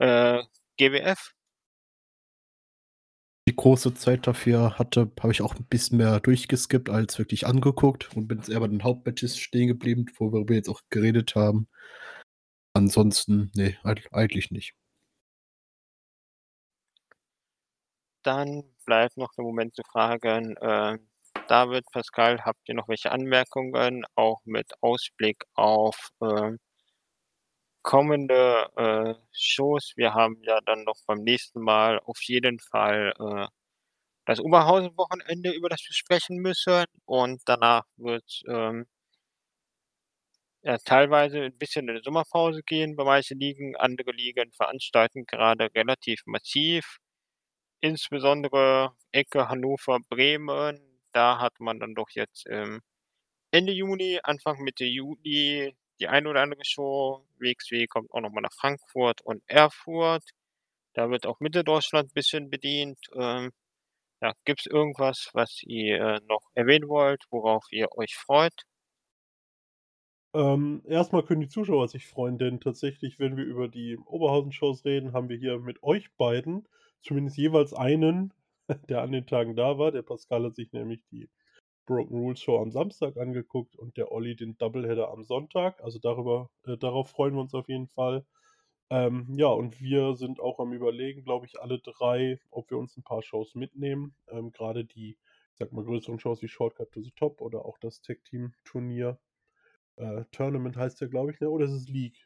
[0.00, 0.42] äh,
[0.78, 1.32] GWF?
[3.48, 8.14] Die große Zeit dafür hatte, habe ich auch 'n bisschen mehr durchgeskippt als wirklich angeguckt
[8.14, 11.66] und bin jetzt eher bei den Hauptmatches stehen geblieben, worüber wir jetzt auch geredet haben.
[12.76, 14.72] Ansonsten, ne, eig eigentlich nicht.
[18.24, 20.98] Dann bleibt noch der Moment zu fragen, äh,
[21.48, 26.58] David, Pascal, habt ihr noch welche Anmerkungen, auch mit Ausblick auf, ähm
[27.88, 29.94] kommende, äh, Shows?
[29.96, 33.46] Wir haben ja dann noch beim nächsten Mal auf jeden Fall, äh,
[34.26, 38.86] das Oberhausen-Wochenende, über das wir sprechen müssen und danach wird's, ähm
[40.64, 43.76] ja, teilweise 'n bisschen in 'ne Sommerpause gehen bei manchen Ligen.
[43.76, 46.98] Andere Ligen veranstalten gerade relativ massiv,
[47.80, 50.80] insbesondere Ecke Hannover, Bremen.
[51.12, 52.80] Da hat man dann doch jetzt, ähm,
[53.52, 57.26] Ende Juni, Anfang Mitte Juli die eine oder andere Show.
[57.38, 60.24] WXW kommt auch noch mal nach Frankfurt und Erfurt.
[60.94, 62.98] Da wird auch Mitteldeutschland bisschen bedient.
[63.14, 63.52] Ähm,
[64.22, 68.54] ja, gibt's irgendwas, was ihr noch erwähnen wollt, worauf ihr euch freut?
[70.34, 74.84] Ähm, erst mal können die Zuschauer sich freuen, denn tatsächlich, wenn wir über die Oberhausen-Shows
[74.84, 76.66] reden, haben wir hier mit euch beiden
[77.02, 78.34] zumindest jeweils einen,
[78.88, 79.92] der an den Tagen da war.
[79.92, 81.28] Der Pascal hat sich nämlich die
[81.88, 85.82] Broken Rules Show am Samstag angeguckt und der Olli den Doubleheader am Sonntag.
[85.82, 88.26] Also darüber äh, darauf freuen wir uns auf jeden Fall.
[88.90, 92.96] Ähm, ja, und wir sind auch am Überlegen, glaube ich, alle 3, ob wir uns
[92.96, 94.16] 'n paar Shows mitnehmen.
[94.28, 95.18] Ähm, grade die,
[95.52, 99.18] ich sage mal, größeren Shows wie Shortcut to the Top oder auch das Tag-Team-Turnier.
[99.98, 101.50] Äh, Tournament heißt der, glaube ich, ne?
[101.50, 102.16] Oder ist es League?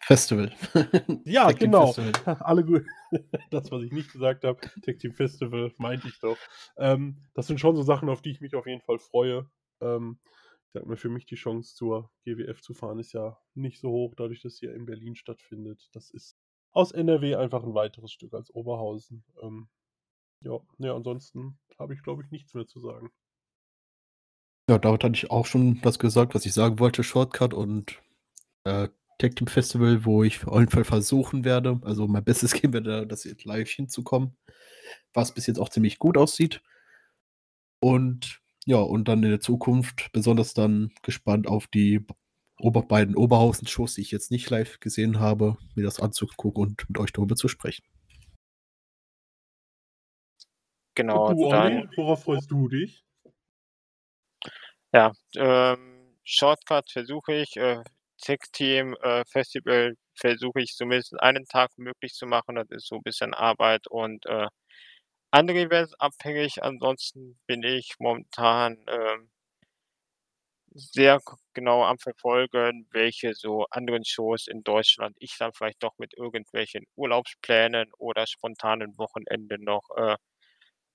[0.00, 0.52] Festival.
[1.24, 1.92] Ja, genau.
[1.92, 2.36] Festival.
[2.40, 2.84] Alle gut.
[3.50, 4.58] Das, was ich nicht gesagt habe.
[4.82, 6.36] Tag Team Festival, meinte ich doch.
[6.76, 9.50] Ähm, das sind schon so Sachen, auf die ich mich auf jeden Fall freue.
[9.80, 10.18] Ähm,
[10.66, 13.90] ich sage mal, für mich die Chance, zur GWF zu fahren, ist ja nicht so
[13.90, 15.88] hoch, dadurch, dass sie ja in Berlin stattfindet.
[15.92, 16.36] Das ist
[16.72, 19.24] aus NRW einfach 'n weiteres Stück als Oberhausen.
[19.42, 19.68] Ähm,
[20.40, 23.10] ja, ne, ansonsten habe ich, glaube ich, nichts mehr zu sagen.
[24.68, 28.00] Ja, damit hatte ich auch schon das gesagt, was ich sagen wollte, Shortcut und,
[28.64, 32.72] äh, Tag Team Festival, wo ich auf jeden Fall versuchen werde, also mein Bestes geben
[32.72, 34.36] werde, das jetzt live hinzukommen,
[35.14, 36.62] was bis jetzt auch ziemlich gut aussieht.
[37.80, 42.06] Und ja, und dann in der Zukunft besonders dann gespannt auf die
[42.60, 46.98] Ober beiden Oberhausen-Shows, die ich jetzt nicht live gesehen habe, mir das anzugucken und mit
[46.98, 47.84] euch darüber zu sprechen.
[50.94, 53.04] Genau, Und du, Olli, dann worauf freust du dich?
[54.94, 57.82] Ja, ähm, Shortcut versuche ich, äh,
[58.22, 62.56] Tag Team, äh, Festival versuche ich zumindest einen Tag möglich zu machen.
[62.56, 64.48] Das ist so 'n bisschen Arbeit und, äh,
[65.32, 66.62] andere Events abhängig.
[66.62, 69.28] Ansonsten bin ich momentan, ähm
[70.74, 71.20] sehr
[71.54, 76.84] genau am Verfolgen, welche so anderen Shows in Deutschland ich dann vielleicht doch mit irgendwelchen
[76.96, 80.16] Urlaubsplänen oder spontanen Wochenenden noch, äh,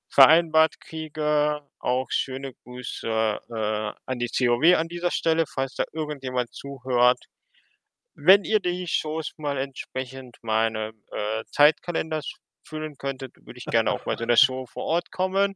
[0.09, 1.61] vereinbart kriege.
[1.79, 3.07] Auch schöne Grüße,
[3.49, 7.19] äh, an die COW an dieser Stelle, falls da irgendjemand zuhört.
[8.15, 12.31] Wenn ihr die Shows mal entsprechend meinem, äh, Zeitkalenders
[12.67, 15.55] füllen könntet, würde ich gerne auch mal zu 'ner Show vor Ort kommen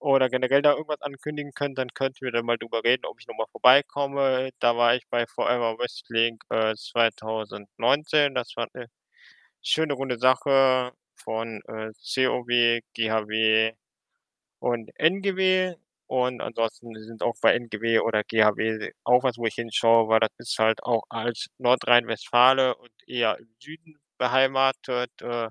[0.00, 3.26] oder generell da irgendwas ankündigen könnt, dann könnten wir da mal drüber reden, ob ich
[3.28, 4.50] noch mal vorbeikomme.
[4.60, 8.34] Da war ich bei Forever Wrestling, äh, 2019.
[8.36, 8.88] Das war 'ne
[9.62, 10.92] schöne runde Sache
[11.24, 13.72] von, äh, COW, GHW
[14.60, 15.74] und NGW.
[16.06, 20.30] Und ansonsten sind auch bei NGW oder GHW auch was, wo ich hinschaue, weil das
[20.38, 25.48] ist halt auch als Nordrhein-Westfale und eher im Süden beheimatet, äh,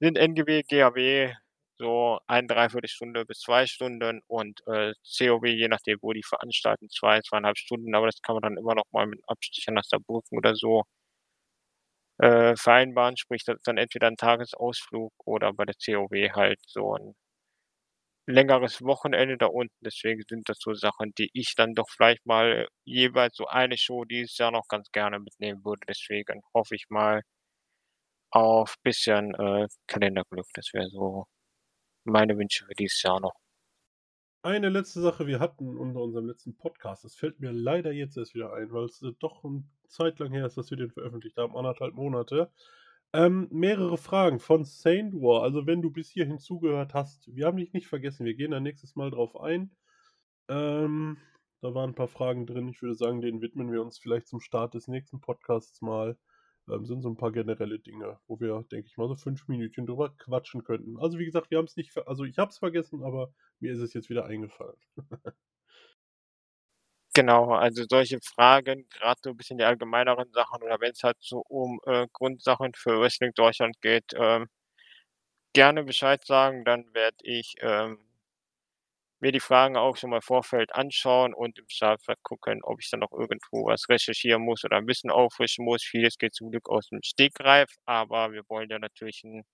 [0.00, 1.34] sind NGW, GHW
[1.78, 6.88] so 1, 3/4 Stunde bis 2 Stunden und, äh, COW, je nachdem, wo die veranstalten,
[6.90, 10.38] 2, 2,5 Stunden, aber das kann man dann immer noch mal mit Abstecher nach Saarbrücken
[10.38, 10.84] oder so
[12.18, 13.16] äh, vereinbaren.
[13.16, 17.14] Sprich, dann entweder 'n Tagesausflug oder bei der COW halt so 'n
[18.28, 19.74] längeres Wochenende da unten.
[19.84, 24.04] Deswegen sind das so Sachen, die ich dann doch vielleicht mal jeweils so eine Show
[24.04, 25.80] dieses Jahr noch ganz gerne mitnehmen würde.
[25.88, 27.20] Deswegen hoffe ich mal
[28.32, 30.46] auf bisschen, äh, Kalenderglück.
[30.54, 31.24] Das wäre so
[32.04, 33.34] meine Wünsche für dieses Jahr noch.
[34.44, 38.34] Eine letzte Sache, wir hatten unter unserem letzten Podcast, das fällt mir leider jetzt erst
[38.34, 41.38] wieder ein, weil es äh, doch eine Zeit lang her ist, dass wir den veröffentlicht
[41.38, 42.50] haben, anderthalb Monate.
[43.14, 45.44] Ähm, mehrere Fragen von Saint War.
[45.44, 48.26] Also, wenn du bis hierhin zugehört hast, wir haben dich nicht vergessen.
[48.26, 49.70] Wir gehen da nächstes Mal drauf ein.
[50.48, 51.16] Ähm,
[51.62, 52.68] da waren ein paar Fragen drin.
[52.68, 56.18] Ich würde sagen, denen widmen wir uns vielleicht zum Start des nächsten Podcasts mal.
[56.70, 59.86] Ähm, sind so ein paar generelle Dinge, wo wir, denke ich mal, so fünf Minütchen
[59.86, 60.98] drüber quatschen könnten.
[60.98, 63.80] Also, wie gesagt, wir haben es nicht, also ich habe es vergessen, aber mir ist
[63.80, 64.76] es jetzt wieder eingefallen.
[67.16, 71.16] Genau, also solche Fragen, gerade so ein bisschen die allgemeineren Sachen oder wenn es halt
[71.20, 74.48] so um, äh, Grundsachen für Wrestling Deutschland geht, ähm,
[75.54, 78.03] gerne Bescheid sagen, dann werde ich, ähm
[79.24, 82.90] mir die Fragen auch schon mal im Vorfeld anschauen und im Zweifelsfall gucken, ob ich
[82.90, 85.82] dann noch irgendwo was recherchieren muss oder ein bisschen auffrischen muss.
[85.84, 89.44] Vieles geht zum Glück aus dem Stegreif, aber wir wollen ja natürlich 'n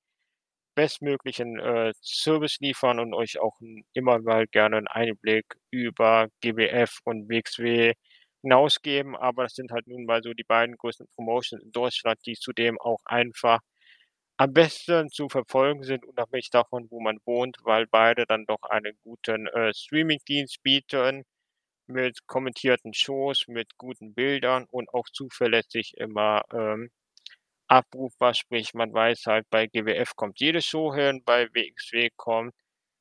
[0.76, 3.58] bestmöglichen, äh, Service liefern und euch auch
[3.94, 7.94] immer mal gerne 'n Einblick über GWF und WXW
[8.42, 9.16] hinaus geben.
[9.16, 12.78] Aber das sind halt nun mal so die beiden größten Promotions in Deutschland, die zudem
[12.80, 13.60] auch einfach
[14.40, 18.96] am besten zu verfolgen sind, unabhängig davon, wo man wohnt, weil beide dann doch einen
[19.02, 21.24] guten, äh, Streamingdienst bieten
[21.86, 26.90] mit kommentierten Shows, mit guten Bildern und auch zuverlässig immer, ähm,
[27.68, 28.34] abrufbar.
[28.34, 32.54] Sprich, man weiß halt, bei GWF kommt jede Show hin, bei WXW kommt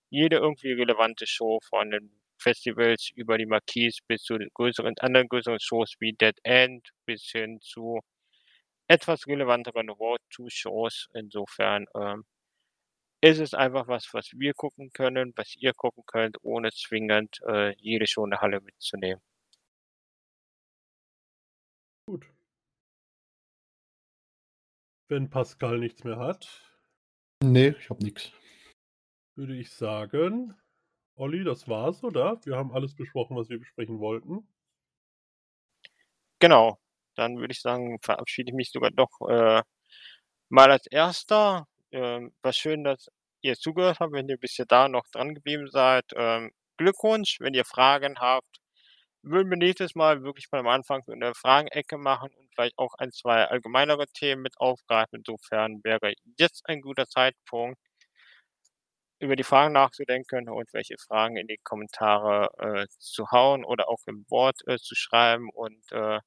[0.10, 5.30] jede irgendwie relevante Show von den Festivals über die Marquis bis zu den größeren anderen
[5.30, 8.02] größeren Shows wie Dead End bis hin zu
[8.90, 11.07] etwas relevanteren Road to Shows.
[11.14, 12.26] Insofern, ähm,
[13.22, 17.76] ist es einfach was, was wir gucken können, was ihr gucken könnt, ohne zwingend, äh,
[17.78, 19.22] jede Show in der Halle mitzunehmen.
[22.07, 22.26] Gut.
[25.10, 26.66] Wenn Pascal nichts mehr hat
[27.44, 28.34] Ne, ich habe nix.
[29.36, 30.53] würde ich sagen,
[31.16, 32.40] Olli, das war's, oder?
[32.45, 34.48] Wir haben alles besprochen, was wir besprechen wollten.
[36.40, 36.80] Genau.
[37.20, 39.62] Dann würde ich sagen, verabschiede ich mich sogar doch, äh,
[40.50, 41.68] mal als Erster.
[41.91, 43.08] Ähm, war schön, dass
[43.41, 46.06] ihr zugehört habt, wenn ihr bis da noch dran geblieben seid.
[46.16, 48.60] Ähm, Glückwunsch, wenn ihr Fragen habt,
[49.24, 52.94] würden wir nächstes Mal wirklich mal am Anfang so 'ne Fragenecke machen und vielleicht auch
[53.00, 55.20] 1, 2 allgemeinere Themen mit aufgreifen.
[55.20, 57.78] Insofern wäre jetzt ein guter Zeitpunkt
[59.22, 64.00] über die Fragen nachzudenken und welche Fragen in die Kommentare, äh, zu hauen oder auch
[64.08, 66.20] im Wort, äh, zu schreiben und, äh,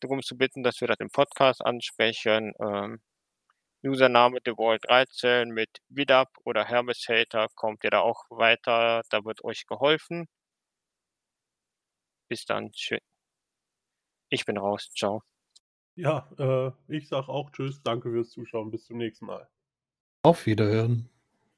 [0.00, 2.52] darum zu bitten, dass wir das im Podcast ansprechen.
[2.60, 3.00] Ähm,
[3.84, 10.26] Username TheWall13 mit Widap oder Hermeshater kommt ihr da auch weiter, da wird euch geholfen.
[12.28, 12.72] Bis dann.
[12.72, 12.98] Tschü
[14.30, 14.90] Ich bin raus.
[14.94, 15.22] Tschau.
[15.94, 17.82] Ja, äh, ich sage auch Tschüss.
[17.82, 18.70] Danke fürs Zuschauen.
[18.70, 19.48] Bis zum nächsten Mal.
[20.22, 21.08] Auf Wiederhören.